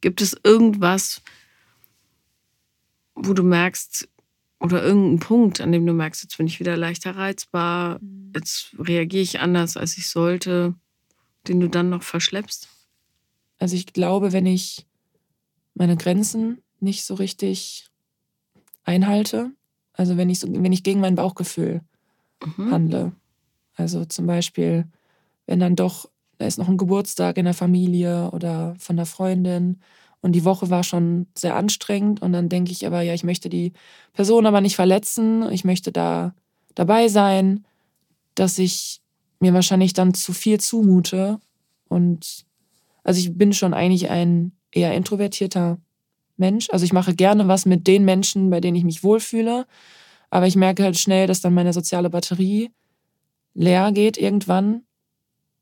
Gibt 0.02 0.22
es 0.22 0.38
irgendwas, 0.44 1.22
wo 3.16 3.34
du 3.34 3.44
merkst, 3.44 4.10
oder 4.64 4.82
irgendeinen 4.82 5.20
Punkt, 5.20 5.60
an 5.60 5.74
dem 5.74 5.86
du 5.86 5.92
merkst, 5.92 6.24
jetzt 6.24 6.38
bin 6.38 6.48
ich 6.48 6.62
wieder 6.62 6.78
leichter 6.78 7.18
reizbar, 7.18 8.00
mhm. 8.00 8.32
jetzt 8.34 8.74
reagiere 8.80 9.22
ich 9.22 9.42
anders, 9.42 9.76
als 9.76 9.98
ich 9.98 10.08
sollte, 10.08 10.74
den 11.48 11.60
du 11.60 11.68
dann 11.68 11.90
noch 11.90 12.04
verschleppst? 12.04 12.70
Also 13.60 13.76
ich 13.76 13.88
glaube, 13.88 14.32
wenn 14.32 14.46
ich 14.46 14.86
meine 15.76 15.98
Grenzen 15.98 16.62
nicht 16.80 17.04
so 17.04 17.16
richtig 17.16 17.90
einhalte, 18.86 19.52
also 19.92 20.16
wenn 20.16 20.30
ich, 20.30 20.40
so, 20.40 20.48
wenn 20.52 20.72
ich 20.72 20.84
gegen 20.84 21.02
mein 21.02 21.16
Bauchgefühl 21.16 21.82
mhm. 22.58 22.72
handle, 22.72 23.12
also 23.76 24.06
zum 24.06 24.28
Beispiel, 24.28 24.88
wenn 25.46 25.60
dann 25.60 25.76
doch, 25.76 26.10
da 26.38 26.46
ist 26.46 26.58
noch 26.58 26.68
ein 26.68 26.78
Geburtstag 26.78 27.38
in 27.38 27.46
der 27.46 27.54
Familie 27.54 28.32
oder 28.32 28.76
von 28.78 28.96
der 28.96 29.06
Freundin 29.06 29.80
und 30.24 30.32
die 30.32 30.46
Woche 30.46 30.70
war 30.70 30.86
schon 30.86 31.28
sehr 31.36 31.56
anstrengend. 31.58 32.22
Und 32.22 32.32
dann 32.32 32.48
denke 32.48 32.72
ich 32.72 32.88
aber, 32.88 33.02
ja, 33.02 33.14
ich 33.14 33.26
möchte 33.26 33.50
die 33.50 33.74
Person 34.14 34.46
aber 34.46 34.62
nicht 34.62 34.78
verletzen. 34.78 35.52
Ich 35.52 35.66
möchte 35.66 35.92
da 35.92 36.34
dabei 36.76 37.10
sein, 37.10 37.66
dass 38.34 38.58
ich 38.58 39.02
mir 39.42 39.54
wahrscheinlich 39.54 39.92
dann 39.92 40.14
zu 40.14 40.32
viel 40.32 40.62
zumute. 40.62 41.42
Und 41.90 42.46
also 43.04 43.20
ich 43.20 43.38
bin 43.38 43.52
schon 43.52 43.74
eigentlich 43.74 44.10
ein 44.10 44.54
eher 44.72 44.94
introvertierter 44.94 45.78
Mensch. 46.38 46.70
Also 46.70 46.86
ich 46.86 46.94
mache 46.94 47.14
gerne 47.14 47.50
was 47.50 47.66
mit 47.66 47.86
den 47.86 48.06
Menschen, 48.06 48.50
bei 48.50 48.62
denen 48.62 48.78
ich 48.78 48.86
mich 48.86 49.04
wohlfühle. 49.04 49.68
Aber 50.30 50.48
ich 50.48 50.56
merke 50.56 50.84
halt 50.84 50.98
schnell, 50.98 51.28
dass 51.28 51.42
dann 51.42 51.54
meine 51.54 51.74
soziale 51.74 52.10
Batterie 52.10 52.72
leer 53.54 53.92
geht 53.92 54.18
irgendwann. 54.18 54.84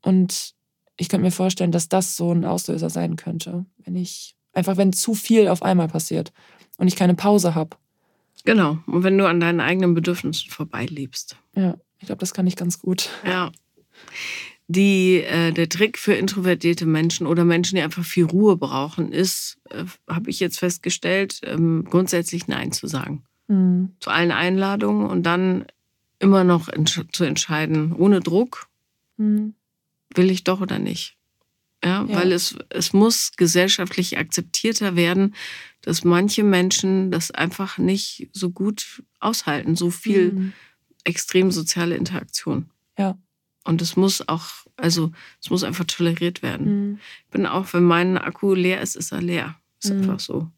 Und 0.02 0.54
ich 0.96 1.08
könnte 1.08 1.24
mir 1.24 1.32
vorstellen, 1.32 1.72
dass 1.72 1.88
das 1.88 2.16
so 2.16 2.32
ein 2.32 2.44
Auslöser 2.44 2.90
sein 2.90 3.16
könnte, 3.16 3.64
wenn 3.84 3.96
ich 3.96 4.36
Einfach 4.52 4.76
wenn 4.76 4.92
zu 4.92 5.14
viel 5.14 5.48
auf 5.48 5.62
einmal 5.62 5.88
passiert 5.88 6.32
und 6.76 6.88
ich 6.88 6.96
keine 6.96 7.14
Pause 7.14 7.54
habe. 7.54 7.76
Genau. 8.44 8.78
Und 8.86 9.02
wenn 9.02 9.16
du 9.16 9.26
an 9.26 9.40
deinen 9.40 9.60
eigenen 9.60 9.94
Bedürfnissen 9.94 10.50
vorbeilebst. 10.50 11.36
Ja, 11.54 11.76
ich 11.98 12.06
glaube, 12.06 12.20
das 12.20 12.34
kann 12.34 12.46
ich 12.46 12.56
ganz 12.56 12.78
gut. 12.78 13.08
Ja. 13.24 13.52
Die, 14.68 15.22
äh, 15.22 15.52
der 15.52 15.68
Trick 15.68 15.98
für 15.98 16.14
introvertierte 16.14 16.86
Menschen 16.86 17.26
oder 17.26 17.44
Menschen, 17.44 17.76
die 17.76 17.82
einfach 17.82 18.04
viel 18.04 18.24
Ruhe 18.24 18.56
brauchen, 18.56 19.12
ist, 19.12 19.58
äh, 19.70 19.84
habe 20.08 20.30
ich 20.30 20.40
jetzt 20.40 20.58
festgestellt, 20.58 21.40
ähm, 21.44 21.84
grundsätzlich 21.88 22.48
Nein 22.48 22.72
zu 22.72 22.86
sagen. 22.86 23.22
Mhm. 23.48 23.92
Zu 24.00 24.10
allen 24.10 24.32
Einladungen 24.32 25.08
und 25.08 25.24
dann 25.24 25.66
immer 26.18 26.44
noch 26.44 26.68
entsch 26.68 27.00
zu 27.12 27.24
entscheiden, 27.24 27.92
ohne 27.92 28.20
Druck, 28.20 28.68
mhm. 29.16 29.54
Will 30.16 30.30
ich 30.30 30.44
doch 30.44 30.60
oder 30.60 30.78
nicht. 30.78 31.16
Ja, 31.84 32.04
ja, 32.04 32.16
weil 32.16 32.32
es, 32.32 32.56
es 32.70 32.92
muss 32.92 33.32
gesellschaftlich 33.36 34.16
akzeptierter 34.16 34.94
werden, 34.94 35.34
dass 35.80 36.04
manche 36.04 36.44
Menschen 36.44 37.10
das 37.10 37.32
einfach 37.32 37.76
nicht 37.76 38.28
so 38.32 38.50
gut 38.50 39.02
aushalten, 39.18 39.74
so 39.74 39.90
viel 39.90 40.32
mhm. 40.32 40.52
extrem 41.02 41.50
soziale 41.50 41.96
Interaktion. 41.96 42.70
Ja. 42.96 43.18
Und 43.64 43.82
es 43.82 43.96
muss 43.96 44.26
auch, 44.28 44.46
also 44.76 45.12
es 45.40 45.50
muss 45.50 45.64
einfach 45.64 45.84
toleriert 45.84 46.42
werden. 46.42 46.90
Mhm. 46.90 46.98
Ich 47.24 47.30
bin 47.30 47.46
auch, 47.46 47.72
wenn 47.72 47.84
mein 47.84 48.16
Akku 48.18 48.54
leer 48.54 48.80
ist, 48.80 48.96
ist 48.96 49.12
er 49.12 49.22
leer. 49.22 49.56
Ist 49.82 49.92
mhm. 49.92 50.02
einfach 50.02 50.20
so. 50.20 50.50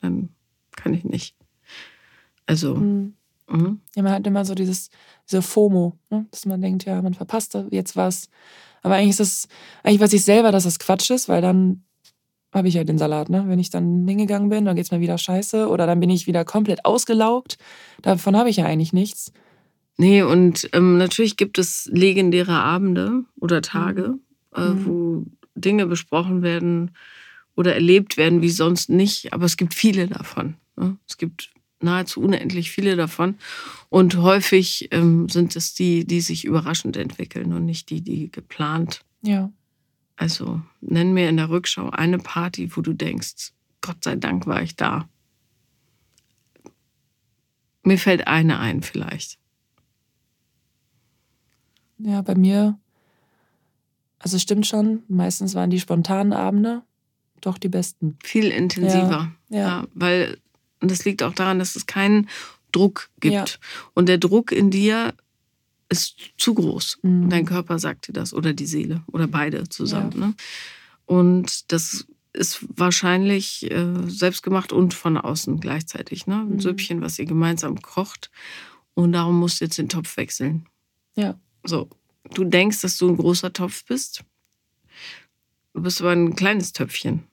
Dann 0.00 0.30
kann 0.72 0.94
ich 0.94 1.04
nicht. 1.04 1.36
Also. 2.46 2.76
Mhm. 2.76 3.14
mhm. 3.48 3.80
Ja, 3.94 4.02
man 4.02 4.12
hat 4.12 4.26
immer 4.26 4.44
so 4.46 4.54
dieses, 4.54 4.90
diese 5.28 5.42
FOMO, 5.42 5.98
ne? 6.08 6.26
dass 6.30 6.46
man 6.46 6.60
denkt, 6.60 6.84
ja, 6.84 7.00
man 7.02 7.14
verpasst 7.14 7.56
jetzt 7.70 7.96
was 7.96 8.30
aber 8.82 8.96
eigentlich 8.96 9.10
ist 9.10 9.20
es, 9.20 9.48
eigentlich 9.82 10.00
weiß 10.00 10.12
ich 10.12 10.24
selber, 10.24 10.52
dass 10.52 10.64
das 10.64 10.78
Quatsch 10.78 11.10
ist, 11.10 11.28
weil 11.28 11.42
dann 11.42 11.84
habe 12.52 12.68
ich 12.68 12.74
ja 12.74 12.84
den 12.84 12.98
Salat, 12.98 13.28
ne? 13.28 13.44
Wenn 13.46 13.58
ich 13.58 13.70
dann 13.70 14.06
hingegangen 14.08 14.48
bin, 14.48 14.64
dann 14.64 14.74
geht 14.74 14.84
es 14.84 14.90
mir 14.90 15.00
wieder 15.00 15.18
scheiße 15.18 15.68
oder 15.68 15.86
dann 15.86 16.00
bin 16.00 16.10
ich 16.10 16.26
wieder 16.26 16.44
komplett 16.44 16.84
ausgelaugt. 16.84 17.58
Davon 18.02 18.36
habe 18.36 18.50
ich 18.50 18.56
ja 18.56 18.64
eigentlich 18.64 18.92
nichts. 18.92 19.32
Nee, 19.98 20.22
und 20.22 20.68
ähm, 20.72 20.96
natürlich 20.96 21.36
gibt 21.36 21.58
es 21.58 21.88
legendäre 21.92 22.54
Abende 22.54 23.24
oder 23.38 23.62
Tage, 23.62 24.08
mhm. 24.08 24.18
äh, 24.56 24.68
mhm. 24.68 24.86
wo 24.86 25.26
Dinge 25.54 25.86
besprochen 25.86 26.42
werden 26.42 26.92
oder 27.54 27.74
erlebt 27.74 28.16
werden 28.16 28.42
wie 28.42 28.50
sonst 28.50 28.88
nicht, 28.88 29.32
aber 29.32 29.44
es 29.44 29.56
gibt 29.56 29.74
viele 29.74 30.06
davon. 30.06 30.54
Ne? 30.76 30.96
Es 31.06 31.18
gibt 31.18 31.50
nahezu 31.82 32.20
unendlich 32.20 32.70
viele 32.70 32.96
davon. 32.96 33.36
Und 33.88 34.16
häufig 34.16 34.88
ähm, 34.92 35.28
sind 35.28 35.56
es 35.56 35.74
die, 35.74 36.06
die 36.06 36.20
sich 36.20 36.44
überraschend 36.44 36.96
entwickeln 36.96 37.52
und 37.52 37.64
nicht 37.64 37.90
die, 37.90 38.02
die 38.02 38.30
geplant. 38.30 39.02
Ja. 39.22 39.50
Also 40.16 40.60
nenn 40.80 41.12
mir 41.12 41.28
in 41.28 41.36
der 41.36 41.48
Rückschau 41.48 41.90
eine 41.90 42.18
Party, 42.18 42.76
wo 42.76 42.82
du 42.82 42.92
denkst, 42.92 43.52
Gott 43.80 44.04
sei 44.04 44.16
Dank 44.16 44.46
war 44.46 44.62
ich 44.62 44.76
da. 44.76 45.08
Mir 47.82 47.98
fällt 47.98 48.26
eine 48.26 48.58
ein 48.58 48.82
vielleicht. 48.82 49.38
Ja, 51.98 52.20
bei 52.22 52.34
mir, 52.34 52.78
also 54.18 54.38
stimmt 54.38 54.66
schon, 54.66 55.02
meistens 55.08 55.54
waren 55.54 55.70
die 55.70 55.80
spontanen 55.80 56.32
Abende 56.32 56.82
doch 57.40 57.58
die 57.58 57.68
besten. 57.68 58.18
Viel 58.22 58.46
intensiver. 58.46 59.32
Ja, 59.48 59.58
ja. 59.58 59.58
ja 59.58 59.84
weil 59.94 60.38
und 60.80 60.90
das 60.90 61.04
liegt 61.04 61.22
auch 61.22 61.34
daran, 61.34 61.58
dass 61.58 61.76
es 61.76 61.86
keinen 61.86 62.28
Druck 62.72 63.10
gibt. 63.20 63.34
Ja. 63.34 63.46
Und 63.94 64.08
der 64.08 64.18
Druck 64.18 64.52
in 64.52 64.70
dir 64.70 65.14
ist 65.88 66.16
zu 66.38 66.54
groß. 66.54 66.98
Mhm. 67.02 67.30
Dein 67.30 67.44
Körper 67.44 67.78
sagt 67.78 68.08
dir 68.08 68.12
das 68.12 68.32
oder 68.32 68.52
die 68.52 68.66
Seele 68.66 69.02
oder 69.08 69.26
beide 69.26 69.68
zusammen. 69.68 70.12
Ja. 70.12 70.26
Ne? 70.26 70.34
Und 71.06 71.72
das 71.72 72.06
ist 72.32 72.64
wahrscheinlich 72.76 73.68
äh, 73.70 74.08
selbstgemacht 74.08 74.72
und 74.72 74.94
von 74.94 75.16
außen 75.18 75.58
gleichzeitig. 75.58 76.26
Ne? 76.26 76.36
Ein 76.36 76.54
mhm. 76.54 76.60
Süppchen, 76.60 77.00
was 77.00 77.18
ihr 77.18 77.26
gemeinsam 77.26 77.82
kocht. 77.82 78.30
Und 78.94 79.12
darum 79.12 79.38
musst 79.38 79.60
du 79.60 79.64
jetzt 79.64 79.78
den 79.78 79.88
Topf 79.88 80.16
wechseln. 80.16 80.66
Ja. 81.16 81.38
So. 81.64 81.88
Du 82.34 82.44
denkst, 82.44 82.80
dass 82.82 82.96
du 82.98 83.08
ein 83.08 83.16
großer 83.16 83.52
Topf 83.52 83.84
bist. 83.84 84.22
Du 85.74 85.82
bist 85.82 86.00
aber 86.00 86.12
ein 86.12 86.36
kleines 86.36 86.72
Töpfchen. 86.72 87.24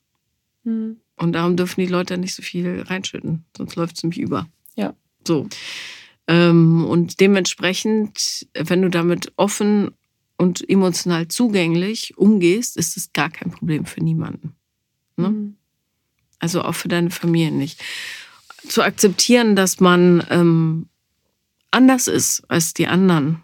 Mhm. 0.63 0.97
Und 1.17 1.33
darum 1.33 1.57
dürfen 1.57 1.81
die 1.81 1.87
Leute 1.87 2.17
nicht 2.17 2.35
so 2.35 2.43
viel 2.43 2.81
reinschütten, 2.81 3.43
sonst 3.55 3.75
läuft 3.75 3.97
es 3.97 4.03
nämlich 4.03 4.19
über. 4.19 4.47
Ja. 4.75 4.93
So. 5.25 5.47
Ähm, 6.27 6.85
und 6.85 7.19
dementsprechend, 7.19 8.47
wenn 8.53 8.81
du 8.81 8.89
damit 8.89 9.33
offen 9.35 9.91
und 10.37 10.67
emotional 10.69 11.27
zugänglich 11.27 12.17
umgehst, 12.17 12.77
ist 12.77 12.97
es 12.97 13.11
gar 13.13 13.29
kein 13.29 13.51
Problem 13.51 13.85
für 13.85 14.03
niemanden. 14.03 14.55
Ne? 15.15 15.29
Mhm. 15.29 15.55
Also 16.39 16.61
auch 16.61 16.75
für 16.75 16.87
deine 16.87 17.09
Familie 17.09 17.51
nicht. 17.51 17.83
Zu 18.67 18.83
akzeptieren, 18.83 19.55
dass 19.55 19.79
man 19.79 20.23
ähm, 20.29 20.87
anders 21.71 22.07
ist 22.07 22.43
als 22.47 22.73
die 22.73 22.87
anderen. 22.87 23.43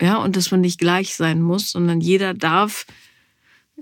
Ja, 0.00 0.16
und 0.16 0.34
dass 0.34 0.50
man 0.50 0.62
nicht 0.62 0.80
gleich 0.80 1.14
sein 1.14 1.42
muss, 1.42 1.70
sondern 1.70 2.00
jeder 2.00 2.32
darf, 2.34 2.86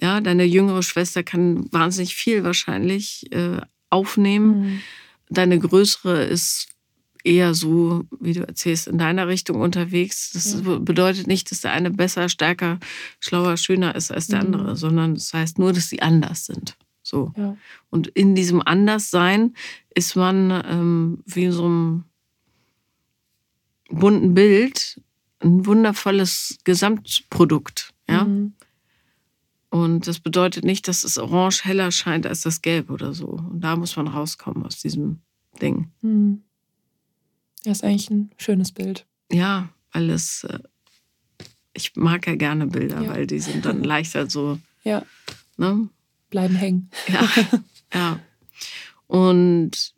ja, 0.00 0.20
deine 0.20 0.44
jüngere 0.44 0.82
Schwester 0.82 1.22
kann 1.22 1.70
wahnsinnig 1.72 2.14
viel 2.14 2.44
wahrscheinlich 2.44 3.30
äh, 3.32 3.60
aufnehmen. 3.90 4.60
Mhm. 4.60 4.80
Deine 5.30 5.58
größere 5.58 6.24
ist 6.24 6.68
eher 7.24 7.52
so, 7.52 8.04
wie 8.20 8.32
du 8.32 8.46
erzählst, 8.46 8.86
in 8.86 8.96
deiner 8.96 9.28
Richtung 9.28 9.60
unterwegs. 9.60 10.30
Das 10.32 10.54
Ja. 10.64 10.78
bedeutet 10.78 11.26
nicht, 11.26 11.50
dass 11.50 11.60
der 11.60 11.72
eine 11.72 11.90
besser, 11.90 12.28
stärker, 12.28 12.78
schlauer, 13.20 13.56
schöner 13.56 13.94
ist 13.94 14.10
als 14.10 14.28
der 14.28 14.38
Mhm. 14.40 14.46
andere, 14.54 14.76
sondern 14.76 15.14
das 15.14 15.34
heißt 15.34 15.58
nur, 15.58 15.72
dass 15.72 15.88
sie 15.88 16.00
anders 16.00 16.46
sind. 16.46 16.76
So. 17.02 17.32
Ja. 17.36 17.56
Und 17.90 18.06
in 18.08 18.34
diesem 18.34 18.62
Anderssein 18.62 19.54
ist 19.94 20.14
man 20.14 20.50
ähm, 20.66 21.22
wie 21.26 21.44
in 21.44 21.52
so 21.52 21.64
einem 21.64 22.04
bunten 23.90 24.34
Bild 24.34 25.00
ein 25.40 25.66
wundervolles 25.66 26.58
Gesamtprodukt. 26.64 27.92
Ja? 28.08 28.24
Mhm. 28.24 28.54
Und 29.70 30.06
das 30.06 30.20
bedeutet 30.20 30.64
nicht, 30.64 30.88
dass 30.88 31.02
das 31.02 31.18
Orange 31.18 31.64
heller 31.64 31.90
scheint 31.90 32.26
als 32.26 32.40
das 32.40 32.62
Gelb 32.62 32.90
oder 32.90 33.12
so. 33.12 33.26
Und 33.28 33.60
da 33.60 33.76
muss 33.76 33.96
man 33.96 34.08
rauskommen 34.08 34.64
aus 34.64 34.78
diesem 34.80 35.20
Ding. 35.60 35.90
Mhm. 36.00 36.42
Ja, 37.64 37.72
ist 37.72 37.84
eigentlich 37.84 38.08
ein 38.10 38.30
schönes 38.38 38.72
Bild. 38.72 39.06
Ja, 39.30 39.68
weil 39.92 40.08
es, 40.10 40.44
äh, 40.44 40.58
ich 41.74 41.96
mag 41.96 42.26
ja 42.26 42.34
gerne 42.36 42.66
Bilder, 42.66 43.02
Ja. 43.02 43.10
weil 43.10 43.26
die 43.26 43.40
sind 43.40 43.64
dann 43.66 43.82
leichter 43.84 44.30
so, 44.30 44.58
Ja, 44.84 45.04
ne? 45.58 45.88
bleiben 46.30 46.54
hängen. 46.54 46.90
Ja, 47.08 47.28
ja. 47.94 48.20
Und 49.06 49.92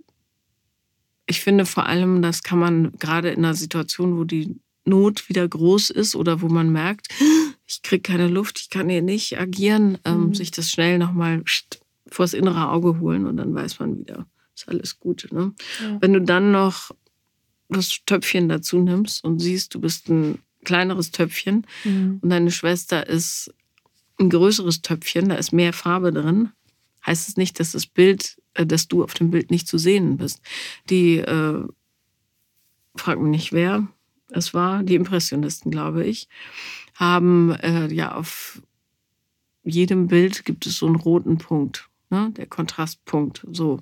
ich 1.27 1.41
finde 1.41 1.64
vor 1.66 1.87
allem, 1.87 2.23
das 2.23 2.43
kann 2.43 2.59
man 2.59 2.93
gerade 2.99 3.31
in 3.31 3.45
einer 3.45 3.55
Situation, 3.55 4.16
wo 4.18 4.25
die 4.25 4.59
Not 4.85 5.29
wieder 5.29 5.47
groß 5.47 5.91
ist 5.91 6.16
oder 6.16 6.41
wo 6.41 6.49
man 6.49 6.71
merkt, 6.73 7.09
ich 7.73 7.83
kriege 7.83 8.03
keine 8.03 8.27
Luft, 8.27 8.59
ich 8.61 8.68
kann 8.68 8.89
hier 8.89 9.01
nicht 9.03 9.39
agieren, 9.39 9.97
ähm, 10.05 10.27
Mhm. 10.27 10.35
sich 10.35 10.51
das 10.51 10.71
schnell 10.71 10.99
nochmal 10.99 11.43
vors 12.09 12.35
innere 12.35 12.68
Auge 12.71 12.99
holen 12.99 13.27
und 13.27 13.37
dann 13.37 13.55
weiß 13.55 13.79
man 13.79 13.97
wieder, 14.01 14.27
ist 14.57 14.68
alles 14.68 14.99
gut. 14.99 15.29
Ne? 15.31 15.55
Ja. 15.81 15.99
Wenn 16.01 16.12
du 16.12 16.21
dann 16.21 16.51
noch 16.51 16.91
das 17.68 18.01
Töpfchen 18.07 18.49
dazu 18.49 18.81
nimmst 18.81 19.23
und 19.23 19.39
siehst, 19.39 19.73
du 19.75 19.81
bist 19.81 20.09
ein 20.09 20.41
kleineres 20.64 21.12
Töpfchen 21.12 21.64
Mhm. 21.85 22.18
und 22.21 22.29
deine 22.31 22.51
Schwester 22.51 23.07
ist 23.07 23.55
ein 24.18 24.29
größeres 24.31 24.83
Töpfchen, 24.83 25.29
da 25.29 25.37
ist 25.37 25.53
mehr 25.53 25.73
Farbe 25.73 26.12
drin, 26.12 26.51
heißt 27.07 27.29
es 27.29 27.37
nicht, 27.37 27.61
dass 27.61 27.71
das 27.73 27.87
Bild, 27.87 28.37
äh, 28.55 28.66
dass 28.66 28.89
du 28.89 29.05
auf 29.05 29.14
dem 29.14 29.31
Bild 29.31 29.53
nicht 29.53 29.68
zu 29.68 29.79
sehen 29.79 30.16
bist. 30.16 30.41
Die, 30.91 31.18
äh, 31.18 31.62
frag 32.97 33.21
mich 33.21 33.31
nicht 33.31 33.53
wer, 33.53 33.87
es 34.31 34.53
war, 34.53 34.83
die 34.83 34.97
Impressionisten, 34.97 35.71
glaube 35.71 36.05
ich, 36.05 36.29
haben 37.01 37.53
äh, 37.53 37.93
ja 37.93 38.15
auf 38.15 38.63
jedem 39.65 40.07
Bild 40.07 40.45
gibt 40.45 40.67
es 40.67 40.77
so 40.77 40.87
einen 40.87 40.97
roten 40.97 41.39
Punkt, 41.39 41.89
ne? 42.11 42.33
der 42.37 42.47
Kontrastpunkt, 42.47 43.45
so. 43.51 43.81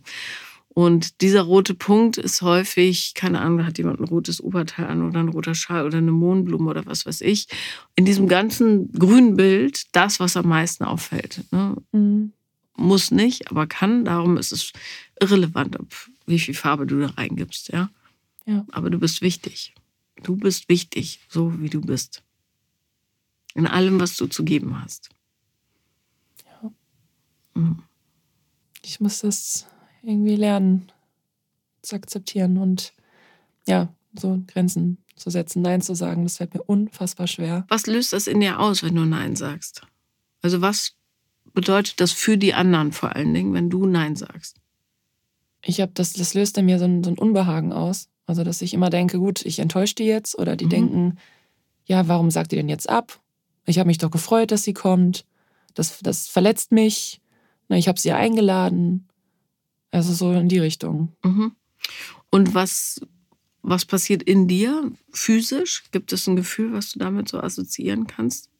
Und 0.68 1.22
dieser 1.22 1.42
rote 1.42 1.74
Punkt 1.74 2.18
ist 2.18 2.40
häufig, 2.40 3.14
keine 3.14 3.40
Ahnung, 3.40 3.66
hat 3.66 3.78
jemand 3.78 3.98
ein 3.98 4.04
rotes 4.04 4.40
Oberteil 4.40 4.86
an 4.86 5.02
oder 5.02 5.18
ein 5.18 5.28
roter 5.28 5.56
Schal 5.56 5.84
oder 5.84 5.98
eine 5.98 6.12
Mohnblume 6.12 6.70
oder 6.70 6.86
was 6.86 7.04
weiß 7.04 7.22
ich. 7.22 7.48
In 7.96 8.04
diesem 8.04 8.28
ganzen 8.28 8.92
grünen 8.92 9.36
Bild 9.36 9.86
das, 9.90 10.20
was 10.20 10.36
am 10.36 10.46
meisten 10.46 10.84
auffällt. 10.84 11.42
Ne? 11.50 11.74
Mhm. 11.90 12.32
Muss 12.76 13.10
nicht, 13.10 13.50
aber 13.50 13.66
kann. 13.66 14.04
Darum 14.04 14.36
ist 14.36 14.52
es 14.52 14.72
irrelevant, 15.20 15.80
ob, 15.80 15.92
wie 16.26 16.38
viel 16.38 16.54
Farbe 16.54 16.86
du 16.86 17.00
da 17.00 17.08
reingibst. 17.08 17.72
Ja? 17.72 17.90
Ja. 18.46 18.64
Aber 18.70 18.88
du 18.88 19.00
bist 19.00 19.20
wichtig. 19.20 19.74
Du 20.22 20.36
bist 20.36 20.68
wichtig, 20.68 21.18
so 21.28 21.60
wie 21.60 21.70
du 21.70 21.80
bist. 21.80 22.22
In 23.58 23.66
allem, 23.66 23.98
was 23.98 24.16
du 24.16 24.28
zu 24.28 24.44
geben 24.44 24.80
hast. 24.80 25.08
Ja. 26.46 26.70
Mhm. 27.54 27.82
Ich 28.82 29.00
muss 29.00 29.20
das 29.20 29.66
irgendwie 30.02 30.36
lernen 30.36 30.92
zu 31.82 31.96
akzeptieren 31.96 32.56
und 32.58 32.92
ja, 33.66 33.92
so 34.16 34.40
Grenzen 34.46 34.98
zu 35.16 35.30
setzen, 35.30 35.62
Nein 35.62 35.82
zu 35.82 35.96
sagen. 35.96 36.22
Das 36.22 36.36
fällt 36.36 36.54
mir 36.54 36.62
unfassbar 36.62 37.26
schwer. 37.26 37.66
Was 37.68 37.86
löst 37.86 38.12
das 38.12 38.28
in 38.28 38.38
dir 38.38 38.60
aus, 38.60 38.84
wenn 38.84 38.94
du 38.94 39.04
Nein 39.04 39.34
sagst? 39.34 39.82
Also 40.40 40.60
was 40.60 40.94
bedeutet 41.52 42.00
das 42.00 42.12
für 42.12 42.38
die 42.38 42.54
anderen 42.54 42.92
vor 42.92 43.16
allen 43.16 43.34
Dingen, 43.34 43.54
wenn 43.54 43.70
du 43.70 43.86
Nein 43.86 44.14
sagst? 44.14 44.60
Ich 45.64 45.80
habe 45.80 45.90
das, 45.94 46.12
das 46.12 46.34
löst 46.34 46.56
in 46.58 46.66
mir 46.66 46.78
so 46.78 46.84
ein, 46.84 47.02
so 47.02 47.10
ein 47.10 47.18
Unbehagen 47.18 47.72
aus. 47.72 48.08
Also, 48.26 48.44
dass 48.44 48.62
ich 48.62 48.72
immer 48.72 48.90
denke, 48.90 49.18
gut, 49.18 49.44
ich 49.44 49.58
enttäusche 49.58 49.96
die 49.96 50.04
jetzt 50.04 50.38
oder 50.38 50.54
die 50.54 50.66
Mhm. 50.66 50.70
denken, 50.70 51.18
ja, 51.86 52.06
warum 52.06 52.30
sagt 52.30 52.52
die 52.52 52.56
denn 52.56 52.68
jetzt 52.68 52.88
ab? 52.88 53.20
Ich 53.68 53.78
habe 53.78 53.86
mich 53.86 53.98
doch 53.98 54.10
gefreut, 54.10 54.50
dass 54.50 54.62
sie 54.64 54.72
kommt. 54.74 55.24
Das, 55.74 55.98
das 56.00 56.26
verletzt 56.28 56.72
mich. 56.72 57.20
Na, 57.68 57.76
ich 57.76 57.86
habe 57.88 58.00
sie 58.00 58.12
eingeladen. 58.12 59.06
Also 59.90 60.12
so 60.12 60.32
in 60.32 60.48
die 60.48 60.58
Richtung. 60.58 61.12
Mhm. 61.22 61.52
Und 62.30 62.54
was, 62.54 63.00
was 63.62 63.84
passiert 63.84 64.22
in 64.22 64.48
dir 64.48 64.90
physisch? 65.12 65.84
Gibt 65.90 66.12
es 66.12 66.26
ein 66.26 66.36
Gefühl, 66.36 66.72
was 66.72 66.92
du 66.92 66.98
damit 66.98 67.28
so 67.28 67.40
assoziieren 67.40 68.06
kannst? 68.06 68.50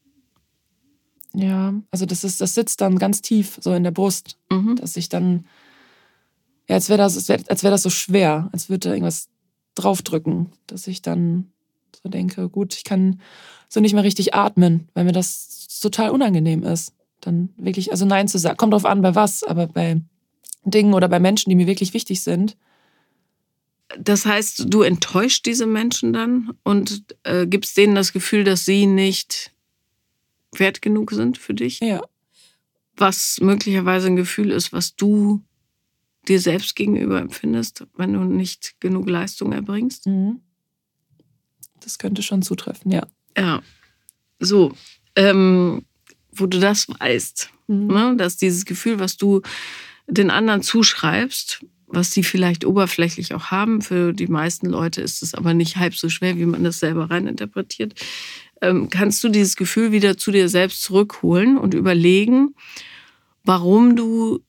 Ja, 1.35 1.75
also 1.91 2.07
das 2.07 2.25
ist, 2.25 2.41
das 2.41 2.55
sitzt 2.55 2.81
dann 2.81 2.99
ganz 2.99 3.21
tief 3.21 3.59
so 3.61 3.73
in 3.75 3.85
der 3.85 3.91
Brust, 3.91 4.39
Mhm. 4.51 4.77
dass 4.77 4.97
ich 4.97 5.09
dann, 5.09 5.47
ja, 6.69 6.77
als 6.77 6.89
wäre 6.89 6.99
das, 6.99 7.17
als 7.17 7.29
wäre 7.29 7.45
wär 7.63 7.71
das 7.71 7.83
so 7.83 7.91
schwer, 7.91 8.49
als 8.53 8.69
würde 8.69 8.89
da 8.89 8.95
irgendwas 8.95 9.29
draufdrücken, 9.75 10.51
dass 10.67 10.87
ich 10.87 11.03
dann 11.03 11.53
so 12.03 12.09
denke, 12.09 12.49
gut, 12.49 12.74
ich 12.74 12.84
kann 12.84 13.20
so 13.68 13.80
nicht 13.80 13.94
mehr 13.94 14.05
richtig 14.05 14.34
atmen, 14.34 14.88
weil 14.94 15.05
mir 15.05 15.12
das 15.12 15.66
total 15.80 16.11
unangenehm 16.11 16.62
ist. 16.62 16.92
Dann 17.20 17.51
wirklich, 17.57 17.90
also 17.90 18.05
Nein 18.07 18.28
zu 18.28 18.38
sagen, 18.38 18.57
kommt 18.57 18.72
drauf 18.72 18.84
an, 18.84 19.03
bei 19.03 19.14
was, 19.14 19.42
aber 19.42 19.66
bei 19.66 20.01
Dingen 20.64 20.94
oder 20.94 21.09
bei 21.09 21.20
Menschen, 21.20 21.51
die 21.51 21.57
mir 21.57 21.66
wirklich 21.66 21.94
wichtig 21.94 22.22
sind. 22.22 22.57
Das 23.99 24.26
heißt, 24.26 24.66
du 24.68 24.82
enttäuscht 24.82 25.46
diese 25.46 25.66
Menschen 25.66 26.12
dann 26.12 26.53
und 26.62 27.05
äh, 27.24 27.46
gibst 27.46 27.76
denen 27.76 27.94
das 27.94 28.12
Gefühl, 28.12 28.44
dass 28.44 28.64
sie 28.64 28.86
nicht 28.86 29.53
wert 30.53 30.82
genug 30.82 31.11
sind 31.11 31.38
für 31.38 31.55
dich? 31.55 31.80
Ja, 31.80 32.03
Was 32.96 33.38
möglicherweise 33.40 34.09
ein 34.09 34.16
Gefühl 34.16 34.51
ist, 34.51 34.72
was 34.72 34.94
du 34.94 35.42
dir 36.26 36.40
selbst 36.40 36.76
gegenüber 36.76 37.20
empfindest, 37.20 37.86
wenn 37.96 38.12
du 38.12 38.20
nicht 38.20 38.80
genug 38.80 39.09
Leistung 39.09 39.53
erbringst? 39.53 40.07
mhm. 40.07 40.40
Das 41.81 41.99
könnte 41.99 42.22
schon 42.22 42.43
zutreffen, 42.43 42.91
ja. 42.91 43.07
Ja. 43.37 43.62
So, 44.41 44.72
ähm, 45.16 45.85
wo 46.33 46.47
du 46.47 46.59
das 46.61 46.89
weißt, 46.89 47.51
Mhm. 47.68 47.87
ne? 47.87 48.14
dass 48.16 48.37
dieses 48.37 48.64
Gefühl, 48.64 48.99
was 48.99 49.16
du 49.16 49.43
den 50.07 50.31
anderen 50.31 50.62
zuschreibst, 50.62 51.64
was 51.87 52.12
sie 52.12 52.22
vielleicht 52.22 52.64
oberflächlich 52.64 53.35
auch 53.35 53.47
haben, 53.47 53.83
für 53.83 54.12
die 54.12 54.26
meisten 54.26 54.66
Leute 54.66 55.01
ist 55.01 55.22
es 55.22 55.35
aber 55.35 55.55
nicht 55.55 55.76
halb 55.76 55.95
so 55.95 56.09
schwer, 56.09 56.37
wie 56.37 56.47
man 56.47 56.64
das 56.64 56.81
selber 56.81 57.11
reininterpretiert, 57.11 57.95
ähm, 58.61 58.91
kannst 58.91 59.22
du 59.22 59.29
dieses 59.29 59.57
Gefühl 59.57 59.93
wieder 59.93 60.16
zu 60.16 60.31
dir 60.31 60.49
selbst 60.49 60.83
zurückholen 60.83 61.57
und 61.59 61.74
überlegen, 61.74 62.55
warum 63.45 63.97
du 63.97 64.41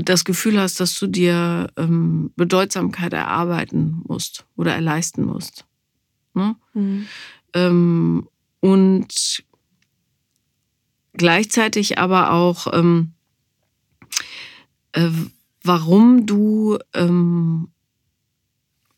das 0.00 0.24
Gefühl 0.24 0.60
hast, 0.60 0.80
dass 0.80 0.98
du 0.98 1.06
dir 1.06 1.70
ähm, 1.76 2.32
Bedeutsamkeit 2.36 3.12
erarbeiten 3.12 4.02
musst 4.06 4.44
oder 4.56 4.74
erleisten 4.74 5.24
musst. 5.24 5.64
Ne? 6.34 6.56
Mhm. 6.74 7.06
Ähm, 7.54 8.28
und 8.60 9.44
gleichzeitig 11.12 11.98
aber 11.98 12.32
auch, 12.32 12.66
ähm, 12.72 13.12
äh, 14.92 15.10
warum 15.62 16.26
du, 16.26 16.78
ähm, 16.94 17.68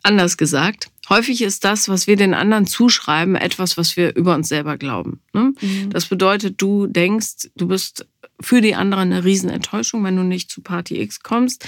anders 0.02 0.36
gesagt, 0.36 0.90
häufig 1.08 1.42
ist 1.42 1.64
das, 1.64 1.88
was 1.88 2.06
wir 2.06 2.16
den 2.16 2.32
anderen 2.32 2.66
zuschreiben, 2.66 3.34
etwas, 3.34 3.76
was 3.76 3.96
wir 3.96 4.14
über 4.14 4.34
uns 4.34 4.48
selber 4.48 4.76
glauben. 4.76 5.20
Ne? 5.32 5.52
Mhm. 5.60 5.90
Das 5.90 6.06
bedeutet, 6.06 6.62
du 6.62 6.86
denkst, 6.86 7.50
du 7.56 7.68
bist 7.68 8.06
für 8.40 8.60
die 8.60 8.74
anderen 8.74 9.12
eine 9.12 9.24
Riesenenttäuschung, 9.24 10.04
wenn 10.04 10.16
du 10.16 10.22
nicht 10.22 10.50
zu 10.50 10.60
Party 10.62 11.00
X 11.00 11.20
kommst. 11.20 11.66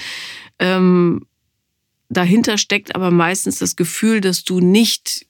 Ähm, 0.59 1.25
dahinter 2.09 2.57
steckt 2.57 2.95
aber 2.95 3.11
meistens 3.11 3.59
das 3.59 3.75
Gefühl, 3.75 4.21
dass 4.21 4.43
du 4.43 4.59
nicht 4.59 5.25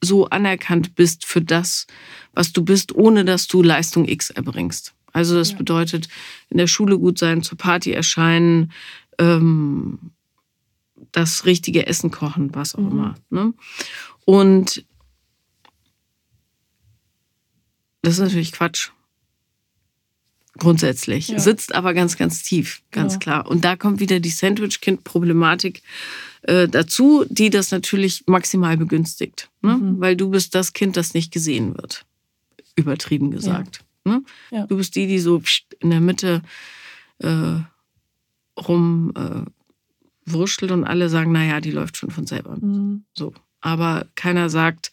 so 0.00 0.28
anerkannt 0.28 0.94
bist 0.94 1.26
für 1.26 1.42
das, 1.42 1.86
was 2.32 2.52
du 2.52 2.64
bist, 2.64 2.94
ohne 2.94 3.24
dass 3.24 3.48
du 3.48 3.62
Leistung 3.62 4.06
X 4.06 4.30
erbringst. 4.30 4.94
Also 5.12 5.34
das 5.34 5.52
ja. 5.52 5.56
bedeutet, 5.56 6.08
in 6.50 6.58
der 6.58 6.66
Schule 6.66 6.98
gut 6.98 7.18
sein, 7.18 7.42
zur 7.42 7.58
Party 7.58 7.92
erscheinen, 7.92 8.72
ähm, 9.18 10.12
das 11.12 11.46
richtige 11.46 11.86
Essen 11.86 12.10
kochen, 12.10 12.54
was 12.54 12.74
auch 12.74 12.80
mhm. 12.80 12.90
immer. 12.90 13.14
Ne? 13.30 13.54
Und 14.24 14.84
das 18.02 18.14
ist 18.14 18.20
natürlich 18.20 18.52
Quatsch. 18.52 18.90
Grundsätzlich. 20.58 21.28
Ja. 21.28 21.38
Sitzt 21.38 21.74
aber 21.74 21.94
ganz, 21.94 22.16
ganz 22.16 22.42
tief, 22.42 22.82
ganz 22.90 23.14
genau. 23.14 23.22
klar. 23.22 23.50
Und 23.50 23.64
da 23.64 23.76
kommt 23.76 24.00
wieder 24.00 24.20
die 24.20 24.30
Sandwich-Kind-Problematik 24.30 25.82
äh, 26.42 26.68
dazu, 26.68 27.24
die 27.28 27.50
das 27.50 27.70
natürlich 27.70 28.24
maximal 28.26 28.76
begünstigt. 28.76 29.50
Ne? 29.62 29.76
Mhm. 29.76 30.00
Weil 30.00 30.16
du 30.16 30.30
bist 30.30 30.54
das 30.54 30.72
Kind, 30.72 30.96
das 30.96 31.14
nicht 31.14 31.32
gesehen 31.32 31.76
wird. 31.76 32.04
Übertrieben 32.76 33.30
gesagt. 33.30 33.84
Ja. 34.04 34.12
Ne? 34.12 34.22
Ja. 34.50 34.66
Du 34.66 34.76
bist 34.76 34.94
die, 34.96 35.06
die 35.06 35.18
so 35.18 35.42
in 35.80 35.90
der 35.90 36.00
Mitte 36.00 36.42
äh, 37.18 37.60
rum 38.58 39.12
äh, 39.16 39.50
wurschtelt 40.26 40.70
und 40.70 40.84
alle 40.84 41.08
sagen, 41.08 41.32
naja, 41.32 41.60
die 41.60 41.70
läuft 41.70 41.96
schon 41.96 42.10
von 42.10 42.26
selber. 42.26 42.56
Mhm. 42.60 43.04
So. 43.14 43.32
Aber 43.60 44.06
keiner 44.14 44.50
sagt, 44.50 44.92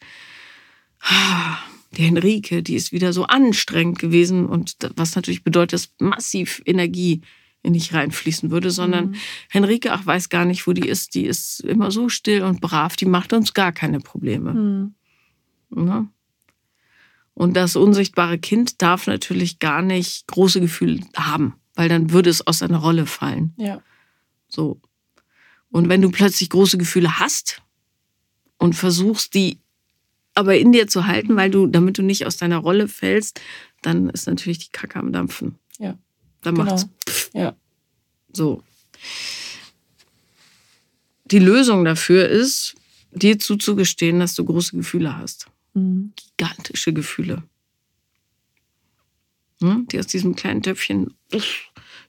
ah, 1.00 1.58
die 1.96 2.02
Henrike, 2.02 2.62
die 2.62 2.74
ist 2.74 2.92
wieder 2.92 3.12
so 3.12 3.24
anstrengend 3.24 3.98
gewesen 3.98 4.46
und 4.46 4.76
was 4.96 5.16
natürlich 5.16 5.42
bedeutet, 5.42 5.72
dass 5.72 5.92
massiv 5.98 6.62
Energie 6.66 7.22
in 7.62 7.72
dich 7.72 7.92
reinfließen 7.92 8.50
würde, 8.50 8.70
sondern 8.70 9.10
mhm. 9.10 9.14
Henrike, 9.50 9.92
ach, 9.92 10.06
weiß 10.06 10.28
gar 10.28 10.44
nicht, 10.44 10.66
wo 10.66 10.72
die 10.72 10.86
ist. 10.88 11.14
Die 11.14 11.26
ist 11.26 11.60
immer 11.60 11.90
so 11.90 12.08
still 12.08 12.42
und 12.42 12.60
brav, 12.60 12.96
die 12.96 13.06
macht 13.06 13.32
uns 13.32 13.54
gar 13.54 13.72
keine 13.72 13.98
Probleme. 14.00 14.54
Mhm. 14.54 15.86
Ja? 15.88 16.06
Und 17.34 17.54
das 17.54 17.76
unsichtbare 17.76 18.38
Kind 18.38 18.80
darf 18.80 19.06
natürlich 19.06 19.58
gar 19.58 19.82
nicht 19.82 20.26
große 20.28 20.60
Gefühle 20.60 21.00
haben, 21.16 21.54
weil 21.74 21.88
dann 21.88 22.12
würde 22.12 22.30
es 22.30 22.46
aus 22.46 22.58
seiner 22.58 22.78
Rolle 22.78 23.04
fallen. 23.04 23.52
Ja. 23.58 23.82
So. 24.48 24.80
Und 25.70 25.88
wenn 25.88 26.00
du 26.00 26.10
plötzlich 26.10 26.48
große 26.50 26.78
Gefühle 26.78 27.18
hast 27.18 27.62
und 28.58 28.74
versuchst, 28.74 29.34
die 29.34 29.58
aber 30.36 30.56
in 30.56 30.70
dir 30.70 30.86
zu 30.86 31.06
halten, 31.06 31.34
weil 31.34 31.50
du, 31.50 31.66
damit 31.66 31.98
du 31.98 32.02
nicht 32.02 32.26
aus 32.26 32.36
deiner 32.36 32.58
Rolle 32.58 32.88
fällst, 32.88 33.40
dann 33.82 34.10
ist 34.10 34.26
natürlich 34.26 34.58
die 34.58 34.70
Kacke 34.70 34.98
am 34.98 35.12
Dampfen. 35.12 35.56
Ja. 35.78 35.98
Dann 36.42 36.54
genau. 36.54 36.70
macht's. 36.70 36.88
Ja. 37.32 37.56
So. 38.32 38.62
Die 41.24 41.38
Lösung 41.38 41.84
dafür 41.84 42.28
ist, 42.28 42.74
dir 43.12 43.38
zuzugestehen, 43.38 44.20
dass 44.20 44.34
du 44.34 44.44
große 44.44 44.76
Gefühle 44.76 45.16
hast. 45.16 45.48
Mhm. 45.74 46.12
Gigantische 46.16 46.92
Gefühle. 46.92 47.42
Hm? 49.60 49.88
Die 49.90 49.98
aus 49.98 50.06
diesem 50.06 50.36
kleinen 50.36 50.62
Töpfchen 50.62 51.14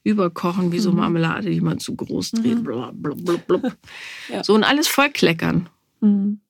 überkochen 0.04 0.70
wie 0.70 0.76
mhm. 0.76 0.82
so 0.82 0.92
Marmelade, 0.92 1.50
die 1.50 1.62
man 1.62 1.78
zu 1.78 1.96
groß 1.96 2.32
dreht. 2.32 2.58
Mhm. 2.58 2.62
Blub, 2.62 2.92
blub, 2.94 3.46
blub, 3.46 3.76
ja. 4.28 4.44
So 4.44 4.54
und 4.54 4.64
alles 4.64 4.86
vollkleckern. 4.86 5.68
Mhm. 6.00 6.40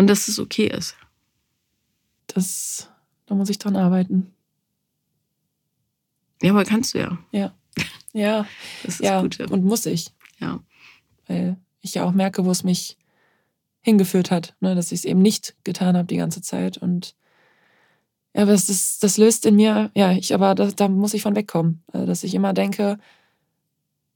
Und 0.00 0.06
dass 0.06 0.28
es 0.28 0.38
okay 0.38 0.66
ist. 0.66 0.96
Das, 2.26 2.88
da 3.26 3.34
muss 3.34 3.50
ich 3.50 3.58
dran 3.58 3.76
arbeiten. 3.76 4.32
Ja, 6.40 6.52
aber 6.52 6.64
kannst 6.64 6.94
du 6.94 7.00
ja. 7.00 7.18
Ja. 7.32 7.54
Ja. 8.14 8.46
das 8.82 8.94
ist 8.94 9.04
ja. 9.04 9.20
gut. 9.20 9.38
Und 9.40 9.62
muss 9.62 9.84
ich. 9.84 10.10
Ja. 10.38 10.60
Weil 11.26 11.58
ich 11.82 11.92
ja 11.92 12.04
auch 12.06 12.12
merke, 12.12 12.46
wo 12.46 12.50
es 12.50 12.64
mich 12.64 12.96
hingeführt 13.82 14.30
hat, 14.30 14.56
ne, 14.60 14.74
dass 14.74 14.90
ich 14.90 15.00
es 15.00 15.04
eben 15.04 15.20
nicht 15.20 15.54
getan 15.64 15.98
habe 15.98 16.08
die 16.08 16.16
ganze 16.16 16.40
Zeit. 16.40 16.78
Und 16.78 17.14
ja, 18.34 18.44
aber 18.44 18.52
das, 18.52 18.98
das 19.00 19.18
löst 19.18 19.44
in 19.44 19.56
mir, 19.56 19.90
ja, 19.94 20.12
ich, 20.12 20.32
aber 20.32 20.54
da, 20.54 20.70
da 20.70 20.88
muss 20.88 21.12
ich 21.12 21.20
von 21.20 21.36
wegkommen. 21.36 21.82
Also, 21.92 22.06
dass 22.06 22.24
ich 22.24 22.34
immer 22.34 22.54
denke, 22.54 22.96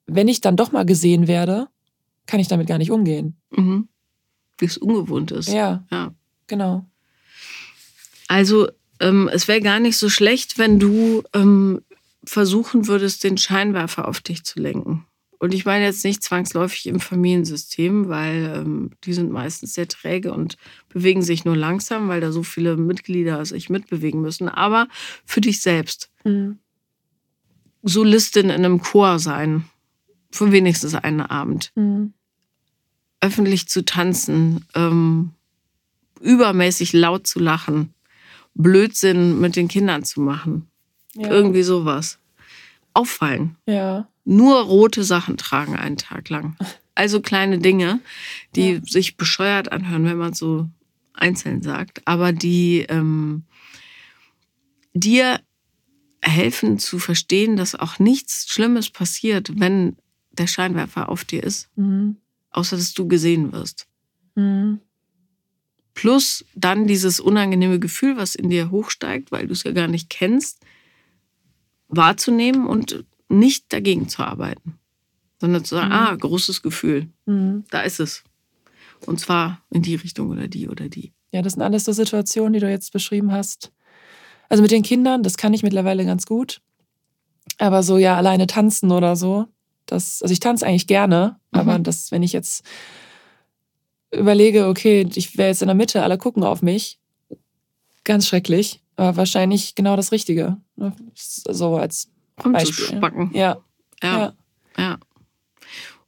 wenn 0.07 0.29
ich 0.29 0.41
dann 0.41 0.57
doch 0.57 0.73
mal 0.73 0.87
gesehen 0.87 1.29
werde, 1.29 1.69
kann 2.25 2.41
ich 2.41 2.49
damit 2.49 2.69
gar 2.69 2.79
nicht 2.79 2.91
umgehen. 2.91 3.37
Mhm 3.51 3.91
wie 4.59 4.67
es 4.67 4.79
ungewohnt 4.79 5.31
ist. 5.31 5.49
Ja. 5.49 5.85
Ja. 5.91 6.15
Genau. 6.47 6.87
Also, 8.29 8.69
ähm, 9.01 9.29
es 9.33 9.49
wäre 9.49 9.61
gar 9.61 9.81
nicht 9.81 9.97
so 9.97 10.09
schlecht, 10.09 10.59
wenn 10.59 10.79
du 10.79 11.23
ähm, 11.33 11.83
versuchen 12.25 12.87
würdest, 12.87 13.25
den 13.25 13.37
Scheinwerfer 13.37 14.09
auf 14.09 14.21
dich 14.21 14.45
zu 14.45 14.61
lenken. 14.61 15.07
Und 15.39 15.53
ich 15.53 15.67
meine 15.67 15.85
jetzt 15.85 16.05
nicht 16.05 16.23
zwangsläufig 16.23 16.87
im 16.87 17.01
Familiensystem, 17.01 18.09
weil 18.09 18.55
ähm, 18.57 18.93
die 19.05 19.13
sind 19.13 19.31
meistens 19.31 19.75
sehr 19.75 19.89
träge 19.89 20.33
und 20.33 20.57
bewegen 20.89 21.21
sich 21.21 21.45
nur 21.45 21.57
langsam, 21.57 22.09
weil 22.09 22.23
da 22.23 22.33
so 22.33 22.43
viele 22.43 22.77
Mitglieder 22.77 23.45
sich 23.45 23.69
mitbewegen 23.69 24.23
müssen. 24.23 24.49
Aber 24.49 24.89
für 25.27 25.43
dich 25.43 25.61
selbst. 25.61 26.11
Mhm. 26.25 26.61
Solistin 27.83 28.47
in 28.47 28.65
einem 28.65 28.81
Chor 28.81 29.19
sein. 29.19 29.65
Für 30.31 30.51
wenigstens 30.51 30.95
einen 30.95 31.21
Abend. 31.21 31.73
Mhm 31.75 32.15
öffentlich 33.25 33.69
zu 33.69 33.87
tanzen, 33.87 34.67
ähm, 34.75 35.31
übermäßig 36.21 36.93
laut 36.93 37.27
zu 37.27 37.39
lachen, 37.39 37.95
Blödsinn 38.55 39.41
mit 39.41 39.57
den 39.57 39.67
Kindern 39.67 40.05
zu 40.05 40.21
machen. 40.21 40.69
Ja. 41.15 41.31
Irgendwie 41.31 41.63
sowas. 41.63 42.19
Auffallen. 42.93 43.57
Ja. 43.67 44.09
Nur 44.27 44.61
rote 44.61 45.05
Sachen 45.05 45.39
tragen 45.39 45.75
einen 45.75 45.97
Tag 45.97 46.29
lang. 46.29 46.57
Also 46.95 47.21
kleine 47.21 47.59
Dinge, 47.59 48.01
die 48.55 48.75
ja. 48.75 48.81
sich 48.85 49.17
bescheuert 49.17 49.73
anhören, 49.73 50.05
wenn 50.05 50.19
man 50.19 50.35
so 50.35 50.69
einzeln 51.15 51.63
sagt, 51.63 52.03
aber 52.05 52.33
die 52.33 52.87
ähm, 52.89 53.43
dir 54.93 55.41
helfen 56.21 56.79
zu 56.79 56.99
verstehen, 56.99 57.57
dass 57.57 57.75
auch 57.75 57.99
nichts 57.99 58.47
Schlimmes 58.49 58.91
passiert, 58.91 59.59
wenn 59.59 59.97
der 60.31 60.47
Scheinwerfer 60.47 61.09
auf 61.09 61.25
dir 61.25 61.43
ist. 61.43 61.69
Mhm 61.75 62.19
außer 62.55 62.77
dass 62.77 62.95
du 62.95 63.07
gesehen 63.09 63.53
wirst. 63.53 63.87
Mhm. 64.35 64.81
Plus 65.95 66.45
dann 66.55 66.87
dieses 66.87 67.21
unangenehme 67.21 67.79
Gefühl, 67.79 68.17
was 68.17 68.35
in 68.35 68.51
dir 68.51 68.71
hochsteigt, 68.71 69.31
weil 69.31 69.47
du 69.47 69.53
es 69.53 69.63
ja 69.63 69.73
gar 69.73 69.89
nicht 69.89 70.11
kennst, 70.11 70.61
wahrzunehmen 71.89 72.67
und 72.67 73.05
nicht 73.29 73.73
dagegen 73.73 74.09
zu 74.09 74.23
arbeiten, 74.23 74.79
sondern 75.41 75.65
zu 75.65 75.77
sagen, 75.77 75.89
mhm. 75.89 75.95
ah, 75.95 76.15
großes 76.15 76.63
Gefühl, 76.63 77.09
mhm. 77.27 77.65
da 77.71 77.83
ist 77.83 78.01
es. 78.01 78.25
Und 79.07 79.21
zwar 79.21 79.63
in 79.71 79.83
die 79.83 79.95
Richtung 79.95 80.31
oder 80.31 80.49
die 80.49 80.69
oder 80.69 80.89
die. 80.89 81.13
Ja, 81.33 81.43
das 81.43 81.55
sind 81.55 81.63
alles 81.63 81.85
so 81.85 81.93
Situationen, 81.93 82.53
die 82.55 82.61
du 82.61 82.71
jetzt 82.71 82.93
beschrieben 82.93 83.33
hast. 83.33 83.73
Also 84.49 84.63
mit 84.63 84.71
den 84.71 84.83
Kindern, 84.83 85.23
das 85.23 85.37
kann 85.37 85.55
ich 85.55 85.63
mittlerweile 85.63 86.05
ganz 86.05 86.27
gut. 86.27 86.61
Aber 87.59 87.83
so 87.83 87.99
ja, 87.99 88.17
alleine 88.17 88.47
tanzen 88.47 88.91
oder 88.91 89.17
so, 89.17 89.47
das, 89.87 90.23
also 90.23 90.33
ich 90.33 90.41
tanze 90.41 90.67
eigentlich 90.67 90.87
gerne, 90.87 91.37
mhm. 91.53 91.59
aber 91.61 91.79
das, 91.79 92.11
wenn 92.11 92.23
ich 92.23 92.33
jetzt 92.33 92.65
überlege, 94.13 94.69
okay, 94.69 95.07
ich 95.15 95.37
wäre 95.37 95.49
jetzt 95.49 95.63
in 95.63 95.69
der 95.69 95.75
Mitte, 95.75 96.03
alle 96.03 96.19
gucken 96.19 96.45
auf 96.45 96.63
mich, 96.63 96.99
ganz 98.05 98.27
schrecklich, 98.27 98.83
aber 98.97 99.17
wahrscheinlich 99.17 99.75
genau 99.75 99.97
das 99.97 100.13
Richtige. 100.13 100.57
Ne? 100.77 100.93
So 101.15 101.77
als 101.77 102.09
Beispiel. 102.37 103.01
Ja. 103.33 103.59
ja. 104.03 104.19
Ja. 104.19 104.35
Ja. 104.77 104.99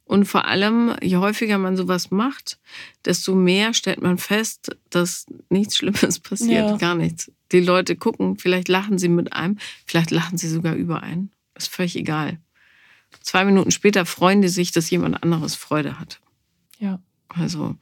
Und 0.07 0.25
vor 0.25 0.45
allem, 0.45 0.95
je 1.01 1.17
häufiger 1.17 1.57
man 1.57 1.75
sowas 1.75 2.11
macht, 2.11 2.59
desto 3.03 3.35
mehr 3.35 3.73
stellt 3.73 4.01
man 4.01 4.17
fest, 4.17 4.77
dass 4.89 5.25
nichts 5.49 5.77
Schlimmes 5.77 6.19
passiert, 6.21 6.69
ja. 6.69 6.77
gar 6.77 6.95
nichts. 6.95 7.31
Die 7.51 7.59
Leute 7.59 7.95
gucken, 7.97 8.37
vielleicht 8.37 8.69
lachen 8.69 8.97
sie 8.97 9.09
mit 9.09 9.33
einem, 9.33 9.57
vielleicht 9.85 10.11
lachen 10.11 10.37
sie 10.37 10.47
sogar 10.47 10.75
über 10.75 11.03
einen. 11.03 11.31
Ist 11.55 11.69
völlig 11.69 11.97
egal. 11.97 12.39
Zwei 13.21 13.45
Minuten 13.45 13.71
später 13.71 14.05
freuen 14.05 14.41
die 14.41 14.47
sich, 14.47 14.71
dass 14.71 14.89
jemand 14.89 15.21
anderes 15.23 15.55
Freude 15.55 15.99
hat. 15.99 16.19
Ja. 16.79 17.01
Also, 17.29 17.75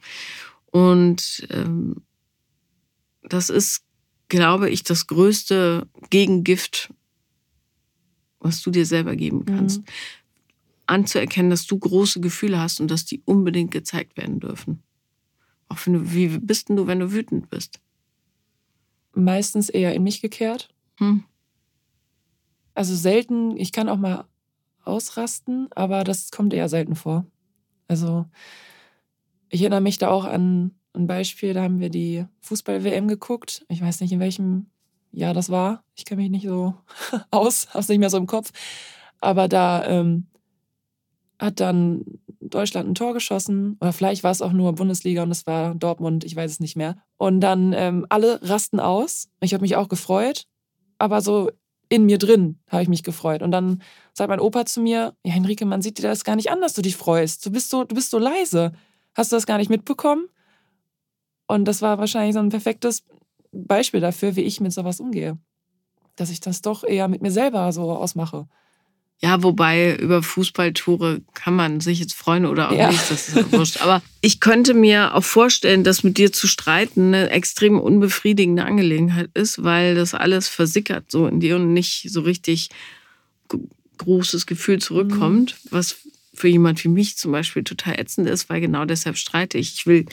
und 0.66 1.46
ähm, 1.50 2.02
das 3.22 3.50
ist, 3.50 3.84
glaube 4.28 4.70
ich, 4.70 4.82
das 4.82 5.06
größte 5.06 5.88
Gegengift, 6.10 6.92
was 8.40 8.62
du 8.62 8.70
dir 8.70 8.86
selber 8.86 9.16
geben 9.16 9.44
kannst. 9.44 9.80
Mhm. 9.80 9.84
Anzuerkennen, 10.86 11.50
dass 11.50 11.66
du 11.66 11.78
große 11.78 12.20
Gefühle 12.20 12.60
hast 12.60 12.80
und 12.80 12.90
dass 12.90 13.04
die 13.04 13.22
unbedingt 13.24 13.72
gezeigt 13.72 14.16
werden 14.16 14.38
dürfen. 14.38 14.82
Auch 15.68 15.78
wenn 15.84 15.94
du, 15.94 16.12
wie 16.12 16.28
bist 16.28 16.68
denn 16.68 16.76
du, 16.76 16.86
wenn 16.86 17.00
du 17.00 17.12
wütend 17.12 17.50
bist? 17.50 17.80
Meistens 19.14 19.68
eher 19.68 19.94
in 19.94 20.04
mich 20.04 20.20
gekehrt. 20.20 20.68
Hm. 20.98 21.24
Also 22.74 22.94
selten, 22.94 23.56
ich 23.56 23.72
kann 23.72 23.88
auch 23.88 23.96
mal 23.96 24.26
ausrasten, 24.86 25.68
aber 25.74 26.04
das 26.04 26.30
kommt 26.30 26.54
eher 26.54 26.68
selten 26.68 26.94
vor. 26.94 27.26
Also 27.88 28.26
ich 29.48 29.60
erinnere 29.60 29.80
mich 29.80 29.98
da 29.98 30.08
auch 30.10 30.24
an 30.24 30.72
ein 30.94 31.06
Beispiel, 31.06 31.54
da 31.54 31.62
haben 31.62 31.80
wir 31.80 31.90
die 31.90 32.24
Fußball-WM 32.40 33.06
geguckt. 33.08 33.64
Ich 33.68 33.82
weiß 33.82 34.00
nicht, 34.00 34.12
in 34.12 34.20
welchem 34.20 34.66
Jahr 35.12 35.34
das 35.34 35.50
war. 35.50 35.84
Ich 35.94 36.04
kenne 36.04 36.22
mich 36.22 36.30
nicht 36.30 36.46
so 36.46 36.74
aus, 37.30 37.68
habe 37.68 37.80
es 37.80 37.88
nicht 37.88 37.98
mehr 37.98 38.10
so 38.10 38.16
im 38.16 38.26
Kopf. 38.26 38.50
Aber 39.20 39.48
da 39.48 39.86
ähm, 39.86 40.26
hat 41.38 41.60
dann 41.60 42.04
Deutschland 42.40 42.88
ein 42.88 42.94
Tor 42.94 43.14
geschossen. 43.14 43.76
Oder 43.80 43.92
vielleicht 43.92 44.24
war 44.24 44.30
es 44.30 44.42
auch 44.42 44.52
nur 44.52 44.74
Bundesliga 44.74 45.22
und 45.22 45.30
es 45.30 45.46
war 45.46 45.74
Dortmund, 45.74 46.24
ich 46.24 46.36
weiß 46.36 46.50
es 46.50 46.60
nicht 46.60 46.76
mehr. 46.76 46.96
Und 47.16 47.40
dann 47.40 47.72
ähm, 47.72 48.06
alle 48.08 48.40
rasten 48.42 48.80
aus. 48.80 49.28
Ich 49.40 49.52
habe 49.54 49.62
mich 49.62 49.76
auch 49.76 49.88
gefreut, 49.88 50.46
aber 50.98 51.20
so 51.20 51.50
in 51.88 52.06
mir 52.06 52.18
drin 52.18 52.58
habe 52.68 52.82
ich 52.82 52.88
mich 52.88 53.02
gefreut. 53.02 53.42
Und 53.42 53.50
dann 53.50 53.82
sagt 54.12 54.28
mein 54.28 54.40
Opa 54.40 54.66
zu 54.66 54.80
mir, 54.80 55.14
ja, 55.24 55.32
Henrike, 55.32 55.64
man 55.66 55.82
sieht 55.82 55.98
dir 55.98 56.02
das 56.02 56.24
gar 56.24 56.36
nicht 56.36 56.50
an, 56.50 56.60
dass 56.60 56.74
du 56.74 56.82
dich 56.82 56.96
freust. 56.96 57.44
Du 57.46 57.50
bist 57.50 57.70
so, 57.70 57.84
du 57.84 57.94
bist 57.94 58.10
so 58.10 58.18
leise. 58.18 58.72
Hast 59.14 59.32
du 59.32 59.36
das 59.36 59.46
gar 59.46 59.58
nicht 59.58 59.70
mitbekommen? 59.70 60.28
Und 61.46 61.64
das 61.66 61.82
war 61.82 61.98
wahrscheinlich 61.98 62.34
so 62.34 62.40
ein 62.40 62.48
perfektes 62.48 63.04
Beispiel 63.52 64.00
dafür, 64.00 64.36
wie 64.36 64.42
ich 64.42 64.60
mit 64.60 64.72
sowas 64.72 65.00
umgehe. 65.00 65.38
Dass 66.16 66.30
ich 66.30 66.40
das 66.40 66.60
doch 66.60 66.82
eher 66.82 67.08
mit 67.08 67.22
mir 67.22 67.30
selber 67.30 67.72
so 67.72 67.92
ausmache. 67.92 68.48
Ja, 69.22 69.42
wobei 69.42 69.96
über 69.96 70.22
Fußballtore 70.22 71.22
kann 71.32 71.56
man 71.56 71.80
sich 71.80 72.00
jetzt 72.00 72.14
freuen 72.14 72.44
oder 72.44 72.70
auch 72.70 72.76
ja. 72.76 72.90
nicht, 72.90 73.10
das 73.10 73.28
ist 73.28 73.36
ja 73.36 73.50
wurscht. 73.52 73.80
Aber 73.80 74.02
ich 74.20 74.40
könnte 74.40 74.74
mir 74.74 75.14
auch 75.14 75.24
vorstellen, 75.24 75.84
dass 75.84 76.02
mit 76.02 76.18
dir 76.18 76.32
zu 76.32 76.46
streiten 76.46 77.14
eine 77.14 77.30
extrem 77.30 77.80
unbefriedigende 77.80 78.64
Angelegenheit 78.64 79.30
ist, 79.32 79.64
weil 79.64 79.94
das 79.94 80.12
alles 80.12 80.48
versickert 80.48 81.10
so 81.10 81.26
in 81.26 81.40
dir 81.40 81.56
und 81.56 81.72
nicht 81.72 82.08
so 82.10 82.20
richtig 82.20 82.68
großes 83.96 84.44
Gefühl 84.44 84.80
zurückkommt, 84.80 85.56
mhm. 85.64 85.68
was 85.70 85.96
für 86.34 86.48
jemand 86.48 86.84
wie 86.84 86.88
mich 86.88 87.16
zum 87.16 87.32
Beispiel 87.32 87.64
total 87.64 87.98
ätzend 87.98 88.28
ist, 88.28 88.50
weil 88.50 88.60
genau 88.60 88.84
deshalb 88.84 89.16
streite 89.16 89.56
ich. 89.56 89.72
Ich 89.74 89.86
will 89.86 90.04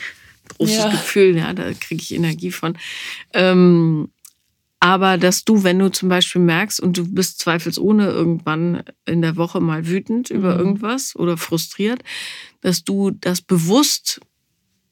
großes 0.56 0.76
ja. 0.76 0.90
Gefühl, 0.90 1.36
ja, 1.36 1.52
da 1.52 1.72
kriege 1.74 2.02
ich 2.02 2.14
Energie 2.14 2.50
von. 2.50 2.78
Ähm, 3.34 4.08
aber 4.84 5.16
dass 5.16 5.46
du, 5.46 5.62
wenn 5.62 5.78
du 5.78 5.90
zum 5.90 6.10
Beispiel 6.10 6.42
merkst 6.42 6.78
und 6.78 6.98
du 6.98 7.10
bist 7.10 7.38
zweifelsohne 7.38 8.06
irgendwann 8.06 8.82
in 9.06 9.22
der 9.22 9.36
Woche 9.36 9.58
mal 9.58 9.86
wütend 9.86 10.28
mhm. 10.28 10.36
über 10.36 10.58
irgendwas 10.58 11.16
oder 11.16 11.38
frustriert, 11.38 12.02
dass 12.60 12.84
du 12.84 13.10
das 13.10 13.40
bewusst 13.40 14.20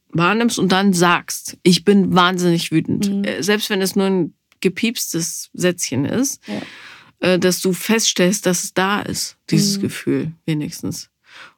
wahrnimmst 0.08 0.58
und 0.58 0.72
dann 0.72 0.94
sagst, 0.94 1.58
ich 1.62 1.84
bin 1.84 2.14
wahnsinnig 2.14 2.72
wütend. 2.72 3.10
Mhm. 3.10 3.24
Äh, 3.24 3.42
selbst 3.42 3.68
wenn 3.68 3.82
es 3.82 3.94
nur 3.94 4.06
ein 4.06 4.34
gepiepstes 4.62 5.50
Sätzchen 5.52 6.06
ist, 6.06 6.40
ja. 6.46 6.62
Äh, 7.20 7.38
dass 7.38 7.60
du 7.60 7.74
feststellst, 7.74 8.46
dass 8.46 8.64
es 8.64 8.72
da 8.72 9.02
ist, 9.02 9.36
dieses 9.50 9.76
mhm. 9.76 9.82
Gefühl 9.82 10.32
wenigstens. 10.46 11.10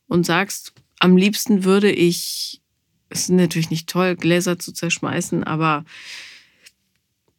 Und 0.09 0.27
sagst, 0.27 0.73
am 0.99 1.17
liebsten 1.17 1.63
würde 1.63 1.93
ich, 1.93 2.61
es 3.11 3.21
ist 3.21 3.29
natürlich 3.29 3.71
nicht 3.71 3.89
toll, 3.89 4.17
Gläser 4.17 4.59
zu 4.59 4.73
zerschmeißen, 4.73 5.45
aber 5.45 5.85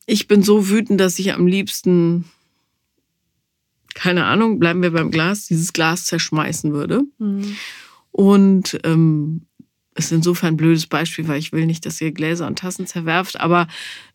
ich 0.05 0.27
bin 0.27 0.43
so 0.43 0.69
wütend, 0.69 0.99
dass 0.99 1.19
ich 1.19 1.33
am 1.33 1.47
liebsten, 1.47 2.25
keine 3.93 4.25
Ahnung, 4.25 4.59
bleiben 4.59 4.81
wir 4.81 4.91
beim 4.91 5.11
Glas, 5.11 5.47
dieses 5.47 5.73
Glas 5.73 6.05
zerschmeißen 6.05 6.73
würde. 6.73 7.03
Mhm. 7.17 7.55
Und 8.11 8.79
ähm, 8.83 9.41
ist 9.95 10.11
insofern 10.11 10.53
ein 10.53 10.57
blödes 10.57 10.87
Beispiel, 10.87 11.27
weil 11.27 11.39
ich 11.39 11.51
will 11.51 11.65
nicht, 11.65 11.85
dass 11.85 12.01
ihr 12.01 12.11
Gläser 12.11 12.47
und 12.47 12.59
Tassen 12.59 12.85
zerwerft, 12.85 13.39
aber 13.39 13.67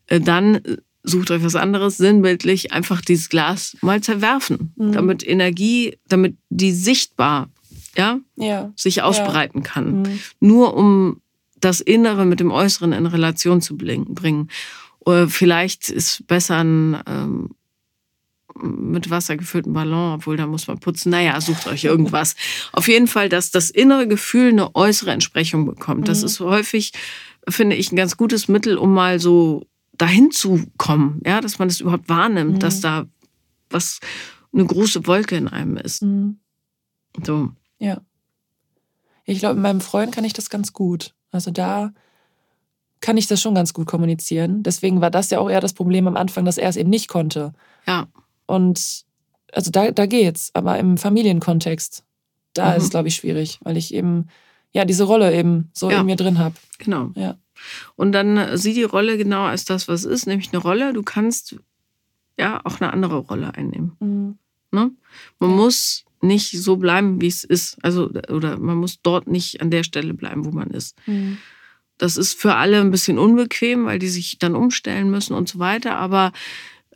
äh, 0.07 0.19
dann 0.19 0.61
sucht 1.03 1.31
euch 1.31 1.43
was 1.43 1.55
anderes, 1.55 1.97
sinnbildlich 1.97 2.71
einfach 2.71 3.01
dieses 3.01 3.29
Glas 3.29 3.75
mal 3.81 4.01
zerwerfen, 4.01 4.73
mhm. 4.75 4.91
damit 4.91 5.27
Energie, 5.27 5.97
damit 6.07 6.37
die 6.49 6.71
sichtbar 6.71 7.49
ja, 7.97 8.19
ja. 8.35 8.71
sich 8.75 9.01
ausbreiten 9.01 9.61
ja. 9.63 9.67
kann. 9.67 10.01
Mhm. 10.03 10.19
Nur 10.39 10.75
um 10.75 11.21
das 11.59 11.79
Innere 11.79 12.25
mit 12.25 12.39
dem 12.39 12.51
Äußeren 12.51 12.93
in 12.93 13.05
Relation 13.05 13.61
zu 13.61 13.77
bringen. 13.77 14.49
Oder 15.05 15.27
vielleicht 15.27 15.89
ist 15.89 16.27
besser 16.27 16.63
ein 16.63 17.01
ähm, 17.07 17.49
mit 18.61 19.09
Wasser 19.09 19.37
gefüllten 19.37 19.73
Ballon, 19.73 20.15
obwohl 20.15 20.37
da 20.37 20.45
muss 20.45 20.67
man 20.67 20.79
putzen. 20.79 21.09
Naja, 21.09 21.39
sucht 21.41 21.67
euch 21.67 21.83
irgendwas. 21.83 22.35
Auf 22.71 22.87
jeden 22.87 23.07
Fall, 23.07 23.29
dass 23.29 23.51
das 23.51 23.69
innere 23.69 24.07
Gefühl 24.07 24.49
eine 24.49 24.75
äußere 24.75 25.11
Entsprechung 25.11 25.65
bekommt. 25.65 26.07
Das 26.07 26.19
mhm. 26.19 26.25
ist 26.25 26.39
häufig, 26.39 26.91
finde 27.47 27.75
ich, 27.75 27.91
ein 27.91 27.95
ganz 27.95 28.17
gutes 28.17 28.47
Mittel, 28.47 28.77
um 28.77 28.93
mal 28.93 29.19
so 29.19 29.65
dahin 29.93 30.31
zu 30.31 30.65
kommen. 30.77 31.21
Ja, 31.25 31.41
dass 31.41 31.59
man 31.59 31.67
das 31.67 31.79
überhaupt 31.79 32.09
wahrnimmt, 32.09 32.55
mhm. 32.55 32.59
dass 32.59 32.81
da 32.81 33.05
was, 33.69 33.99
eine 34.53 34.65
große 34.65 35.07
Wolke 35.07 35.37
in 35.37 35.47
einem 35.47 35.77
ist. 35.77 36.01
Mhm. 36.01 36.39
So. 37.23 37.51
Ja. 37.79 38.01
Ich 39.25 39.39
glaube, 39.39 39.55
mit 39.55 39.63
meinem 39.63 39.81
Freund 39.81 40.13
kann 40.13 40.25
ich 40.25 40.33
das 40.33 40.49
ganz 40.49 40.73
gut. 40.73 41.13
Also 41.31 41.51
da 41.51 41.93
kann 43.01 43.17
ich 43.17 43.27
das 43.27 43.41
schon 43.41 43.55
ganz 43.55 43.73
gut 43.73 43.87
kommunizieren. 43.87 44.63
Deswegen 44.63 45.01
war 45.01 45.09
das 45.09 45.29
ja 45.31 45.39
auch 45.39 45.49
eher 45.49 45.59
das 45.59 45.73
Problem 45.73 46.07
am 46.07 46.15
Anfang, 46.15 46.45
dass 46.45 46.57
er 46.57 46.69
es 46.69 46.77
eben 46.77 46.89
nicht 46.89 47.07
konnte. 47.07 47.53
Ja. 47.87 48.07
Und 48.45 49.03
also 49.51 49.71
da, 49.71 49.91
da 49.91 50.05
geht's, 50.05 50.51
aber 50.53 50.77
im 50.79 50.97
Familienkontext, 50.97 52.03
da 52.53 52.71
mhm. 52.71 52.77
ist 52.77 52.83
es, 52.83 52.89
glaube 52.91 53.07
ich, 53.07 53.15
schwierig, 53.15 53.59
weil 53.63 53.75
ich 53.75 53.93
eben, 53.93 54.27
ja, 54.71 54.85
diese 54.85 55.03
Rolle 55.03 55.33
eben 55.33 55.69
so 55.73 55.89
ja. 55.89 55.99
in 55.99 56.05
mir 56.05 56.15
drin 56.15 56.37
habe. 56.37 56.55
Genau. 56.77 57.11
Ja. 57.15 57.37
Und 57.95 58.11
dann 58.11 58.57
sieh 58.57 58.73
die 58.73 58.83
Rolle 58.83 59.17
genau 59.17 59.43
als 59.43 59.65
das, 59.65 59.87
was 59.87 60.03
ist, 60.03 60.27
nämlich 60.27 60.53
eine 60.53 60.61
Rolle. 60.61 60.93
Du 60.93 61.03
kannst 61.03 61.55
ja 62.37 62.61
auch 62.63 62.79
eine 62.79 62.93
andere 62.93 63.17
Rolle 63.17 63.53
einnehmen. 63.55 63.97
Mhm. 63.99 64.37
Ne? 64.71 64.91
Man 65.39 65.49
ja. 65.49 65.55
muss 65.55 66.05
nicht 66.21 66.51
so 66.51 66.77
bleiben, 66.77 67.19
wie 67.19 67.27
es 67.27 67.43
ist. 67.43 67.77
Also, 67.83 68.09
oder 68.29 68.57
man 68.57 68.77
muss 68.77 69.01
dort 69.01 69.27
nicht 69.27 69.61
an 69.61 69.71
der 69.71 69.83
Stelle 69.83 70.13
bleiben, 70.13 70.45
wo 70.45 70.51
man 70.51 70.69
ist. 70.69 70.95
Mhm. 71.07 71.37
Das 72.01 72.17
ist 72.17 72.33
für 72.33 72.55
alle 72.55 72.81
ein 72.81 72.89
bisschen 72.89 73.19
unbequem, 73.19 73.85
weil 73.85 73.99
die 73.99 74.07
sich 74.07 74.39
dann 74.39 74.55
umstellen 74.55 75.11
müssen 75.11 75.35
und 75.35 75.47
so 75.47 75.59
weiter. 75.59 75.97
Aber 75.97 76.31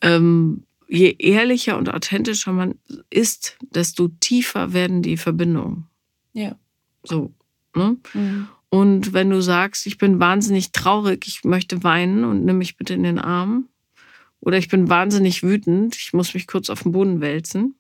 ähm, 0.02 0.64
je 0.88 1.16
ehrlicher 1.20 1.78
und 1.78 1.94
authentischer 1.94 2.52
man 2.54 2.74
ist, 3.12 3.56
desto 3.70 4.08
tiefer 4.20 4.74
werden 4.74 5.04
die 5.04 5.18
Verbindungen. 5.18 5.86
Ja. 6.34 6.56
So. 7.04 7.32
Ne? 7.76 7.98
Mhm. 8.16 8.48
Und 8.70 9.14
wenn 9.14 9.30
du 9.30 9.44
sagst, 9.44 9.86
ich 9.86 10.00
bin 10.00 10.20
wahnsinnig 10.20 10.72
traurig, 10.72 11.28
ich 11.28 11.44
möchte 11.44 11.84
weinen 11.84 12.24
und 12.24 12.44
nimm 12.44 12.58
mich 12.58 12.76
bitte 12.76 12.96
in 12.96 13.04
den 13.04 13.20
Arm. 13.20 13.70
Oder 14.40 14.58
ich 14.58 14.70
bin 14.70 14.90
wahnsinnig 14.90 15.44
wütend, 15.44 15.96
ich 15.98 16.14
muss 16.14 16.34
mich 16.34 16.48
kurz 16.48 16.72
auf 16.72 16.82
den 16.82 16.94
Boden 16.94 17.22
wälzen. 17.22 17.76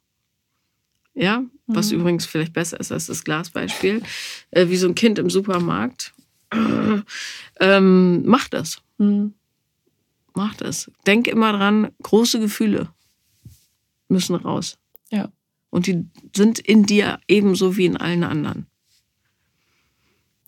Ja, 1.15 1.43
was 1.65 1.89
mhm. 1.89 2.01
übrigens 2.01 2.27
vielleicht 2.27 2.53
besser 2.53 2.79
ist 2.79 2.91
als 2.91 3.07
das 3.07 3.23
Glasbeispiel. 3.23 4.03
Äh, 4.51 4.69
wie 4.69 4.77
so 4.77 4.87
ein 4.87 4.93
Kind 4.93 5.17
im 5.17 5.31
Supermarkt 5.31 6.13
ähm, 7.59 8.25
mach 8.25 8.47
das. 8.47 8.81
Mhm. 8.97 9.33
Mach 10.33 10.53
das. 10.55 10.91
Denk 11.07 11.27
immer 11.27 11.53
dran, 11.53 11.89
große 12.03 12.39
Gefühle 12.39 12.89
müssen 14.09 14.35
raus. 14.35 14.77
Ja. 15.09 15.31
Und 15.69 15.87
die 15.87 16.05
sind 16.35 16.59
in 16.59 16.85
dir 16.85 17.19
ebenso 17.27 17.77
wie 17.77 17.85
in 17.85 17.97
allen 17.97 18.23
anderen. 18.23 18.67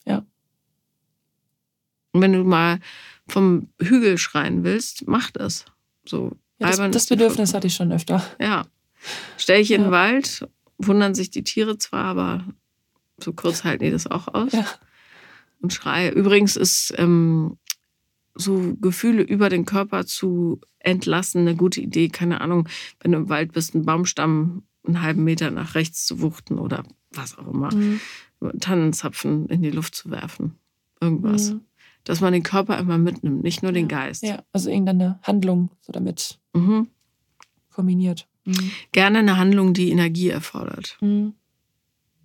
Ja. 0.06 0.26
Und 2.12 2.22
wenn 2.22 2.34
du 2.34 2.44
mal 2.44 2.80
vom 3.28 3.70
Hügel 3.82 4.18
schreien 4.18 4.64
willst, 4.64 5.08
mach 5.08 5.32
das. 5.32 5.66
So. 6.06 6.32
Ja, 6.60 6.70
das, 6.70 6.92
das 6.92 7.08
Bedürfnis 7.08 7.54
hatte 7.54 7.68
ich 7.68 7.76
schon 7.76 7.92
öfter. 7.92 8.24
Ja. 8.40 8.66
Stell 9.38 9.62
ich 9.62 9.72
in 9.72 9.84
den 9.84 9.92
Wald, 9.92 10.48
wundern 10.78 11.16
sich 11.16 11.30
die 11.30 11.44
Tiere 11.44 11.78
zwar, 11.78 12.06
aber 12.06 12.46
so 13.20 13.34
kurz 13.34 13.64
halten 13.64 13.86
die 13.86 13.92
das 13.92 14.08
auch 14.08 14.28
aus. 14.34 14.52
Ja 14.52 14.66
und 15.62 15.74
schreie. 15.74 16.12
Übrigens 16.12 16.56
ist 16.56 16.94
ähm, 16.98 17.58
so 18.36 18.76
Gefühle 18.80 19.24
über 19.24 19.50
den 19.50 19.66
Körper 19.66 20.06
zu 20.06 20.62
entlassen 20.80 21.42
eine 21.42 21.56
gute 21.56 21.82
Idee. 21.82 22.10
Keine 22.10 22.42
Ahnung, 22.42 22.68
wenn 23.00 23.12
du 23.12 23.18
im 23.18 23.30
Wald 23.30 23.54
bist, 23.54 23.76
einen 23.76 23.86
Baumstamm 23.86 24.64
einen 24.86 25.02
halben 25.02 25.24
Meter 25.24 25.52
nach 25.52 25.76
rechts 25.76 26.06
zu 26.06 26.22
wuchten 26.22 26.60
oder 26.60 26.84
was 27.12 27.38
auch 27.38 27.48
immer. 27.48 27.74
Mhm. 27.74 28.00
Tannenzapfen 28.60 29.48
in 29.48 29.62
die 29.62 29.72
Luft 29.72 29.96
zu 29.96 30.12
werfen. 30.12 30.56
Irgendwas. 31.02 31.52
Mhm. 31.52 31.62
Dass 32.04 32.22
man 32.22 32.34
den 32.34 32.44
Körper 32.44 32.78
immer 32.78 32.98
mitnimmt, 32.98 33.44
nicht 33.44 33.64
nur 33.64 33.72
den 33.74 33.88
Geist. 33.88 34.24
Ja, 34.24 34.44
also 34.54 34.70
irgendeine 34.70 35.20
Handlung 35.24 35.70
so 35.82 35.92
damit 35.92 36.40
mhm. 36.54 36.88
kombiniert. 37.70 38.28
Mhm. 38.46 38.72
Gerne 38.94 39.20
eine 39.20 39.38
Handlung, 39.38 39.74
die 39.74 39.90
Energie 39.90 40.30
erfordert. 40.30 40.98
Mhm. 41.02 41.34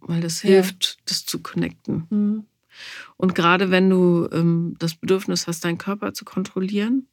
Weil 0.00 0.20
das 0.20 0.40
hilft, 0.40 0.84
ja. 0.84 1.02
das 1.06 1.24
zu 1.24 1.40
connecten. 1.40 2.46
Und 3.16 3.34
gerade 3.34 3.70
wenn 3.70 3.88
du 3.90 4.28
ähm, 4.32 4.74
das 4.78 4.94
Bedürfnis 4.94 5.46
hast, 5.46 5.64
deinen 5.64 5.78
Körper 5.78 6.12
zu 6.14 6.24
kontrollieren, 6.24 7.06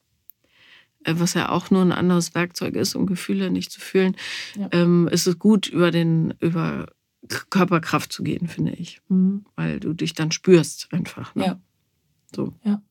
äh, 1.03 1.15
was 1.17 1.33
ja 1.33 1.49
auch 1.49 1.71
nur 1.71 1.81
ein 1.81 1.91
anderes 1.91 2.35
Werkzeug 2.35 2.75
ist, 2.75 2.95
um 2.95 3.05
Gefühle 3.05 3.51
nicht 3.51 3.71
zu 3.71 3.79
fühlen, 3.79 4.15
ja. 4.55 4.69
ähm, 4.71 5.07
ist 5.07 5.27
es 5.27 5.39
gut, 5.39 5.67
über, 5.67 5.91
den, 5.91 6.33
über 6.39 6.87
Körperkraft 7.49 8.11
zu 8.11 8.23
gehen, 8.23 8.47
finde 8.47 8.73
ich. 8.73 9.01
Mhm. 9.09 9.45
Weil 9.55 9.79
du 9.79 9.93
dich 9.93 10.13
dann 10.13 10.31
spürst 10.31 10.87
einfach. 10.91 11.35
Ne? 11.35 11.45
Ja. 11.45 11.61
So. 12.35 12.53
Ja. 12.63 12.81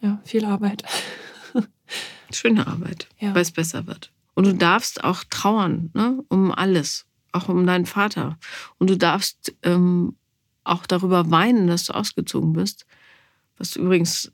Ja, 0.00 0.20
viel 0.24 0.44
Arbeit. 0.44 0.84
Schöne 2.32 2.66
Arbeit, 2.66 3.08
ja. 3.18 3.34
weil 3.34 3.42
es 3.42 3.50
besser 3.50 3.86
wird. 3.86 4.12
Und 4.34 4.46
du 4.46 4.54
darfst 4.54 5.02
auch 5.02 5.24
trauern, 5.24 5.90
ne? 5.94 6.22
um 6.28 6.52
alles, 6.52 7.06
auch 7.32 7.48
um 7.48 7.66
deinen 7.66 7.86
Vater. 7.86 8.38
Und 8.78 8.90
du 8.90 8.96
darfst 8.96 9.56
ähm, 9.64 10.16
auch 10.68 10.86
darüber 10.86 11.30
weinen, 11.30 11.66
dass 11.66 11.84
du 11.84 11.94
ausgezogen 11.94 12.52
bist, 12.52 12.86
was 13.56 13.76
übrigens 13.76 14.32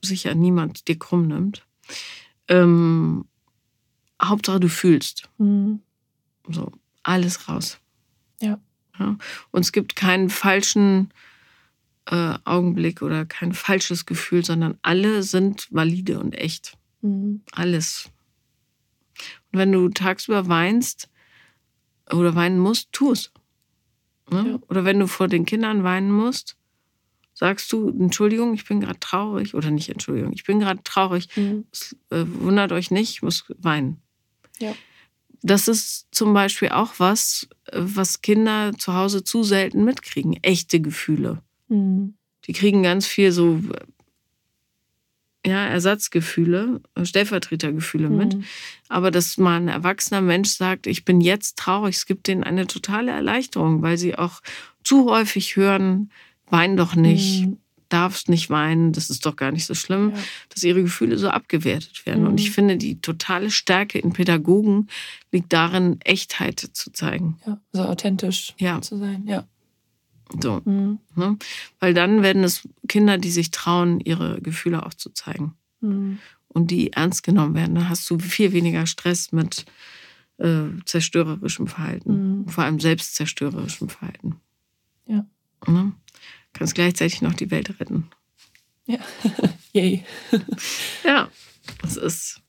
sicher 0.00 0.34
niemand 0.34 0.88
dir 0.88 0.98
krumm 0.98 1.28
nimmt. 1.28 1.66
Ähm, 2.48 3.24
Hauptsache, 4.22 4.60
du 4.60 4.68
fühlst. 4.68 5.28
Mhm. 5.38 5.80
So, 6.48 6.72
alles 7.02 7.48
raus. 7.48 7.78
Ja. 8.40 8.58
Ja? 8.98 9.16
Und 9.50 9.62
es 9.62 9.72
gibt 9.72 9.96
keinen 9.96 10.30
falschen 10.30 11.12
äh, 12.06 12.34
Augenblick 12.44 13.02
oder 13.02 13.24
kein 13.24 13.52
falsches 13.52 14.06
Gefühl, 14.06 14.44
sondern 14.44 14.78
alle 14.82 15.22
sind 15.22 15.68
valide 15.70 16.18
und 16.18 16.34
echt. 16.34 16.76
Mhm. 17.00 17.42
Alles. 17.52 18.10
Und 19.50 19.58
wenn 19.58 19.72
du 19.72 19.88
tagsüber 19.88 20.48
weinst 20.48 21.08
oder 22.10 22.34
weinen 22.34 22.58
musst, 22.58 22.92
tu 22.92 23.12
es. 23.12 23.31
Ne? 24.30 24.50
Ja. 24.52 24.58
Oder 24.68 24.84
wenn 24.84 24.98
du 24.98 25.06
vor 25.06 25.28
den 25.28 25.44
Kindern 25.44 25.84
weinen 25.84 26.10
musst, 26.10 26.56
sagst 27.34 27.72
du, 27.72 27.88
Entschuldigung, 27.88 28.54
ich 28.54 28.64
bin 28.64 28.80
gerade 28.80 29.00
traurig. 29.00 29.54
Oder 29.54 29.70
nicht 29.70 29.88
Entschuldigung, 29.88 30.32
ich 30.32 30.44
bin 30.44 30.60
gerade 30.60 30.82
traurig. 30.84 31.28
Mhm. 31.36 31.64
Äh, 32.10 32.24
wundert 32.26 32.72
euch 32.72 32.90
nicht, 32.90 33.10
ich 33.10 33.22
muss 33.22 33.44
weinen. 33.58 34.00
Ja. 34.58 34.74
Das 35.42 35.66
ist 35.66 36.06
zum 36.12 36.34
Beispiel 36.34 36.68
auch 36.68 36.94
was, 36.98 37.48
was 37.72 38.22
Kinder 38.22 38.72
zu 38.78 38.94
Hause 38.94 39.24
zu 39.24 39.42
selten 39.42 39.84
mitkriegen. 39.84 40.34
Echte 40.42 40.80
Gefühle. 40.80 41.42
Mhm. 41.68 42.14
Die 42.46 42.52
kriegen 42.52 42.82
ganz 42.82 43.06
viel 43.06 43.32
so 43.32 43.60
ja, 45.44 45.66
Ersatzgefühle, 45.66 46.80
Stellvertretergefühle 47.02 48.08
mhm. 48.08 48.16
mit. 48.16 48.36
Aber 48.88 49.10
dass 49.10 49.38
mal 49.38 49.56
ein 49.56 49.68
erwachsener 49.68 50.20
Mensch 50.20 50.50
sagt, 50.50 50.86
ich 50.86 51.04
bin 51.04 51.20
jetzt 51.20 51.58
traurig, 51.58 51.96
es 51.96 52.06
gibt 52.06 52.28
denen 52.28 52.44
eine 52.44 52.66
totale 52.66 53.10
Erleichterung, 53.10 53.82
weil 53.82 53.98
sie 53.98 54.16
auch 54.16 54.40
zu 54.84 55.10
häufig 55.10 55.56
hören, 55.56 56.10
wein 56.48 56.76
doch 56.76 56.94
nicht, 56.94 57.46
mhm. 57.46 57.58
darfst 57.88 58.28
nicht 58.28 58.50
weinen, 58.50 58.92
das 58.92 59.10
ist 59.10 59.26
doch 59.26 59.34
gar 59.34 59.50
nicht 59.50 59.66
so 59.66 59.74
schlimm, 59.74 60.12
ja. 60.14 60.22
dass 60.50 60.62
ihre 60.62 60.82
Gefühle 60.82 61.18
so 61.18 61.28
abgewertet 61.28 62.06
werden. 62.06 62.22
Mhm. 62.22 62.28
Und 62.28 62.40
ich 62.40 62.50
mhm. 62.50 62.54
finde, 62.54 62.76
die 62.76 63.00
totale 63.00 63.50
Stärke 63.50 63.98
in 63.98 64.12
Pädagogen 64.12 64.88
liegt 65.32 65.52
darin, 65.52 66.00
Echtheit 66.04 66.60
zu 66.60 66.92
zeigen. 66.92 67.38
Ja, 67.46 67.60
so 67.72 67.82
authentisch 67.82 68.54
ja. 68.58 68.80
zu 68.80 68.96
sein, 68.96 69.24
ja. 69.26 69.44
So. 70.40 70.62
Mhm. 70.64 70.98
Ne? 71.14 71.36
Weil 71.80 71.94
dann 71.94 72.22
werden 72.22 72.44
es 72.44 72.68
Kinder, 72.88 73.18
die 73.18 73.30
sich 73.30 73.50
trauen, 73.50 74.00
ihre 74.00 74.40
Gefühle 74.40 74.84
auch 74.86 74.94
zu 74.94 75.10
zeigen. 75.10 75.54
Mhm. 75.80 76.18
Und 76.48 76.70
die 76.70 76.92
ernst 76.92 77.22
genommen 77.22 77.54
werden. 77.54 77.74
Dann 77.74 77.88
hast 77.88 78.08
du 78.10 78.18
viel 78.18 78.52
weniger 78.52 78.86
Stress 78.86 79.32
mit 79.32 79.64
äh, 80.38 80.64
zerstörerischem 80.84 81.66
Verhalten. 81.66 82.40
Mhm. 82.40 82.48
Vor 82.48 82.64
allem 82.64 82.80
selbstzerstörerischem 82.80 83.88
Verhalten. 83.88 84.36
Ja. 85.06 85.26
Ne? 85.66 85.92
Kannst 86.52 86.74
gleichzeitig 86.74 87.22
noch 87.22 87.34
die 87.34 87.50
Welt 87.50 87.80
retten. 87.80 88.08
Ja. 88.86 88.98
Yay. 89.72 90.04
ja, 91.04 91.30
das 91.80 91.96
ist. 91.96 92.42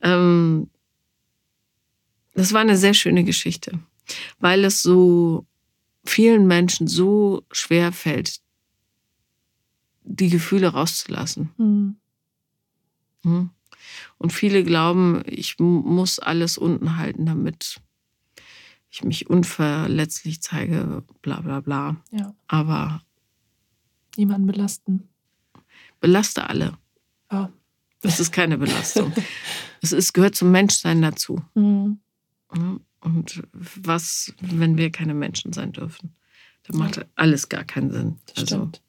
Ähm, 0.00 0.68
das 2.34 2.52
war 2.52 2.60
eine 2.60 2.76
sehr 2.76 2.94
schöne 2.94 3.24
Geschichte, 3.24 3.78
weil 4.38 4.64
es 4.64 4.82
so 4.82 5.46
vielen 6.04 6.46
Menschen 6.46 6.86
so 6.86 7.44
schwer 7.50 7.92
fällt, 7.92 8.40
die 10.04 10.28
Gefühle 10.28 10.68
rauszulassen. 10.68 11.96
Mhm. 13.24 13.50
Und 14.18 14.32
viele 14.32 14.64
glauben, 14.64 15.22
ich 15.26 15.58
muss 15.58 16.18
alles 16.18 16.58
unten 16.58 16.96
halten, 16.96 17.26
damit 17.26 17.80
ich 18.90 19.04
mich 19.04 19.30
unverletzlich 19.30 20.42
zeige, 20.42 21.02
bla 21.22 21.40
bla 21.40 21.60
bla. 21.60 21.96
Ja. 22.10 22.34
Aber 22.46 23.02
niemanden 24.16 24.46
belasten. 24.46 25.08
Belaste 26.00 26.48
alle. 26.48 26.76
Ja. 27.30 27.50
Das 28.00 28.18
ist 28.18 28.32
keine 28.32 28.58
Belastung. 28.58 29.12
es 29.80 29.92
ist, 29.92 30.12
gehört 30.12 30.34
zum 30.34 30.50
Menschsein 30.50 31.00
dazu. 31.00 31.40
Mhm. 31.54 32.00
Und 33.02 33.42
was, 33.52 34.32
wenn 34.40 34.76
wir 34.76 34.90
keine 34.90 35.14
Menschen 35.14 35.52
sein 35.52 35.72
dürfen? 35.72 36.14
Dann 36.64 36.78
macht 36.78 36.96
ja. 36.96 37.04
alles 37.16 37.48
gar 37.48 37.64
keinen 37.64 37.90
Sinn. 37.90 38.18
Das 38.26 38.38
also, 38.38 38.56
stimmt. 38.56 38.82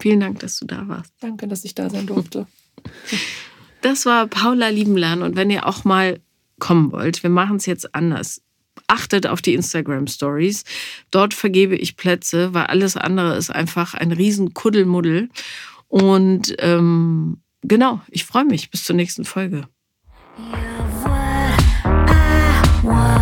Vielen 0.00 0.20
Dank, 0.20 0.40
dass 0.40 0.58
du 0.58 0.66
da 0.66 0.88
warst. 0.88 1.14
Danke, 1.20 1.46
dass 1.46 1.64
ich 1.64 1.74
da 1.74 1.88
sein 1.88 2.06
durfte. 2.06 2.46
Das 3.82 4.06
war 4.06 4.28
Paula 4.28 4.68
Liebenlern. 4.68 5.22
Und 5.22 5.34
wenn 5.34 5.50
ihr 5.50 5.66
auch 5.66 5.84
mal 5.84 6.20
kommen 6.60 6.92
wollt, 6.92 7.24
wir 7.24 7.30
machen 7.30 7.56
es 7.56 7.66
jetzt 7.66 7.96
anders. 7.96 8.40
Achtet 8.86 9.26
auf 9.26 9.42
die 9.42 9.54
Instagram 9.54 10.06
Stories. 10.06 10.62
Dort 11.10 11.34
vergebe 11.34 11.74
ich 11.74 11.96
Plätze, 11.96 12.54
weil 12.54 12.66
alles 12.66 12.96
andere 12.96 13.36
ist 13.36 13.50
einfach 13.50 13.94
ein 13.94 14.12
riesen 14.12 14.54
Kuddelmuddel. 14.54 15.30
Und 15.88 16.54
ähm, 16.58 17.42
genau, 17.62 18.00
ich 18.08 18.24
freue 18.24 18.44
mich. 18.44 18.70
Bis 18.70 18.84
zur 18.84 18.94
nächsten 18.94 19.24
Folge. 19.24 19.66
One. 22.92 23.21